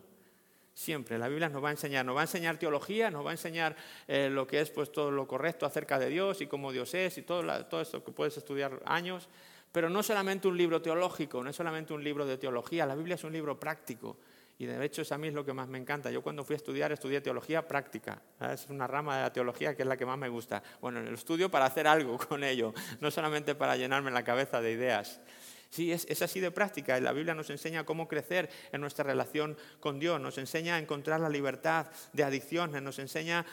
Siempre, 0.75 1.17
la 1.17 1.27
Biblia 1.27 1.49
nos 1.49 1.63
va 1.63 1.69
a 1.69 1.71
enseñar, 1.71 2.05
nos 2.05 2.15
va 2.15 2.21
a 2.21 2.23
enseñar 2.23 2.57
teología, 2.57 3.09
nos 3.11 3.25
va 3.25 3.31
a 3.31 3.33
enseñar 3.33 3.75
eh, 4.07 4.29
lo 4.31 4.45
que 4.45 4.61
es 4.61 4.69
pues, 4.69 4.91
todo 4.91 5.11
lo 5.11 5.27
correcto 5.27 5.65
acerca 5.65 5.97
de 5.97 6.09
Dios 6.09 6.39
y 6.41 6.47
cómo 6.47 6.71
Dios 6.71 6.93
es 6.93 7.17
y 7.17 7.23
todo, 7.23 7.65
todo 7.65 7.81
esto 7.81 8.03
que 8.03 8.11
puedes 8.11 8.37
estudiar 8.37 8.79
años, 8.85 9.27
pero 9.71 9.89
no 9.89 10.01
solamente 10.03 10.47
un 10.47 10.57
libro 10.57 10.81
teológico, 10.81 11.43
no 11.43 11.49
es 11.49 11.55
solamente 11.55 11.93
un 11.93 12.03
libro 12.03 12.25
de 12.25 12.37
teología, 12.37 12.85
la 12.85 12.95
Biblia 12.95 13.15
es 13.15 13.23
un 13.23 13.33
libro 13.33 13.59
práctico. 13.59 14.17
Y 14.59 14.65
de 14.65 14.83
hecho, 14.83 15.03
eso 15.03 15.15
a 15.15 15.17
mí 15.17 15.29
es 15.29 15.33
lo 15.33 15.45
que 15.45 15.53
más 15.53 15.69
me 15.69 15.77
encanta. 15.77 16.11
Yo 16.11 16.21
cuando 16.21 16.43
fui 16.43 16.53
a 16.53 16.57
estudiar, 16.57 16.91
estudié 16.91 17.21
teología 17.21 17.65
práctica. 17.65 18.21
Es 18.41 18.67
una 18.67 18.87
rama 18.87 19.15
de 19.15 19.23
la 19.23 19.31
teología 19.31 19.73
que 19.73 19.83
es 19.83 19.87
la 19.87 19.95
que 19.95 20.05
más 20.05 20.17
me 20.17 20.27
gusta. 20.27 20.61
Bueno, 20.81 20.99
en 20.99 21.07
el 21.07 21.13
estudio 21.13 21.49
para 21.49 21.65
hacer 21.65 21.87
algo 21.87 22.17
con 22.29 22.43
ello, 22.43 22.73
no 22.99 23.09
solamente 23.09 23.55
para 23.55 23.77
llenarme 23.77 24.11
la 24.11 24.23
cabeza 24.25 24.59
de 24.59 24.73
ideas. 24.73 25.21
Sí, 25.69 25.91
es, 25.91 26.21
así 26.23 26.39
de 26.39 26.49
práctica. 26.49 26.99
La 26.99 27.11
Biblia 27.11 27.35
nos 27.35 27.51
enseña 27.51 27.85
cómo 27.85 28.07
crecer 28.07 28.49
en 28.71 28.81
nuestra 28.81 29.03
relación 29.03 29.55
con 29.79 29.99
Dios, 29.99 30.19
nos 30.19 30.39
enseña 30.39 30.75
a 30.75 30.79
encontrar 30.79 31.19
la 31.19 31.29
libertad 31.29 31.85
de 32.11 32.23
adicciones, 32.23 32.81
nos 32.81 32.97
enseña 32.97 33.45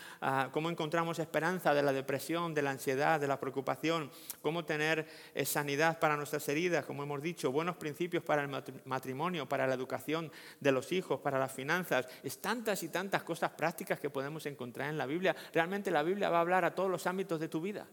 cómo 0.50 0.70
encontramos 0.70 1.18
esperanza 1.18 1.74
de 1.74 1.83
la 1.83 1.92
depresión, 1.92 2.55
de 2.55 2.62
la 2.62 2.70
ansiedad, 2.70 3.20
de 3.20 3.29
la 3.29 3.38
preocupación, 3.38 4.11
cómo 4.40 4.64
tener 4.64 5.07
eh, 5.35 5.44
sanidad 5.44 5.98
para 5.98 6.16
nuestras 6.16 6.48
heridas, 6.48 6.87
como 6.87 7.02
hemos 7.02 7.20
dicho, 7.20 7.52
buenos 7.52 7.76
principios 7.76 8.22
para 8.22 8.42
el 8.42 8.48
matrimonio, 8.87 9.46
para 9.46 9.66
la 9.66 9.74
educación 9.74 10.33
de 10.59 10.72
los 10.72 10.92
hijos, 10.92 11.20
para 11.20 11.38
las 11.38 11.52
finanzas. 11.52 12.09
Es 12.22 12.40
tantas 12.40 12.83
y 12.83 12.88
tantas 12.88 13.24
cosas 13.24 13.50
prácticas 13.50 14.00
que 14.00 14.09
podemos 14.09 14.46
encontrar 14.46 14.88
en 14.88 14.96
la 14.96 15.05
Biblia. 15.05 15.37
Realmente 15.52 15.90
la 15.90 16.02
Biblia 16.02 16.31
va 16.31 16.38
a 16.38 16.40
hablar 16.40 16.64
a 16.64 16.74
todos 16.74 16.90
los 16.90 17.07
ámbitos 17.07 17.38
de 17.40 17.48
tu 17.48 17.61
vida. 17.61 17.87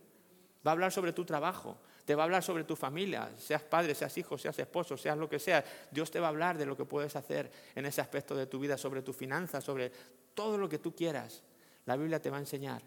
Va 0.66 0.72
a 0.72 0.74
hablar 0.74 0.94
sobre 0.94 1.12
tu 1.12 1.26
trabajo, 1.26 1.78
te 2.06 2.16
va 2.16 2.24
a 2.24 2.26
hablar 2.26 2.44
sobre 2.44 2.64
tu 2.64 2.76
familia, 2.76 3.30
seas 3.38 3.62
padre, 3.62 3.96
seas 3.96 4.18
hijo, 4.18 4.38
seas 4.38 4.58
esposo, 4.60 4.98
seas 4.98 5.18
lo 5.18 5.30
que 5.30 5.40
sea. 5.40 5.64
Dios 5.92 6.12
te 6.12 6.20
va 6.20 6.28
a 6.28 6.30
hablar 6.30 6.58
de 6.58 6.66
lo 6.66 6.76
que 6.76 6.86
puedes 6.86 7.16
hacer 7.16 7.50
en 7.76 7.86
ese 7.86 8.02
aspecto 8.02 8.36
de 8.36 8.46
tu 8.46 8.60
vida, 8.60 8.78
sobre 8.78 9.02
tu 9.02 9.14
finanzas, 9.14 9.64
sobre 9.64 9.92
todo 10.34 10.58
lo 10.58 10.68
que 10.68 10.80
tú 10.80 10.94
quieras. 10.94 11.44
La 11.86 11.96
Biblia 11.96 12.22
te 12.22 12.30
va 12.30 12.38
a 12.38 12.42
enseñar. 12.42 12.82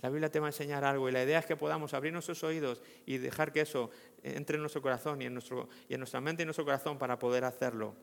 La 0.00 0.10
Biblia 0.10 0.30
te 0.30 0.38
va 0.38 0.46
a 0.46 0.50
enseñar 0.50 0.84
algo 0.84 1.08
y 1.08 1.12
la 1.12 1.24
idea 1.24 1.40
es 1.40 1.46
que 1.46 1.56
podamos 1.56 1.92
abrir 1.92 2.12
nuestros 2.12 2.42
oídos 2.44 2.80
y 3.04 3.18
dejar 3.18 3.52
que 3.52 3.62
eso 3.62 3.90
entre 4.22 4.56
en 4.56 4.62
nuestro 4.62 4.80
corazón 4.80 5.20
y 5.22 5.26
en, 5.26 5.34
nuestro, 5.34 5.68
nuestra 5.88 6.20
mente 6.20 6.42
y 6.42 6.44
en 6.44 6.48
nuestro 6.48 6.64
corazón 6.64 6.98
para 6.98 7.18
poder 7.18 7.44
hacerlo. 7.44 7.94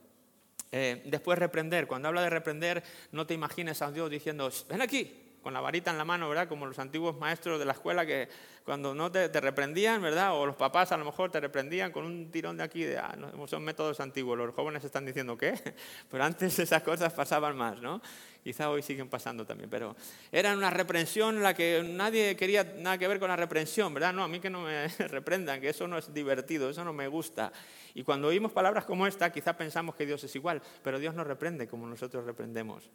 Eh, 0.72 1.04
después 1.06 1.40
reprender. 1.40 1.88
Cuando 1.88 2.10
habla 2.10 2.22
de 2.22 2.30
reprender, 2.30 2.84
no 3.12 3.26
te 3.26 3.34
imagines 3.34 3.82
a 3.82 3.92
Dios 3.92 4.10
diciendo, 4.10 4.50
ven 4.68 4.82
aquí, 4.82 5.25
con 5.46 5.54
la 5.54 5.62
varita 5.62 5.92
en 5.92 6.00
la 6.00 6.06
mano, 6.06 6.28
¿verdad? 6.28 6.48
Como 6.48 6.66
los 6.66 6.80
antiguos 6.80 7.20
maestros 7.20 7.60
de 7.60 7.66
la 7.66 7.74
escuela 7.74 8.04
que 8.04 8.28
cuando 8.64 8.96
no 8.96 9.12
te, 9.12 9.28
reprendían, 9.28 10.02
¿verdad? 10.02 10.34
O 10.34 10.48
los 10.48 10.56
papás 10.56 10.92
a 10.92 10.98
lo 10.98 11.06
mejor 11.06 11.30
te 11.30 11.40
reprendían 11.40 11.92
con 11.92 12.04
un 12.04 12.32
tirón 12.32 12.58
de 12.58 12.64
aquí, 12.64 12.84
de, 12.84 12.98
ah, 12.98 13.16
son 13.46 13.64
métodos 13.64 14.00
antiguos, 14.00 14.40
los 14.40 14.56
jóvenes 14.56 14.84
están 14.84 15.06
diciendo 15.06 15.38
¿qué? 15.38 15.54
Pero 16.10 16.24
antes 16.24 16.58
esas 16.58 16.82
cosas 16.82 17.14
pasaban 17.14 17.56
más, 17.56 17.80
¿no? 17.80 18.02
Quizá 18.44 18.72
hoy 18.72 18.82
siguen 18.82 19.08
pasando 19.08 19.46
también, 19.46 19.70
pero 19.70 19.96
era 20.32 20.54
una 20.54 20.70
reprensión 20.70 21.42
la 21.42 21.54
que 21.56 21.84
nadie 21.84 22.36
quería 22.36 22.64
nada 22.78 22.98
que 22.98 23.08
ver 23.08 23.20
con 23.20 23.28
la 23.28 23.36
reprensión, 23.36 23.94
¿verdad? 23.94 24.14
No, 24.14 24.24
a 24.24 24.28
mí 24.28 24.40
que 24.40 24.50
no 24.50 24.62
me 24.62 24.88
reprendan, 25.10 25.62
que 25.62 25.70
eso 25.70 25.88
no 25.88 25.98
es 25.98 26.12
divertido, 26.12 26.70
eso 26.72 26.84
no 26.84 26.94
me 26.94 27.08
gusta. 27.08 27.52
Y 27.94 28.04
cuando 28.04 28.28
oímos 28.30 28.52
palabras 28.52 28.86
como 28.86 29.06
esta, 29.06 29.32
quizá 29.32 29.56
pensamos 29.56 29.96
que 29.96 30.08
Dios 30.08 30.24
es 30.24 30.36
igual, 30.36 30.62
pero 30.84 30.98
Dios 30.98 31.14
no 31.14 31.24
reprende 31.24 31.68
como 31.68 31.86
nosotros 31.88 32.26
reprendemos 32.26 32.90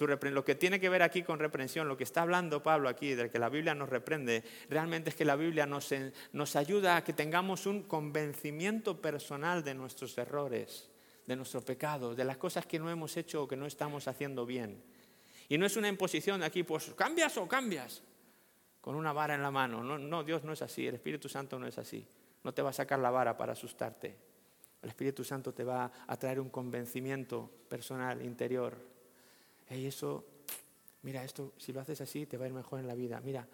lo 0.00 0.44
que 0.44 0.54
tiene 0.54 0.80
que 0.80 0.88
ver 0.88 1.02
aquí 1.02 1.22
con 1.22 1.38
reprensión, 1.38 1.88
lo 1.88 1.96
que 1.96 2.04
está 2.04 2.22
hablando 2.22 2.62
Pablo 2.62 2.88
aquí, 2.88 3.14
de 3.14 3.30
que 3.30 3.38
la 3.38 3.48
Biblia 3.48 3.74
nos 3.74 3.88
reprende, 3.88 4.44
realmente 4.68 5.10
es 5.10 5.16
que 5.16 5.24
la 5.24 5.36
Biblia 5.36 5.66
nos, 5.66 5.92
nos 6.32 6.56
ayuda 6.56 6.96
a 6.96 7.04
que 7.04 7.12
tengamos 7.12 7.66
un 7.66 7.82
convencimiento 7.82 9.00
personal 9.00 9.64
de 9.64 9.74
nuestros 9.74 10.16
errores, 10.18 10.90
de 11.26 11.36
nuestro 11.36 11.60
pecado, 11.62 12.14
de 12.14 12.24
las 12.24 12.36
cosas 12.36 12.66
que 12.66 12.78
no 12.78 12.90
hemos 12.90 13.16
hecho 13.16 13.42
o 13.42 13.48
que 13.48 13.56
no 13.56 13.66
estamos 13.66 14.08
haciendo 14.08 14.46
bien. 14.46 14.82
Y 15.48 15.58
no 15.58 15.66
es 15.66 15.76
una 15.76 15.88
imposición 15.88 16.40
de 16.40 16.46
aquí, 16.46 16.62
pues 16.62 16.92
cambias 16.94 17.36
o 17.38 17.48
cambias, 17.48 18.02
con 18.80 18.94
una 18.94 19.12
vara 19.12 19.34
en 19.34 19.42
la 19.42 19.50
mano. 19.50 19.82
No, 19.82 19.98
no, 19.98 20.24
Dios 20.24 20.44
no 20.44 20.52
es 20.52 20.62
así, 20.62 20.86
el 20.86 20.94
Espíritu 20.94 21.28
Santo 21.28 21.58
no 21.58 21.66
es 21.66 21.78
así. 21.78 22.06
No 22.44 22.52
te 22.54 22.62
va 22.62 22.70
a 22.70 22.72
sacar 22.72 22.98
la 22.98 23.10
vara 23.10 23.36
para 23.36 23.52
asustarte. 23.52 24.16
El 24.80 24.90
Espíritu 24.90 25.24
Santo 25.24 25.52
te 25.52 25.64
va 25.64 25.90
a 26.06 26.16
traer 26.16 26.38
un 26.38 26.50
convencimiento 26.50 27.50
personal, 27.68 28.22
interior, 28.22 28.78
hey, 29.68 29.86
eso, 29.86 30.24
mira, 31.02 31.24
esto, 31.24 31.54
si 31.56 31.72
lo 31.72 31.80
haces 31.80 32.00
así, 32.00 32.26
te 32.26 32.36
va 32.36 32.44
a 32.44 32.48
ir 32.48 32.54
mejor 32.54 32.80
en 32.80 32.86
la 32.86 32.94
vida. 32.94 33.20
Mira, 33.20 33.46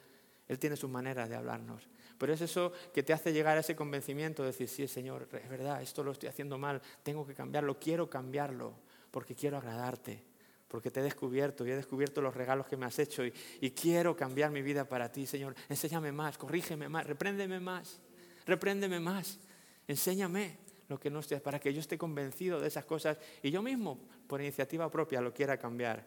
Él 0.48 0.58
tiene 0.58 0.76
su 0.76 0.88
manera 0.88 1.28
de 1.28 1.34
hablarnos. 1.34 1.88
Pero 2.18 2.32
es 2.32 2.40
eso 2.40 2.72
que 2.92 3.02
te 3.02 3.12
hace 3.12 3.32
llegar 3.32 3.56
a 3.56 3.60
ese 3.60 3.74
convencimiento 3.74 4.42
de 4.42 4.48
decir, 4.48 4.68
sí, 4.68 4.86
Señor, 4.86 5.28
es 5.32 5.48
verdad, 5.48 5.82
esto 5.82 6.04
lo 6.04 6.12
estoy 6.12 6.28
haciendo 6.28 6.58
mal, 6.58 6.80
tengo 7.02 7.26
que 7.26 7.34
cambiarlo, 7.34 7.78
quiero 7.78 8.08
cambiarlo, 8.08 8.74
porque 9.10 9.34
quiero 9.34 9.58
agradarte, 9.58 10.22
porque 10.68 10.90
te 10.90 11.00
he 11.00 11.02
descubierto 11.02 11.66
y 11.66 11.70
he 11.70 11.76
descubierto 11.76 12.20
los 12.20 12.34
regalos 12.34 12.66
que 12.66 12.76
me 12.76 12.86
has 12.86 12.98
hecho 12.98 13.24
y, 13.24 13.32
y 13.60 13.70
quiero 13.72 14.16
cambiar 14.16 14.50
mi 14.50 14.62
vida 14.62 14.88
para 14.88 15.10
ti, 15.10 15.26
Señor. 15.26 15.54
Enséñame 15.68 16.12
más, 16.12 16.38
corrígeme 16.38 16.88
más, 16.88 17.06
repréndeme 17.06 17.60
más, 17.60 18.00
repréndeme 18.46 19.00
más, 19.00 19.38
enséñame 19.86 20.63
lo 20.88 20.98
que 20.98 21.10
no 21.10 21.20
esté, 21.20 21.40
para 21.40 21.58
que 21.58 21.72
yo 21.72 21.80
esté 21.80 21.98
convencido 21.98 22.60
de 22.60 22.68
esas 22.68 22.84
cosas 22.84 23.18
y 23.42 23.50
yo 23.50 23.62
mismo, 23.62 23.98
por 24.26 24.40
iniciativa 24.40 24.90
propia, 24.90 25.20
lo 25.20 25.32
quiera 25.32 25.58
cambiar. 25.58 26.04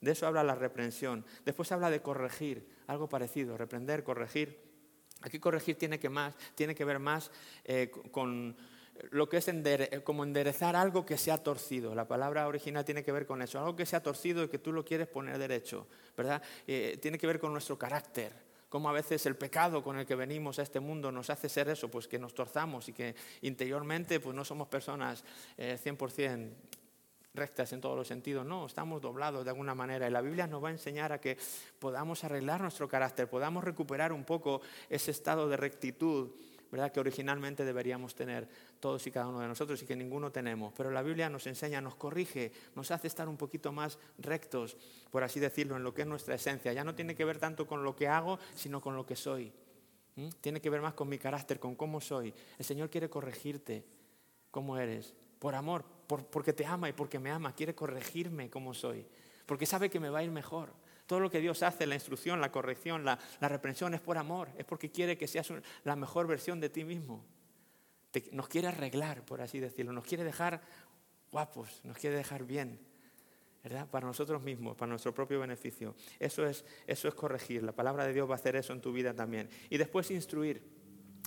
De 0.00 0.12
eso 0.12 0.26
habla 0.26 0.44
la 0.44 0.54
reprensión. 0.54 1.24
Después 1.44 1.72
habla 1.72 1.90
de 1.90 2.02
corregir, 2.02 2.68
algo 2.86 3.08
parecido, 3.08 3.56
reprender, 3.56 4.04
corregir. 4.04 4.60
Aquí 5.22 5.38
corregir 5.38 5.76
tiene 5.76 5.98
que, 5.98 6.10
más, 6.10 6.34
tiene 6.54 6.74
que 6.74 6.84
ver 6.84 6.98
más 6.98 7.30
eh, 7.64 7.90
con 8.10 8.54
lo 9.10 9.28
que 9.28 9.38
es 9.38 9.50
como 10.02 10.24
enderezar 10.24 10.76
algo 10.76 11.04
que 11.04 11.18
se 11.18 11.30
ha 11.32 11.38
torcido. 11.38 11.94
La 11.94 12.06
palabra 12.06 12.46
original 12.46 12.84
tiene 12.84 13.02
que 13.02 13.12
ver 13.12 13.26
con 13.26 13.42
eso, 13.42 13.58
algo 13.58 13.76
que 13.76 13.86
se 13.86 13.96
ha 13.96 14.02
torcido 14.02 14.44
y 14.44 14.48
que 14.48 14.58
tú 14.58 14.72
lo 14.72 14.84
quieres 14.84 15.08
poner 15.08 15.38
derecho, 15.38 15.86
¿verdad? 16.16 16.42
Eh, 16.66 16.98
tiene 17.00 17.18
que 17.18 17.26
ver 17.26 17.40
con 17.40 17.52
nuestro 17.52 17.78
carácter, 17.78 18.32
como 18.74 18.88
a 18.88 18.92
veces 18.92 19.24
el 19.26 19.36
pecado 19.36 19.84
con 19.84 20.00
el 20.00 20.04
que 20.04 20.16
venimos 20.16 20.58
a 20.58 20.62
este 20.62 20.80
mundo 20.80 21.12
nos 21.12 21.30
hace 21.30 21.48
ser 21.48 21.68
eso, 21.68 21.88
pues 21.88 22.08
que 22.08 22.18
nos 22.18 22.34
torzamos 22.34 22.88
y 22.88 22.92
que 22.92 23.14
interiormente 23.42 24.18
pues 24.18 24.34
no 24.34 24.44
somos 24.44 24.66
personas 24.66 25.24
100% 25.56 26.18
eh, 26.18 26.50
rectas 27.34 27.72
en 27.72 27.80
todos 27.80 27.96
los 27.96 28.08
sentidos, 28.08 28.44
no, 28.44 28.66
estamos 28.66 29.00
doblados 29.00 29.44
de 29.44 29.50
alguna 29.52 29.76
manera. 29.76 30.08
Y 30.08 30.10
la 30.10 30.20
Biblia 30.20 30.48
nos 30.48 30.60
va 30.60 30.70
a 30.70 30.72
enseñar 30.72 31.12
a 31.12 31.20
que 31.20 31.38
podamos 31.78 32.24
arreglar 32.24 32.62
nuestro 32.62 32.88
carácter, 32.88 33.30
podamos 33.30 33.62
recuperar 33.62 34.12
un 34.12 34.24
poco 34.24 34.60
ese 34.90 35.12
estado 35.12 35.48
de 35.48 35.56
rectitud, 35.56 36.32
¿verdad? 36.74 36.90
Que 36.90 36.98
originalmente 36.98 37.64
deberíamos 37.64 38.16
tener 38.16 38.48
todos 38.80 39.06
y 39.06 39.12
cada 39.12 39.28
uno 39.28 39.38
de 39.38 39.46
nosotros 39.46 39.80
y 39.80 39.86
que 39.86 39.94
ninguno 39.94 40.32
tenemos. 40.32 40.72
Pero 40.76 40.90
la 40.90 41.02
Biblia 41.02 41.30
nos 41.30 41.46
enseña, 41.46 41.80
nos 41.80 41.94
corrige, 41.94 42.50
nos 42.74 42.90
hace 42.90 43.06
estar 43.06 43.28
un 43.28 43.36
poquito 43.36 43.70
más 43.70 43.96
rectos, 44.18 44.76
por 45.08 45.22
así 45.22 45.38
decirlo, 45.38 45.76
en 45.76 45.84
lo 45.84 45.94
que 45.94 46.02
es 46.02 46.08
nuestra 46.08 46.34
esencia. 46.34 46.72
Ya 46.72 46.82
no 46.82 46.92
tiene 46.92 47.14
que 47.14 47.24
ver 47.24 47.38
tanto 47.38 47.64
con 47.64 47.84
lo 47.84 47.94
que 47.94 48.08
hago, 48.08 48.40
sino 48.56 48.80
con 48.80 48.96
lo 48.96 49.06
que 49.06 49.14
soy. 49.14 49.52
Tiene 50.40 50.60
que 50.60 50.68
ver 50.68 50.80
más 50.80 50.94
con 50.94 51.08
mi 51.08 51.16
carácter, 51.16 51.60
con 51.60 51.76
cómo 51.76 52.00
soy. 52.00 52.34
El 52.58 52.64
Señor 52.64 52.90
quiere 52.90 53.08
corregirte, 53.08 53.84
cómo 54.50 54.76
eres, 54.76 55.14
por 55.38 55.54
amor, 55.54 55.84
porque 56.08 56.52
te 56.52 56.66
ama 56.66 56.88
y 56.88 56.92
porque 56.92 57.20
me 57.20 57.30
ama, 57.30 57.54
quiere 57.54 57.76
corregirme 57.76 58.50
como 58.50 58.74
soy, 58.74 59.06
porque 59.46 59.64
sabe 59.64 59.88
que 59.88 60.00
me 60.00 60.10
va 60.10 60.18
a 60.18 60.24
ir 60.24 60.32
mejor. 60.32 60.72
Todo 61.06 61.20
lo 61.20 61.30
que 61.30 61.40
Dios 61.40 61.62
hace, 61.62 61.86
la 61.86 61.94
instrucción, 61.94 62.40
la 62.40 62.50
corrección, 62.50 63.04
la, 63.04 63.18
reprensión, 63.40 63.94
es 63.94 64.00
por 64.00 64.16
amor, 64.16 64.48
es 64.56 64.64
porque 64.64 64.90
quiere 64.90 65.18
que 65.18 65.28
seas 65.28 65.52
la 65.84 65.96
mejor 65.96 66.26
versión 66.26 66.60
de 66.60 66.70
ti 66.70 66.84
mismo. 66.84 67.24
nos 68.32 68.48
quiere 68.48 68.68
arreglar, 68.68 69.24
por 69.24 69.42
así 69.42 69.60
decirlo, 69.60 69.92
nos 69.92 70.04
quiere 70.04 70.24
dejar 70.24 70.62
guapos, 71.30 71.84
nos 71.84 71.98
quiere 71.98 72.16
dejar 72.16 72.44
bien, 72.44 72.78
¿verdad? 73.62 73.88
Para 73.88 74.06
nosotros 74.06 74.42
mismos, 74.42 74.76
para 74.76 74.88
nuestro 74.88 75.12
propio 75.12 75.40
beneficio. 75.40 75.94
Eso 76.18 76.46
es, 76.46 76.64
eso 76.86 77.08
es 77.08 77.14
corregir, 77.14 77.62
la 77.62 77.72
palabra 77.72 78.06
de 78.06 78.12
Dios 78.14 78.28
va 78.28 78.34
a 78.34 78.36
hacer 78.36 78.56
eso 78.56 78.72
en 78.72 78.80
tu 78.80 78.92
vida 78.92 79.12
también. 79.12 79.50
Y 79.68 79.76
después 79.76 80.10
instruir 80.10 80.62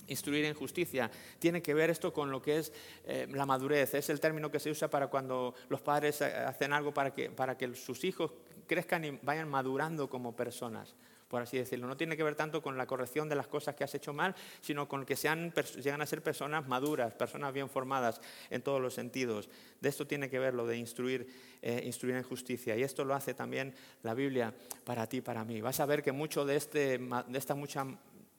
instruir 0.08 0.44
en 0.46 0.54
justicia. 0.54 1.10
Tiene 1.38 1.62
que 1.62 1.74
ver 1.74 1.90
esto 1.90 2.12
con 2.12 2.30
lo 2.30 2.42
que 2.42 2.58
es 2.58 2.72
eh, 3.04 3.26
la 3.30 3.46
madurez. 3.46 3.94
Es 3.94 4.08
el 4.08 4.20
término 4.20 4.50
que 4.50 4.58
se 4.58 4.70
usa 4.70 4.88
para 4.88 5.08
cuando 5.08 5.54
los 5.68 5.80
padres 5.80 6.20
eh, 6.20 6.24
hacen 6.24 6.72
algo 6.72 6.92
para 6.92 7.12
que, 7.12 7.30
para 7.30 7.56
que 7.56 7.74
sus 7.74 8.02
hijos 8.04 8.32
crezcan 8.68 9.04
y 9.04 9.18
vayan 9.22 9.48
madurando 9.48 10.08
como 10.08 10.36
personas, 10.36 10.94
por 11.26 11.42
así 11.42 11.58
decirlo. 11.58 11.88
No 11.88 11.96
tiene 11.96 12.16
que 12.16 12.22
ver 12.22 12.36
tanto 12.36 12.62
con 12.62 12.78
la 12.78 12.86
corrección 12.86 13.28
de 13.28 13.34
las 13.34 13.48
cosas 13.48 13.74
que 13.74 13.82
has 13.82 13.94
hecho 13.96 14.12
mal, 14.12 14.36
sino 14.60 14.86
con 14.86 15.04
que 15.04 15.16
sean, 15.16 15.52
llegan 15.82 16.00
a 16.00 16.06
ser 16.06 16.22
personas 16.22 16.68
maduras, 16.68 17.14
personas 17.14 17.52
bien 17.52 17.68
formadas 17.68 18.20
en 18.50 18.62
todos 18.62 18.80
los 18.80 18.94
sentidos. 18.94 19.48
De 19.80 19.88
esto 19.88 20.06
tiene 20.06 20.30
que 20.30 20.38
ver 20.38 20.54
lo 20.54 20.66
de 20.66 20.76
instruir, 20.76 21.26
eh, 21.62 21.82
instruir 21.84 22.14
en 22.14 22.22
justicia. 22.22 22.76
Y 22.76 22.84
esto 22.84 23.04
lo 23.04 23.14
hace 23.14 23.34
también 23.34 23.74
la 24.04 24.14
Biblia 24.14 24.54
para 24.84 25.08
ti, 25.08 25.20
para 25.20 25.44
mí. 25.44 25.60
Vas 25.60 25.80
a 25.80 25.86
ver 25.86 26.04
que 26.04 26.12
mucho 26.12 26.44
de, 26.44 26.54
este, 26.54 26.98
de 26.98 27.38
esta 27.38 27.56
mucha 27.56 27.84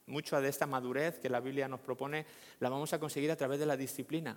mucha 0.06 0.40
de 0.40 0.48
esta 0.48 0.66
madurez 0.66 1.20
que 1.20 1.30
la 1.30 1.38
Biblia 1.38 1.68
nos 1.68 1.78
propone 1.78 2.26
la 2.58 2.68
vamos 2.68 2.92
a 2.92 2.98
conseguir 2.98 3.30
a 3.30 3.36
través 3.36 3.60
de 3.60 3.66
la 3.66 3.76
disciplina. 3.76 4.36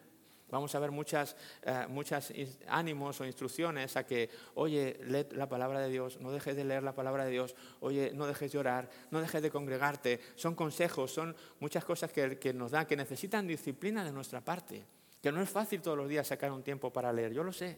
Vamos 0.53 0.75
a 0.75 0.79
ver 0.79 0.91
muchas, 0.91 1.35
eh, 1.63 1.87
muchas 1.89 2.31
ánimos 2.67 3.19
o 3.19 3.25
instrucciones 3.25 3.97
a 3.97 4.05
que, 4.05 4.29
oye, 4.53 4.99
lee 5.05 5.25
la 5.31 5.49
palabra 5.49 5.79
de 5.79 5.89
Dios, 5.89 6.21
no 6.21 6.31
dejes 6.31 6.55
de 6.55 6.63
leer 6.63 6.83
la 6.83 6.93
palabra 6.93 7.25
de 7.25 7.31
Dios, 7.31 7.55
oye, 7.79 8.11
no 8.13 8.27
dejes 8.27 8.51
de 8.51 8.59
orar, 8.59 8.87
no 9.09 9.19
dejes 9.19 9.41
de 9.41 9.49
congregarte. 9.49 10.19
Son 10.35 10.53
consejos, 10.53 11.11
son 11.11 11.35
muchas 11.59 11.83
cosas 11.83 12.11
que, 12.11 12.37
que 12.37 12.53
nos 12.53 12.69
dan, 12.69 12.85
que 12.85 12.95
necesitan 12.95 13.47
disciplina 13.47 14.05
de 14.05 14.11
nuestra 14.11 14.41
parte. 14.41 14.85
Que 15.23 15.31
no 15.31 15.41
es 15.41 15.49
fácil 15.49 15.81
todos 15.81 15.97
los 15.97 16.07
días 16.07 16.27
sacar 16.27 16.51
un 16.51 16.61
tiempo 16.61 16.93
para 16.93 17.11
leer, 17.11 17.33
yo 17.33 17.43
lo 17.43 17.51
sé. 17.51 17.75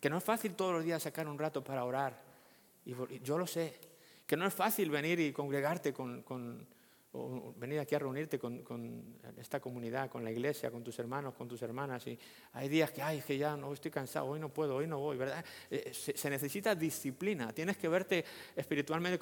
Que 0.00 0.08
no 0.08 0.16
es 0.16 0.24
fácil 0.24 0.54
todos 0.54 0.72
los 0.72 0.82
días 0.82 1.02
sacar 1.02 1.28
un 1.28 1.38
rato 1.38 1.62
para 1.62 1.84
orar, 1.84 2.18
y 2.86 2.94
yo 3.20 3.36
lo 3.36 3.46
sé. 3.46 3.78
Que 4.26 4.38
no 4.38 4.46
es 4.46 4.54
fácil 4.54 4.88
venir 4.88 5.20
y 5.20 5.30
congregarte 5.30 5.92
con, 5.92 6.22
con 6.22 6.66
o 7.16 7.54
venir 7.56 7.80
aquí 7.80 7.94
a 7.94 7.98
reunirte 7.98 8.38
con, 8.38 9.18
esta 9.38 9.60
comunidad, 9.60 10.10
con 10.10 10.22
la 10.22 10.30
iglesia, 10.30 10.70
con 10.70 10.84
tus 10.84 10.98
hermanos, 10.98 11.34
con 11.34 11.48
tus 11.48 11.62
hermanas. 11.62 12.06
Y 12.06 12.18
hay 12.52 12.68
días 12.68 12.90
que, 12.90 13.02
ay, 13.02 13.22
que 13.22 13.38
ya 13.38 13.56
no 13.56 13.72
estoy 13.72 13.90
cansado, 13.90 14.26
hoy 14.26 14.38
no 14.38 14.50
puedo, 14.50 14.76
hoy 14.76 14.86
no 14.86 14.98
voy, 14.98 15.16
¿verdad? 15.16 15.44
Eh, 15.70 15.92
se, 15.92 16.30
necesita 16.30 16.74
disciplina. 16.74 17.52
Tienes 17.52 17.76
que 17.76 17.88
verte 17.88 18.24
espiritualmente 18.54 19.18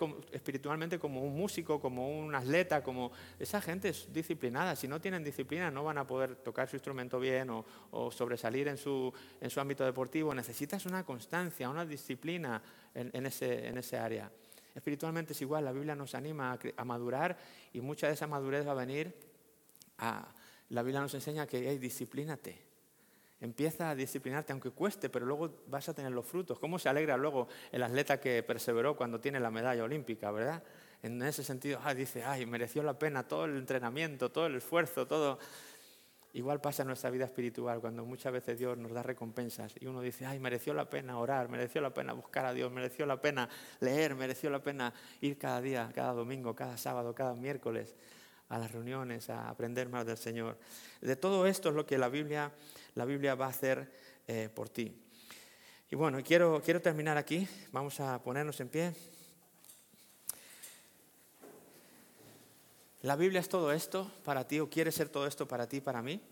como, 0.99 1.23
un 1.23 1.37
músico, 1.37 1.81
como 1.81 2.19
un 2.19 2.35
atleta, 2.35 2.83
como 2.83 3.13
esa 3.39 3.61
gente 3.61 3.91
es 3.91 4.13
disciplinada. 4.13 4.75
Si 4.77 4.89
no 4.89 5.01
tienen 5.01 5.23
disciplina, 5.23 5.71
no 5.71 5.85
van 5.85 5.99
a 5.99 6.07
poder 6.07 6.37
tocar 6.37 6.69
su 6.69 6.77
instrumento 6.77 7.21
bien 7.21 7.51
o, 7.51 7.65
sobresalir 8.11 8.69
en 8.69 8.77
su, 8.77 9.13
en 9.41 9.51
ámbito 9.59 9.85
deportivo. 9.85 10.35
Necesitas 10.35 10.87
una 10.87 11.05
constancia, 11.05 11.69
una 11.69 11.87
disciplina 11.87 12.63
en, 12.95 13.27
ese, 13.27 13.69
en 13.69 13.79
ese 13.79 13.97
área. 13.97 14.31
Espiritualmente 14.75 15.33
es 15.33 15.41
igual, 15.41 15.65
la 15.65 15.73
Biblia 15.73 15.95
nos 15.95 16.15
anima 16.15 16.59
a, 16.77 16.85
madurar 16.85 17.37
y 17.73 17.81
mucha 17.81 18.09
de 18.09 18.15
esa 18.15 18.27
madurez 18.27 18.67
va 18.67 18.73
a 18.73 18.75
venir 18.75 19.15
a... 19.99 20.35
La 20.71 20.83
Biblia 20.83 21.01
nos 21.01 21.15
enseña 21.15 21.47
que, 21.47 21.69
hey, 21.69 21.79
disciplínate. 21.79 22.59
Empieza 23.41 23.91
a 23.91 23.95
disciplinarte, 23.95 24.53
aunque 24.53 24.71
cueste, 24.71 25.11
pero 25.11 25.27
luego 25.27 25.63
vas 25.67 25.89
a 25.89 25.95
tener 25.95 26.11
los 26.11 26.27
frutos. 26.27 26.59
¿Cómo 26.59 26.79
se 26.79 26.89
alegra 26.89 27.17
luego 27.17 27.49
el 27.71 27.83
atleta 27.83 28.19
que 28.19 28.43
perseveró 28.43 28.97
cuando 28.97 29.21
tiene 29.21 29.39
la 29.39 29.51
medalla 29.51 29.85
olímpica, 29.85 30.31
verdad? 30.31 30.63
En 31.03 31.21
ese 31.23 31.45
sentido, 31.45 31.79
ah, 31.85 31.93
dice, 31.93 32.25
ay, 32.25 32.47
mereció 32.47 32.83
la 32.83 32.99
pena 32.99 33.29
todo 33.29 33.45
el 33.45 33.59
entrenamiento, 33.59 34.33
todo 34.33 34.47
el 34.47 34.57
esfuerzo, 34.57 35.07
todo. 35.07 35.39
Igual 36.35 36.61
pasa 36.61 36.83
en 36.83 36.89
nuestra 36.89 37.11
vida 37.11 37.27
espiritual, 37.27 37.81
cuando 37.81 38.05
muchas 38.05 38.33
veces 38.33 38.59
Dios 38.59 38.77
nos 38.77 38.91
da 38.91 39.05
recompensas 39.05 39.73
y 39.79 39.87
uno 39.87 40.01
dice, 40.01 40.27
ay, 40.27 40.41
mereció 40.41 40.75
la 40.75 40.91
pena 40.91 41.17
orar, 41.17 41.49
mereció 41.49 41.81
la 41.81 41.95
pena 41.95 42.13
buscar 42.13 42.45
a 42.45 42.53
Dios, 42.53 42.73
mereció 42.73 43.07
la 43.07 43.21
pena 43.21 43.49
leer, 43.79 44.17
mereció 44.17 44.51
la 44.51 44.61
pena 44.61 44.93
ir 45.21 45.39
cada 45.39 45.61
día, 45.61 45.93
cada 45.95 46.13
domingo, 46.13 46.53
cada 46.57 46.77
sábado, 46.77 47.15
cada 47.15 47.35
miércoles 47.35 47.95
a 48.49 48.59
las 48.59 48.73
reuniones, 48.73 49.31
a 49.31 49.49
aprender 49.49 49.89
más 49.89 50.07
del 50.07 50.17
Señor. 50.17 50.59
De 51.01 51.15
todo 51.15 51.47
esto 51.47 51.69
es 51.69 51.75
lo 51.77 51.87
que 51.87 51.99
la 51.99 52.09
Biblia, 52.09 52.51
la 52.97 53.05
Biblia 53.05 53.37
va 53.37 53.47
a 53.47 53.51
hacer 53.51 53.93
eh, 54.27 54.49
por 54.53 54.69
ti. 54.69 54.93
Y 55.89 55.95
bueno, 55.95 56.19
quiero, 56.25 56.61
quiero 56.61 56.83
terminar 56.83 57.17
aquí, 57.17 57.47
vamos 57.71 58.01
a 58.01 58.21
ponernos 58.21 58.59
en 58.59 58.69
pie. 58.69 58.93
La 63.05 63.17
Biblia 63.17 63.41
es 63.41 63.51
todo 63.51 63.71
esto 63.71 64.11
para 64.25 64.49
ti 64.49 64.61
o 64.61 64.71
quiere 64.71 64.91
ser 64.91 65.11
todo 65.11 65.27
esto 65.27 65.47
para 65.47 65.69
ti, 65.69 65.83
para 65.83 66.01
mí. 66.01 66.23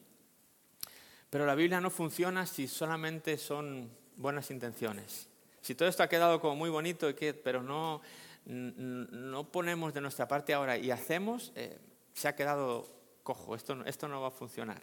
Pero 1.29 1.45
la 1.45 1.55
Biblia 1.55 1.83
no 1.83 1.91
funciona 1.91 2.47
si 2.47 2.67
solamente 2.67 3.37
son 3.37 3.91
buenas 4.17 4.51
intenciones. 4.51 5.29
Si 5.61 5.75
todo 5.75 5.87
esto 5.87 6.03
ha 6.03 6.09
quedado 6.09 6.41
como 6.41 6.57
muy 6.57 6.71
bonito, 6.71 7.09
pero 7.45 7.63
no, 7.63 8.01
no 8.47 9.53
ponemos 9.53 9.93
de 9.93 10.01
nuestra 10.01 10.27
parte 10.27 10.55
ahora 10.55 10.79
y 10.79 10.91
hacemos, 10.91 11.53
eh, 11.57 11.79
se 12.15 12.29
ha 12.29 12.35
quedado 12.35 12.89
cojo. 13.23 13.55
Esto, 13.55 13.85
esto 13.85 14.09
no 14.09 14.23
va 14.23 14.29
a 14.29 14.31
funcionar. 14.31 14.81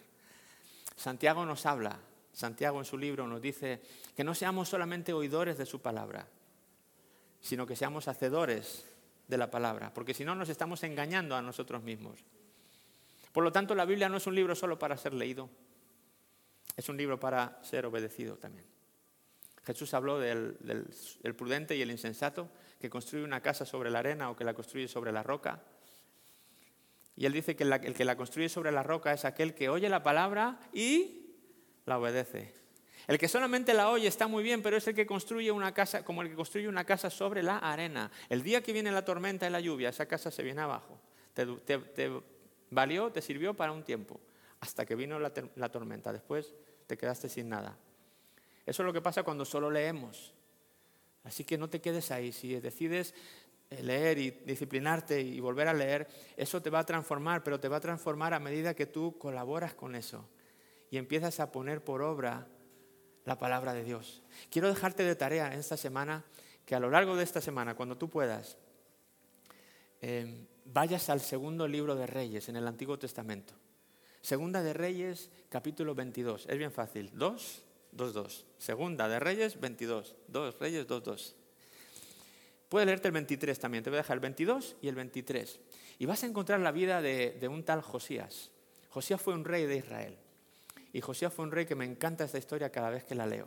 Santiago 0.94 1.44
nos 1.44 1.66
habla, 1.66 1.98
Santiago 2.32 2.78
en 2.78 2.84
su 2.84 2.98
libro 2.98 3.26
nos 3.26 3.42
dice 3.42 3.82
que 4.14 4.22
no 4.22 4.36
seamos 4.36 4.68
solamente 4.68 5.12
oidores 5.12 5.58
de 5.58 5.66
su 5.66 5.80
palabra, 5.80 6.28
sino 7.40 7.66
que 7.66 7.74
seamos 7.74 8.06
hacedores 8.06 8.84
de 9.30 9.38
la 9.38 9.50
palabra, 9.50 9.94
porque 9.94 10.12
si 10.12 10.24
no 10.24 10.34
nos 10.34 10.48
estamos 10.48 10.82
engañando 10.82 11.36
a 11.36 11.42
nosotros 11.42 11.82
mismos. 11.82 12.24
Por 13.32 13.44
lo 13.44 13.52
tanto, 13.52 13.74
la 13.74 13.84
Biblia 13.84 14.08
no 14.08 14.16
es 14.16 14.26
un 14.26 14.34
libro 14.34 14.54
solo 14.54 14.78
para 14.78 14.96
ser 14.96 15.14
leído, 15.14 15.48
es 16.76 16.88
un 16.88 16.96
libro 16.96 17.18
para 17.18 17.58
ser 17.62 17.86
obedecido 17.86 18.36
también. 18.36 18.66
Jesús 19.64 19.94
habló 19.94 20.18
del, 20.18 20.56
prudente 21.36 21.76
y 21.76 21.82
el 21.82 21.90
insensato, 21.90 22.50
que 22.80 22.90
construye 22.90 23.24
una 23.24 23.40
casa 23.40 23.64
sobre 23.64 23.90
la 23.90 24.00
arena 24.00 24.30
o 24.30 24.36
que 24.36 24.44
la 24.44 24.54
construye 24.54 24.88
sobre 24.88 25.12
la 25.12 25.22
roca. 25.22 25.62
Y 27.14 27.26
él 27.26 27.32
dice 27.32 27.54
que 27.54 27.64
el 27.64 27.94
que 27.94 28.04
la 28.04 28.16
construye 28.16 28.48
sobre 28.48 28.72
la 28.72 28.82
roca 28.82 29.12
es 29.12 29.24
aquel 29.24 29.54
que 29.54 29.68
oye 29.68 29.88
la 29.88 30.02
palabra 30.02 30.58
y 30.72 31.36
la 31.84 31.98
obedece. 31.98 32.59
El 33.10 33.18
que 33.18 33.26
solamente 33.26 33.74
la 33.74 33.90
oye 33.90 34.06
está 34.06 34.28
muy 34.28 34.44
bien, 34.44 34.62
pero 34.62 34.76
es 34.76 34.86
el 34.86 34.94
que 34.94 35.04
construye 35.04 35.50
una 35.50 35.74
casa, 35.74 36.04
como 36.04 36.22
el 36.22 36.28
que 36.28 36.36
construye 36.36 36.68
una 36.68 36.84
casa 36.84 37.10
sobre 37.10 37.42
la 37.42 37.58
arena. 37.58 38.08
El 38.28 38.44
día 38.44 38.62
que 38.62 38.72
viene 38.72 38.92
la 38.92 39.04
tormenta 39.04 39.48
y 39.48 39.50
la 39.50 39.58
lluvia, 39.58 39.88
esa 39.88 40.06
casa 40.06 40.30
se 40.30 40.44
viene 40.44 40.60
abajo. 40.60 40.96
Te, 41.34 41.44
valió, 42.70 43.10
te 43.10 43.20
sirvió 43.20 43.52
para 43.52 43.72
un 43.72 43.82
tiempo, 43.82 44.20
hasta 44.60 44.86
que 44.86 44.94
vino 44.94 45.18
la, 45.18 45.32
la 45.56 45.68
tormenta. 45.72 46.12
Después 46.12 46.54
te 46.86 46.96
quedaste 46.96 47.28
sin 47.28 47.48
nada. 47.48 47.76
Eso 48.64 48.84
es 48.84 48.86
lo 48.86 48.92
que 48.92 49.02
pasa 49.02 49.24
cuando 49.24 49.44
solo 49.44 49.72
leemos. 49.72 50.32
Así 51.24 51.42
que 51.42 51.58
no 51.58 51.68
te 51.68 51.80
quedes 51.80 52.12
ahí. 52.12 52.30
Si 52.30 52.60
decides 52.60 53.12
eh, 53.70 53.82
leer 53.82 54.18
y 54.18 54.30
disciplinarte 54.30 55.20
y 55.20 55.40
volver 55.40 55.66
a 55.66 55.74
leer, 55.74 56.06
eso 56.36 56.62
te 56.62 56.70
va 56.70 56.78
a 56.78 56.86
transformar, 56.86 57.42
pero 57.42 57.58
te 57.58 57.66
va 57.66 57.78
a 57.78 57.80
transformar 57.80 58.34
a 58.34 58.38
medida 58.38 58.74
que 58.74 58.86
tú 58.86 59.18
colaboras 59.18 59.74
con 59.74 59.96
eso 59.96 60.28
y 60.92 60.96
empiezas 60.96 61.40
a 61.40 61.50
poner 61.50 61.82
por 61.82 62.02
obra 62.02 62.46
la 63.24 63.38
palabra 63.38 63.74
de 63.74 63.84
Dios. 63.84 64.22
Quiero 64.50 64.68
dejarte 64.68 65.02
de 65.02 65.14
tarea 65.14 65.54
esta 65.54 65.76
semana 65.76 66.24
que 66.64 66.74
a 66.74 66.80
lo 66.80 66.90
largo 66.90 67.16
de 67.16 67.24
esta 67.24 67.40
semana, 67.40 67.74
cuando 67.74 67.96
tú 67.96 68.08
puedas, 68.08 68.56
eh, 70.00 70.46
vayas 70.64 71.10
al 71.10 71.20
segundo 71.20 71.66
libro 71.66 71.94
de 71.94 72.06
Reyes 72.06 72.48
en 72.48 72.56
el 72.56 72.66
Antiguo 72.66 72.98
Testamento. 72.98 73.54
Segunda 74.20 74.62
de 74.62 74.72
Reyes, 74.72 75.30
capítulo 75.48 75.94
22. 75.94 76.46
Es 76.48 76.58
bien 76.58 76.72
fácil. 76.72 77.10
2, 77.14 77.62
2, 77.92 78.12
2. 78.14 78.46
Segunda 78.58 79.08
de 79.08 79.18
Reyes, 79.18 79.58
22. 79.60 80.14
2 80.28 80.58
Reyes, 80.58 80.86
2, 80.86 81.02
2. 81.02 81.36
Puedes 82.68 82.86
leerte 82.86 83.08
el 83.08 83.12
23 83.12 83.58
también. 83.58 83.82
Te 83.82 83.90
voy 83.90 83.96
a 83.98 84.02
dejar 84.02 84.18
el 84.18 84.20
22 84.20 84.76
y 84.80 84.88
el 84.88 84.94
23. 84.94 85.60
Y 85.98 86.06
vas 86.06 86.22
a 86.22 86.26
encontrar 86.26 86.60
la 86.60 86.70
vida 86.70 87.02
de, 87.02 87.36
de 87.40 87.48
un 87.48 87.64
tal 87.64 87.82
Josías. 87.82 88.50
Josías 88.90 89.20
fue 89.20 89.34
un 89.34 89.44
rey 89.44 89.66
de 89.66 89.76
Israel. 89.76 90.16
Y 90.92 91.00
Josías 91.00 91.32
fue 91.32 91.44
un 91.44 91.52
rey 91.52 91.66
que 91.66 91.74
me 91.74 91.84
encanta 91.84 92.24
esta 92.24 92.38
historia 92.38 92.70
cada 92.70 92.90
vez 92.90 93.04
que 93.04 93.14
la 93.14 93.26
leo, 93.26 93.46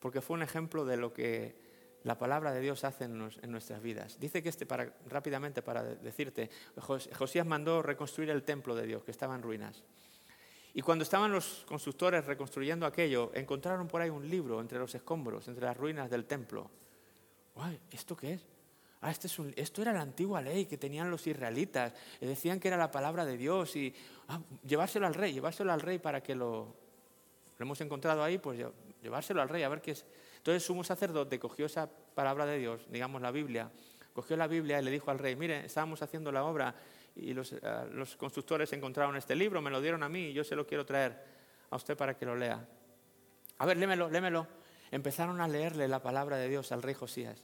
porque 0.00 0.20
fue 0.20 0.34
un 0.34 0.42
ejemplo 0.42 0.84
de 0.84 0.96
lo 0.96 1.12
que 1.12 1.56
la 2.04 2.16
palabra 2.16 2.52
de 2.52 2.60
Dios 2.60 2.84
hace 2.84 3.04
en, 3.04 3.18
nuestras 3.18 3.82
vidas. 3.82 4.20
Dice 4.20 4.42
que 4.42 4.48
este, 4.48 4.64
para, 4.64 4.94
rápidamente 5.08 5.62
para 5.62 5.82
decirte, 5.82 6.50
Josías 6.78 7.44
mandó 7.44 7.82
reconstruir 7.82 8.30
el 8.30 8.44
templo 8.44 8.76
de 8.76 8.86
Dios, 8.86 9.02
que 9.02 9.10
estaba 9.10 9.34
en 9.34 9.42
ruinas. 9.42 9.82
Y 10.72 10.82
cuando 10.82 11.02
estaban 11.02 11.32
los 11.32 11.64
constructores 11.66 12.24
reconstruyendo 12.26 12.86
aquello, 12.86 13.32
encontraron 13.34 13.88
por 13.88 14.02
ahí 14.02 14.10
un 14.10 14.28
libro 14.28 14.60
entre 14.60 14.78
los 14.78 14.94
escombros, 14.94 15.48
entre 15.48 15.64
las 15.64 15.76
ruinas 15.76 16.08
del 16.10 16.26
templo. 16.26 16.70
¿Esto 17.90 18.16
qué 18.16 18.34
es? 18.34 18.46
Ah, 19.02 19.10
este 19.10 19.26
es 19.26 19.38
esto 19.56 19.82
era 19.82 19.92
la 19.92 20.00
antigua 20.00 20.40
ley 20.40 20.66
que 20.66 20.78
tenían 20.78 21.10
los 21.10 21.26
israelitas. 21.26 21.92
decían 22.20 22.58
que 22.58 22.68
era 22.68 22.76
la 22.76 22.90
palabra 22.90 23.24
de 23.24 23.36
Dios 23.36 23.76
y 23.76 23.94
ah, 24.28 24.40
llevárselo 24.66 25.06
al 25.06 25.14
rey, 25.14 25.32
llevárselo 25.32 25.72
al 25.72 25.80
rey 25.80 25.98
para 25.98 26.22
que 26.22 26.34
lo, 26.34 26.74
lo 27.58 27.64
hemos 27.64 27.80
encontrado 27.80 28.22
ahí, 28.22 28.38
pues 28.38 28.58
llevárselo 29.02 29.42
al 29.42 29.48
rey 29.48 29.62
a 29.62 29.68
ver 29.68 29.80
qué 29.80 29.92
es. 29.92 30.04
Entonces 30.38 30.64
sumo 30.64 30.84
sacerdote 30.84 31.38
cogió 31.38 31.66
esa 31.66 31.88
palabra 31.88 32.46
de 32.46 32.58
Dios, 32.58 32.86
digamos 32.90 33.20
la 33.20 33.30
Biblia, 33.30 33.70
cogió 34.12 34.36
la 34.36 34.46
Biblia 34.46 34.80
y 34.80 34.84
le 34.84 34.90
dijo 34.90 35.10
al 35.10 35.18
rey, 35.18 35.36
mire, 35.36 35.66
estábamos 35.66 36.00
haciendo 36.02 36.32
la 36.32 36.44
obra 36.44 36.74
y 37.14 37.34
los, 37.34 37.52
eh, 37.52 37.60
los 37.92 38.16
constructores 38.16 38.72
encontraron 38.72 39.16
este 39.16 39.34
libro, 39.34 39.60
me 39.60 39.70
lo 39.70 39.80
dieron 39.80 40.02
a 40.02 40.08
mí 40.08 40.28
y 40.28 40.32
yo 40.32 40.44
se 40.44 40.54
lo 40.54 40.66
quiero 40.66 40.84
traer 40.86 41.22
a 41.70 41.76
usted 41.76 41.96
para 41.96 42.16
que 42.16 42.26
lo 42.26 42.36
lea. 42.36 42.66
A 43.58 43.66
ver, 43.66 43.76
lémelo, 43.76 44.10
lémelo. 44.10 44.46
Empezaron 44.90 45.40
a 45.40 45.48
leerle 45.48 45.88
la 45.88 46.00
palabra 46.00 46.36
de 46.36 46.48
Dios 46.48 46.70
al 46.72 46.82
rey 46.82 46.94
Josías. 46.94 47.42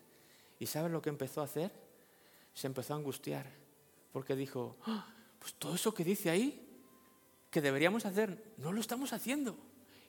¿Y 0.63 0.67
sabes 0.67 0.93
lo 0.93 1.03
que 1.03 1.11
empezó 1.11 1.41
a 1.41 1.45
hacer? 1.45 1.73
Se 2.55 2.69
empezó 2.69 2.95
a 2.95 2.97
angustiar, 2.97 3.51
porque 4.13 4.37
dijo, 4.37 4.77
ah, 4.87 5.13
pues 5.41 5.55
todo 5.55 5.75
eso 5.75 5.93
que 5.93 6.05
dice 6.05 6.31
ahí, 6.31 6.65
que 7.51 7.61
deberíamos 7.61 8.07
hacer, 8.07 8.55
no 8.59 8.71
lo 8.71 8.81
estamos 8.81 9.13
haciendo. 9.13 9.57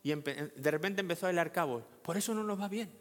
Y 0.04 0.14
de 0.14 0.72
repente 0.72 1.02
empezó 1.02 1.26
a 1.26 1.32
hilar 1.32 1.52
cabos, 1.52 1.84
por 2.04 2.18
eso 2.18 2.36
no 2.36 2.44
nos 2.44 2.62
va 2.62 2.68
bien. 2.68 2.92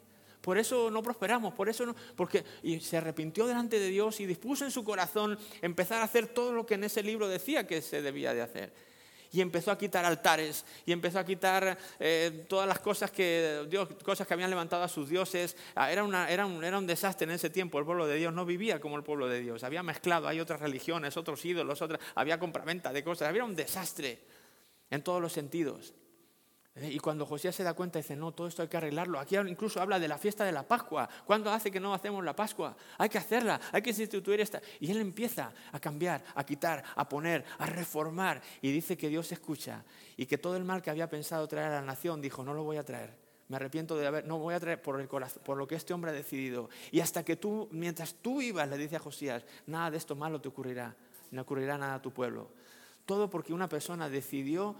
Por 0.40 0.56
eso 0.56 0.90
no 0.90 1.02
prosperamos, 1.02 1.52
por 1.52 1.68
eso 1.68 1.84
no, 1.84 1.94
porque 2.16 2.42
y 2.62 2.80
se 2.80 2.96
arrepintió 2.96 3.46
delante 3.46 3.78
de 3.78 3.88
Dios 3.88 4.18
y 4.20 4.24
dispuso 4.24 4.64
en 4.64 4.70
su 4.70 4.82
corazón 4.82 5.38
empezar 5.60 6.00
a 6.00 6.04
hacer 6.04 6.28
todo 6.28 6.54
lo 6.54 6.64
que 6.64 6.76
en 6.76 6.84
ese 6.84 7.02
libro 7.02 7.28
decía 7.28 7.66
que 7.66 7.82
se 7.82 8.00
debía 8.00 8.32
de 8.32 8.40
hacer 8.40 8.72
y 9.32 9.40
empezó 9.40 9.70
a 9.70 9.78
quitar 9.78 10.04
altares 10.04 10.64
y 10.84 10.92
empezó 10.92 11.18
a 11.18 11.24
quitar 11.24 11.78
eh, 11.98 12.44
todas 12.48 12.68
las 12.68 12.78
cosas 12.78 13.10
que, 13.10 13.66
Dios, 13.68 13.88
cosas 14.04 14.26
que 14.26 14.34
habían 14.34 14.50
levantado 14.50 14.82
a 14.82 14.88
sus 14.88 15.08
dioses. 15.08 15.56
Ah, 15.74 15.90
era, 15.90 16.04
una, 16.04 16.30
era, 16.30 16.44
un, 16.44 16.62
era 16.62 16.78
un 16.78 16.86
desastre 16.86 17.24
en 17.24 17.30
ese 17.30 17.48
tiempo. 17.48 17.78
El 17.78 17.86
pueblo 17.86 18.06
de 18.06 18.16
Dios 18.16 18.34
no 18.34 18.44
vivía 18.44 18.78
como 18.78 18.96
el 18.96 19.02
pueblo 19.02 19.28
de 19.28 19.40
Dios. 19.40 19.64
Había 19.64 19.82
mezclado, 19.82 20.28
hay 20.28 20.38
otras 20.38 20.60
religiones, 20.60 21.16
otros 21.16 21.42
ídolos, 21.44 21.80
otras, 21.80 22.00
había 22.14 22.38
compraventa 22.38 22.92
de 22.92 23.02
cosas. 23.02 23.28
Había 23.28 23.44
un 23.44 23.56
desastre 23.56 24.20
en 24.90 25.02
todos 25.02 25.22
los 25.22 25.32
sentidos. 25.32 25.94
Eh, 26.74 26.90
y 26.92 26.98
cuando 26.98 27.26
José 27.26 27.52
se 27.52 27.62
da 27.62 27.74
cuenta, 27.74 27.98
dice, 27.98 28.16
no, 28.16 28.32
todo 28.32 28.46
esto 28.46 28.62
hay 28.62 28.68
que 28.68 28.76
arreglarlo. 28.76 29.18
Aquí 29.18 29.36
incluso 29.36 29.80
habla 29.80 29.98
de 29.98 30.08
la 30.08 30.16
fiesta 30.16 30.44
de 30.44 30.52
la 30.52 30.66
Pascua. 30.66 31.08
¿Cuándo 31.26 31.50
hace 31.50 31.70
que 31.70 31.80
no 31.80 31.92
hacemos 31.92 32.24
la 32.24 32.34
Pascua? 32.34 32.74
Hay 32.98 33.08
que 33.08 33.18
hacerla, 33.18 33.60
hay 33.72 33.82
que 33.82 33.90
instituir 33.90 34.40
esta. 34.40 34.60
Y 34.80 34.90
él 34.90 34.98
empieza 34.98 35.52
a 35.70 35.80
cambiar, 35.80 36.24
a 36.34 36.44
quitar, 36.44 36.82
a 36.96 37.08
poner, 37.08 37.44
a 37.58 37.66
reformar. 37.66 38.40
Y 38.62 38.72
dice 38.72 38.96
que 38.96 39.08
Dios 39.08 39.30
escucha. 39.32 39.84
Y 40.16 40.26
que 40.26 40.38
todo 40.38 40.56
el 40.56 40.64
mal 40.64 40.80
que 40.80 40.90
había 40.90 41.10
pensado 41.10 41.46
traer 41.46 41.72
a 41.72 41.80
la 41.80 41.82
nación, 41.82 42.22
dijo, 42.22 42.42
no 42.42 42.54
lo 42.54 42.64
voy 42.64 42.78
a 42.78 42.84
traer. 42.84 43.22
Me 43.48 43.56
arrepiento 43.56 43.98
de 43.98 44.06
haber, 44.06 44.26
no 44.26 44.38
voy 44.38 44.54
a 44.54 44.60
traer 44.60 44.80
por, 44.80 44.98
el 44.98 45.08
corazón, 45.08 45.42
por 45.44 45.58
lo 45.58 45.66
que 45.66 45.74
este 45.74 45.92
hombre 45.92 46.10
ha 46.10 46.14
decidido. 46.14 46.70
Y 46.90 47.00
hasta 47.00 47.22
que 47.22 47.36
tú, 47.36 47.68
mientras 47.70 48.14
tú 48.14 48.40
ibas, 48.40 48.66
le 48.66 48.78
dice 48.78 48.96
a 48.96 49.00
Josías, 49.00 49.44
nada 49.66 49.90
de 49.90 49.98
esto 49.98 50.16
malo 50.16 50.40
te 50.40 50.48
ocurrirá, 50.48 50.96
no 51.30 51.42
ocurrirá 51.42 51.76
nada 51.76 51.96
a 51.96 52.02
tu 52.02 52.12
pueblo. 52.12 52.48
Todo 53.04 53.28
porque 53.28 53.52
una 53.52 53.68
persona 53.68 54.08
decidió 54.08 54.74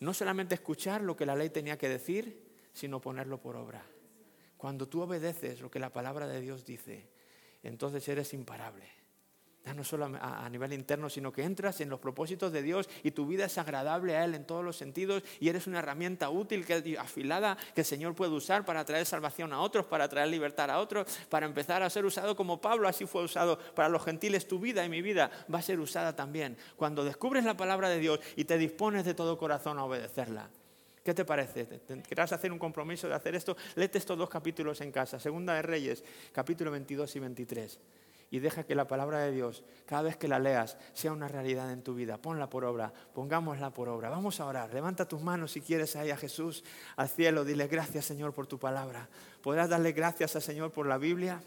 no 0.00 0.14
solamente 0.14 0.54
escuchar 0.54 1.02
lo 1.02 1.16
que 1.16 1.26
la 1.26 1.36
ley 1.36 1.50
tenía 1.50 1.78
que 1.78 1.88
decir, 1.88 2.46
sino 2.72 3.00
ponerlo 3.00 3.40
por 3.40 3.56
obra. 3.56 3.84
Cuando 4.56 4.88
tú 4.88 5.02
obedeces 5.02 5.60
lo 5.60 5.70
que 5.70 5.78
la 5.78 5.92
palabra 5.92 6.26
de 6.26 6.40
Dios 6.40 6.64
dice, 6.64 7.08
entonces 7.62 8.06
eres 8.08 8.34
imparable 8.34 8.97
no 9.74 9.84
solo 9.84 10.10
a, 10.20 10.48
nivel 10.50 10.72
interno, 10.72 11.08
sino 11.08 11.32
que 11.32 11.42
entras 11.42 11.80
en 11.80 11.88
los 11.88 12.00
propósitos 12.00 12.52
de 12.52 12.62
Dios 12.62 12.88
y 13.02 13.10
tu 13.10 13.26
vida 13.26 13.46
es 13.46 13.58
agradable 13.58 14.16
a 14.16 14.24
Él 14.24 14.34
en 14.34 14.44
todos 14.44 14.64
los 14.64 14.76
sentidos 14.76 15.22
y 15.40 15.48
eres 15.48 15.66
una 15.66 15.80
herramienta 15.80 16.30
útil, 16.30 16.64
que, 16.64 16.96
afilada, 16.98 17.56
que 17.74 17.82
el 17.82 17.86
Señor 17.86 18.14
puede 18.14 18.32
usar 18.32 18.64
para 18.64 18.84
traer 18.84 19.06
salvación 19.06 19.52
a 19.52 19.60
otros, 19.60 19.86
para 19.86 20.08
traer 20.08 20.28
libertad 20.28 20.70
a 20.70 20.78
otros, 20.78 21.06
para 21.28 21.46
empezar 21.46 21.82
a 21.82 21.90
ser 21.90 22.04
usado 22.04 22.36
como 22.36 22.60
Pablo 22.60 22.88
así 22.88 23.06
fue 23.06 23.22
usado 23.22 23.58
para 23.74 23.88
los 23.88 24.04
gentiles. 24.04 24.46
Tu 24.48 24.58
vida 24.58 24.84
y 24.84 24.88
mi 24.88 25.02
vida 25.02 25.30
va 25.52 25.58
a 25.58 25.62
ser 25.62 25.80
usada 25.80 26.14
también 26.14 26.56
cuando 26.76 27.04
descubres 27.04 27.44
la 27.44 27.56
palabra 27.56 27.88
de 27.88 27.98
Dios 27.98 28.20
y 28.36 28.44
te 28.44 28.58
dispones 28.58 29.04
de 29.04 29.14
todo 29.14 29.38
corazón 29.38 29.78
a 29.78 29.84
obedecerla. 29.84 30.48
¿Qué 31.04 31.14
te 31.14 31.24
parece? 31.24 31.66
¿Querrás 32.06 32.32
hacer 32.32 32.52
un 32.52 32.58
compromiso 32.58 33.08
de 33.08 33.14
hacer 33.14 33.34
esto? 33.34 33.56
Léete 33.76 33.96
estos 33.96 34.18
dos 34.18 34.28
capítulos 34.28 34.80
en 34.82 34.92
casa. 34.92 35.18
Segunda 35.18 35.54
de 35.54 35.62
Reyes, 35.62 36.04
capítulo 36.32 36.70
22 36.70 37.16
y 37.16 37.18
23 37.20 37.78
y 38.30 38.40
deja 38.40 38.64
que 38.64 38.74
la 38.74 38.86
palabra 38.86 39.20
de 39.20 39.32
Dios, 39.32 39.64
cada 39.86 40.02
vez 40.02 40.16
que 40.16 40.28
la 40.28 40.38
leas, 40.38 40.76
sea 40.92 41.12
una 41.12 41.28
realidad 41.28 41.72
en 41.72 41.82
tu 41.82 41.94
vida. 41.94 42.18
Ponla 42.18 42.50
por 42.50 42.64
obra, 42.64 42.92
pongámosla 43.14 43.70
por 43.70 43.88
obra. 43.88 44.10
Vamos 44.10 44.40
a 44.40 44.46
orar. 44.46 44.72
Levanta 44.74 45.08
tus 45.08 45.22
manos 45.22 45.52
si 45.52 45.60
quieres 45.60 45.96
ahí 45.96 46.10
a 46.10 46.16
Jesús, 46.16 46.62
al 46.96 47.08
cielo. 47.08 47.44
Dile 47.44 47.66
gracias, 47.68 48.04
Señor, 48.04 48.34
por 48.34 48.46
tu 48.46 48.58
palabra. 48.58 49.08
¿Podrás 49.42 49.68
darle 49.70 49.92
gracias 49.92 50.36
al 50.36 50.42
Señor 50.42 50.72
por 50.72 50.86
la 50.86 50.98
Biblia? 50.98 51.40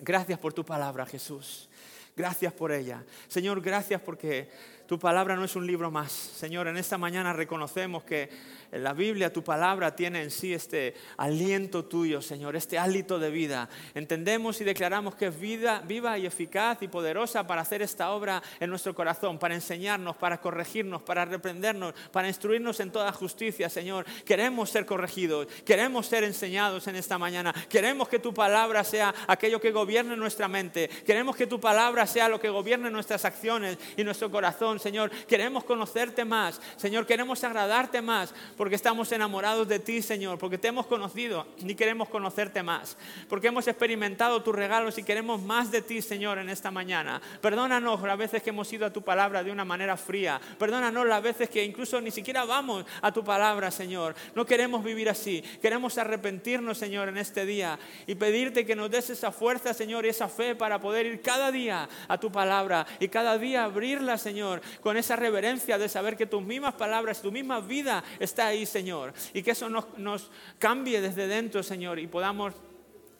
Gracias 0.00 0.38
por 0.38 0.52
tu 0.52 0.64
palabra, 0.64 1.04
Jesús. 1.06 1.68
Gracias 2.16 2.52
por 2.52 2.70
ella. 2.70 3.02
Señor, 3.26 3.60
gracias 3.60 4.00
porque 4.00 4.48
tu 4.86 5.00
palabra 5.00 5.34
no 5.34 5.44
es 5.44 5.56
un 5.56 5.66
libro 5.66 5.90
más. 5.90 6.12
Señor, 6.12 6.68
en 6.68 6.76
esta 6.76 6.96
mañana 6.96 7.32
reconocemos 7.32 8.04
que 8.04 8.30
la 8.78 8.92
Biblia, 8.92 9.32
tu 9.32 9.42
palabra, 9.42 9.94
tiene 9.94 10.22
en 10.22 10.30
sí 10.30 10.52
este 10.52 10.94
aliento 11.16 11.84
tuyo, 11.84 12.20
Señor, 12.20 12.56
este 12.56 12.78
hálito 12.78 13.18
de 13.18 13.30
vida. 13.30 13.68
Entendemos 13.94 14.60
y 14.60 14.64
declaramos 14.64 15.14
que 15.14 15.26
es 15.26 15.38
vida 15.38 15.82
viva 15.86 16.18
y 16.18 16.26
eficaz 16.26 16.82
y 16.82 16.88
poderosa 16.88 17.46
para 17.46 17.62
hacer 17.62 17.82
esta 17.82 18.10
obra 18.10 18.42
en 18.60 18.70
nuestro 18.70 18.94
corazón, 18.94 19.38
para 19.38 19.54
enseñarnos, 19.54 20.16
para 20.16 20.40
corregirnos, 20.40 21.02
para 21.02 21.24
reprendernos, 21.24 21.94
para 22.12 22.28
instruirnos 22.28 22.80
en 22.80 22.90
toda 22.90 23.12
justicia, 23.12 23.68
Señor. 23.68 24.04
Queremos 24.24 24.70
ser 24.70 24.86
corregidos, 24.86 25.46
queremos 25.64 26.06
ser 26.06 26.24
enseñados 26.24 26.86
en 26.88 26.96
esta 26.96 27.18
mañana. 27.18 27.54
Queremos 27.68 28.08
que 28.08 28.18
tu 28.18 28.34
palabra 28.34 28.84
sea 28.84 29.14
aquello 29.26 29.60
que 29.60 29.70
gobierne 29.70 30.16
nuestra 30.16 30.48
mente. 30.48 30.88
Queremos 31.06 31.36
que 31.36 31.46
tu 31.46 31.60
palabra 31.60 32.06
sea 32.06 32.28
lo 32.28 32.40
que 32.40 32.48
gobierne 32.48 32.90
nuestras 32.90 33.24
acciones 33.24 33.78
y 33.96 34.04
nuestro 34.04 34.30
corazón. 34.30 34.78
Señor. 34.78 35.10
Queremos 35.26 35.64
conocerte 35.64 36.24
más, 36.24 36.60
Señor. 36.76 37.06
Queremos 37.06 37.42
agradarte 37.44 38.02
más 38.02 38.34
porque 38.64 38.76
estamos 38.76 39.12
enamorados 39.12 39.68
de 39.68 39.78
ti, 39.78 40.00
Señor. 40.00 40.38
Porque 40.38 40.56
te 40.56 40.68
hemos 40.68 40.86
conocido 40.86 41.46
y 41.58 41.74
queremos 41.74 42.08
conocerte 42.08 42.62
más. 42.62 42.96
Porque 43.28 43.48
hemos 43.48 43.68
experimentado 43.68 44.42
tus 44.42 44.54
regalos 44.54 44.96
y 44.96 45.02
queremos 45.02 45.42
más 45.42 45.70
de 45.70 45.82
ti, 45.82 46.00
Señor, 46.00 46.38
en 46.38 46.48
esta 46.48 46.70
mañana. 46.70 47.20
Perdónanos 47.42 48.00
las 48.00 48.16
veces 48.16 48.42
que 48.42 48.48
hemos 48.48 48.72
ido 48.72 48.86
a 48.86 48.90
tu 48.90 49.02
palabra 49.02 49.44
de 49.44 49.52
una 49.52 49.66
manera 49.66 49.98
fría. 49.98 50.40
Perdónanos 50.58 51.06
las 51.06 51.22
veces 51.22 51.50
que 51.50 51.62
incluso 51.62 52.00
ni 52.00 52.10
siquiera 52.10 52.46
vamos 52.46 52.86
a 53.02 53.12
tu 53.12 53.22
palabra, 53.22 53.70
Señor. 53.70 54.14
No 54.34 54.46
queremos 54.46 54.82
vivir 54.82 55.10
así. 55.10 55.42
Queremos 55.60 55.98
arrepentirnos, 55.98 56.78
Señor, 56.78 57.10
en 57.10 57.18
este 57.18 57.44
día 57.44 57.78
y 58.06 58.14
pedirte 58.14 58.64
que 58.64 58.74
nos 58.74 58.90
des 58.90 59.10
esa 59.10 59.30
fuerza, 59.30 59.74
Señor, 59.74 60.06
y 60.06 60.08
esa 60.08 60.30
fe 60.30 60.54
para 60.54 60.80
poder 60.80 61.04
ir 61.04 61.20
cada 61.20 61.52
día 61.52 61.86
a 62.08 62.16
tu 62.16 62.32
palabra 62.32 62.86
y 62.98 63.08
cada 63.08 63.36
día 63.36 63.64
abrirla, 63.64 64.16
Señor, 64.16 64.62
con 64.80 64.96
esa 64.96 65.16
reverencia 65.16 65.76
de 65.76 65.90
saber 65.90 66.16
que 66.16 66.24
tus 66.24 66.42
mismas 66.42 66.72
palabras, 66.72 67.20
tu 67.20 67.30
misma 67.30 67.60
vida 67.60 68.02
está 68.18 68.43
ahí, 68.46 68.66
Señor. 68.66 69.12
Y 69.32 69.42
que 69.42 69.52
eso 69.52 69.68
nos, 69.68 69.98
nos 69.98 70.30
cambie 70.58 71.00
desde 71.00 71.26
dentro, 71.26 71.62
Señor, 71.62 71.98
y 71.98 72.06
podamos 72.06 72.54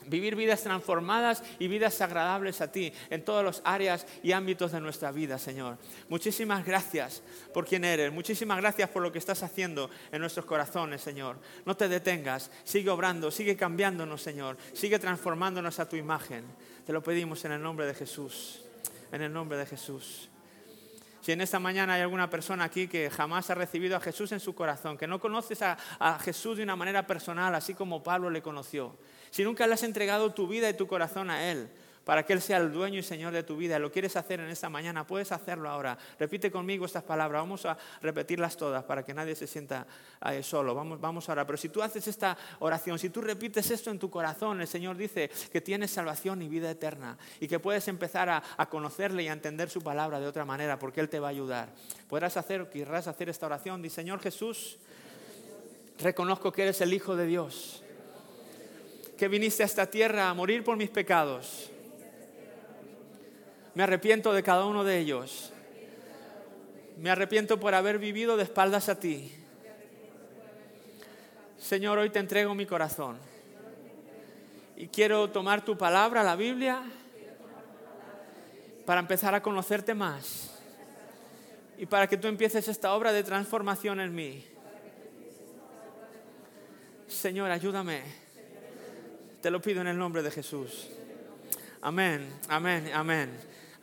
Vivir 0.06 0.36
vidas 0.36 0.62
transformadas 0.62 1.42
y 1.58 1.68
vidas 1.68 2.00
agradables 2.00 2.60
a 2.60 2.70
ti 2.70 2.92
en 3.10 3.24
todas 3.24 3.44
las 3.44 3.62
áreas 3.64 4.06
y 4.22 4.32
ámbitos 4.32 4.72
de 4.72 4.80
nuestra 4.80 5.10
vida, 5.10 5.38
Señor. 5.38 5.78
Muchísimas 6.08 6.64
gracias 6.64 7.22
por 7.52 7.66
quien 7.66 7.84
eres. 7.84 8.12
Muchísimas 8.12 8.58
gracias 8.58 8.90
por 8.90 9.02
lo 9.02 9.10
que 9.10 9.18
estás 9.18 9.42
haciendo 9.42 9.90
en 10.12 10.20
nuestros 10.20 10.44
corazones, 10.44 11.00
Señor. 11.00 11.38
No 11.64 11.76
te 11.76 11.88
detengas. 11.88 12.50
Sigue 12.64 12.90
obrando, 12.90 13.30
sigue 13.30 13.56
cambiándonos, 13.56 14.22
Señor. 14.22 14.58
Sigue 14.74 14.98
transformándonos 14.98 15.78
a 15.78 15.88
tu 15.88 15.96
imagen. 15.96 16.44
Te 16.84 16.92
lo 16.92 17.02
pedimos 17.02 17.44
en 17.44 17.52
el 17.52 17.62
nombre 17.62 17.86
de 17.86 17.94
Jesús. 17.94 18.62
En 19.10 19.22
el 19.22 19.32
nombre 19.32 19.56
de 19.56 19.66
Jesús. 19.66 20.28
Si 21.24 21.32
en 21.32 21.40
esta 21.40 21.58
mañana 21.58 21.94
hay 21.94 22.02
alguna 22.02 22.28
persona 22.28 22.64
aquí 22.64 22.86
que 22.86 23.08
jamás 23.08 23.48
ha 23.48 23.54
recibido 23.54 23.96
a 23.96 24.00
Jesús 24.00 24.30
en 24.32 24.40
su 24.40 24.54
corazón, 24.54 24.98
que 24.98 25.06
no 25.06 25.18
conoces 25.18 25.62
a, 25.62 25.78
Jesús 26.22 26.58
de 26.58 26.62
una 26.62 26.76
manera 26.76 27.06
personal, 27.06 27.54
así 27.54 27.72
como 27.72 28.02
Pablo 28.02 28.28
le 28.28 28.42
conoció, 28.42 28.94
si 29.30 29.42
nunca 29.42 29.66
le 29.66 29.72
has 29.72 29.82
entregado 29.84 30.34
tu 30.34 30.46
vida 30.46 30.68
y 30.68 30.74
tu 30.74 30.86
corazón 30.86 31.30
a 31.30 31.50
Él, 31.50 31.70
para 32.04 32.24
que 32.24 32.32
Él 32.32 32.42
sea 32.42 32.58
el 32.58 32.72
dueño 32.72 32.98
y 32.98 33.02
Señor 33.02 33.32
de 33.32 33.42
tu 33.42 33.56
vida, 33.56 33.78
lo 33.78 33.90
quieres 33.90 34.16
hacer 34.16 34.40
en 34.40 34.48
esta 34.48 34.68
mañana, 34.68 35.06
puedes 35.06 35.32
hacerlo 35.32 35.68
ahora. 35.68 35.96
Repite 36.18 36.50
conmigo 36.50 36.84
estas 36.86 37.02
palabras, 37.02 37.42
vamos 37.42 37.64
a 37.64 37.76
repetirlas 38.02 38.56
todas 38.56 38.84
para 38.84 39.04
que 39.04 39.14
nadie 39.14 39.34
se 39.34 39.46
sienta 39.46 39.86
solo. 40.42 40.74
Vamos, 40.74 41.00
vamos 41.00 41.28
ahora, 41.28 41.46
pero 41.46 41.56
si 41.56 41.68
tú 41.68 41.82
haces 41.82 42.06
esta 42.08 42.36
oración, 42.60 42.98
si 42.98 43.10
tú 43.10 43.20
repites 43.20 43.70
esto 43.70 43.90
en 43.90 43.98
tu 43.98 44.10
corazón, 44.10 44.60
el 44.60 44.68
Señor 44.68 44.96
dice 44.96 45.30
que 45.50 45.60
tienes 45.60 45.90
salvación 45.90 46.42
y 46.42 46.48
vida 46.48 46.70
eterna 46.70 47.16
y 47.40 47.48
que 47.48 47.58
puedes 47.58 47.88
empezar 47.88 48.28
a, 48.28 48.42
conocerle 48.68 49.22
y 49.22 49.28
a 49.28 49.32
entender 49.32 49.70
su 49.70 49.82
palabra 49.82 50.20
de 50.20 50.26
otra 50.26 50.44
manera, 50.44 50.78
porque 50.78 51.00
Él 51.00 51.08
te 51.08 51.20
va 51.20 51.28
a 51.28 51.30
ayudar. 51.30 51.68
Podrás 52.08 52.36
hacer, 52.36 52.68
querrás 52.68 53.06
hacer 53.06 53.28
esta 53.28 53.46
oración, 53.46 53.82
di 53.82 53.90
Señor 53.90 54.20
Jesús, 54.20 54.78
reconozco 55.98 56.52
que 56.52 56.62
eres 56.62 56.80
el 56.80 56.92
Hijo 56.92 57.16
de 57.16 57.26
Dios 57.26 57.80
que 59.16 59.28
viniste 59.28 59.62
a 59.62 59.66
esta 59.66 59.86
tierra 59.86 60.28
a 60.28 60.34
morir 60.34 60.64
por 60.64 60.76
mis 60.76 60.90
pecados. 60.90 61.70
Me 63.74 63.82
arrepiento 63.82 64.32
de 64.32 64.42
cada 64.42 64.64
uno 64.66 64.84
de 64.84 64.98
ellos. 64.98 65.52
Me 66.98 67.10
arrepiento 67.10 67.58
por 67.58 67.74
haber 67.74 67.98
vivido 67.98 68.36
de 68.36 68.44
espaldas 68.44 68.88
a 68.88 69.00
ti. 69.00 69.32
Señor, 71.58 71.98
hoy 71.98 72.10
te 72.10 72.18
entrego 72.18 72.54
mi 72.54 72.66
corazón. 72.66 73.18
Y 74.76 74.88
quiero 74.88 75.30
tomar 75.30 75.64
tu 75.64 75.76
palabra, 75.78 76.22
la 76.22 76.36
Biblia, 76.36 76.82
para 78.84 79.00
empezar 79.00 79.34
a 79.34 79.42
conocerte 79.42 79.94
más. 79.94 80.60
Y 81.78 81.86
para 81.86 82.06
que 82.06 82.16
tú 82.16 82.28
empieces 82.28 82.68
esta 82.68 82.94
obra 82.94 83.12
de 83.12 83.24
transformación 83.24 84.00
en 84.00 84.14
mí. 84.14 84.44
Señor, 87.08 87.50
ayúdame 87.50 88.24
te 89.44 89.50
lo 89.50 89.60
pido 89.60 89.82
en 89.82 89.88
el 89.88 89.98
nombre 89.98 90.22
de 90.22 90.30
Jesús. 90.30 90.88
Amén, 91.82 92.32
amén, 92.48 92.90
amén. 92.94 93.28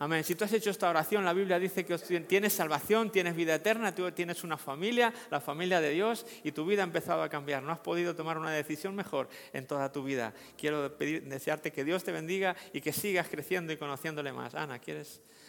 Amén. 0.02 0.24
Si 0.24 0.34
tú 0.34 0.46
has 0.46 0.54
hecho 0.54 0.72
esta 0.72 0.90
oración, 0.90 1.24
la 1.24 1.32
Biblia 1.32 1.60
dice 1.60 1.86
que 1.86 1.96
tienes 2.22 2.54
salvación, 2.54 3.12
tienes 3.12 3.36
vida 3.36 3.54
eterna, 3.54 3.94
tú 3.94 4.12
tienes 4.12 4.44
una 4.44 4.58
familia, 4.58 5.14
la 5.30 5.40
familia 5.40 5.80
de 5.80 5.92
Dios, 5.92 6.26
y 6.44 6.54
tu 6.54 6.66
vida 6.66 6.82
ha 6.82 6.86
empezado 6.86 7.22
a 7.22 7.30
cambiar. 7.30 7.62
No 7.62 7.72
has 7.72 7.82
podido 7.82 8.16
tomar 8.16 8.40
una 8.40 8.50
decisión 8.50 8.96
mejor 8.96 9.30
en 9.54 9.68
toda 9.68 9.92
tu 9.92 10.04
vida. 10.04 10.34
Quiero 10.58 10.90
desearte 10.90 11.72
que 11.72 11.84
Dios 11.84 12.04
te 12.04 12.12
bendiga 12.12 12.56
y 12.74 12.82
que 12.82 12.94
sigas 12.94 13.28
creciendo 13.28 13.74
y 13.74 13.78
conociéndole 13.78 14.34
más. 14.34 14.56
Ana, 14.56 14.80
¿quieres? 14.80 15.22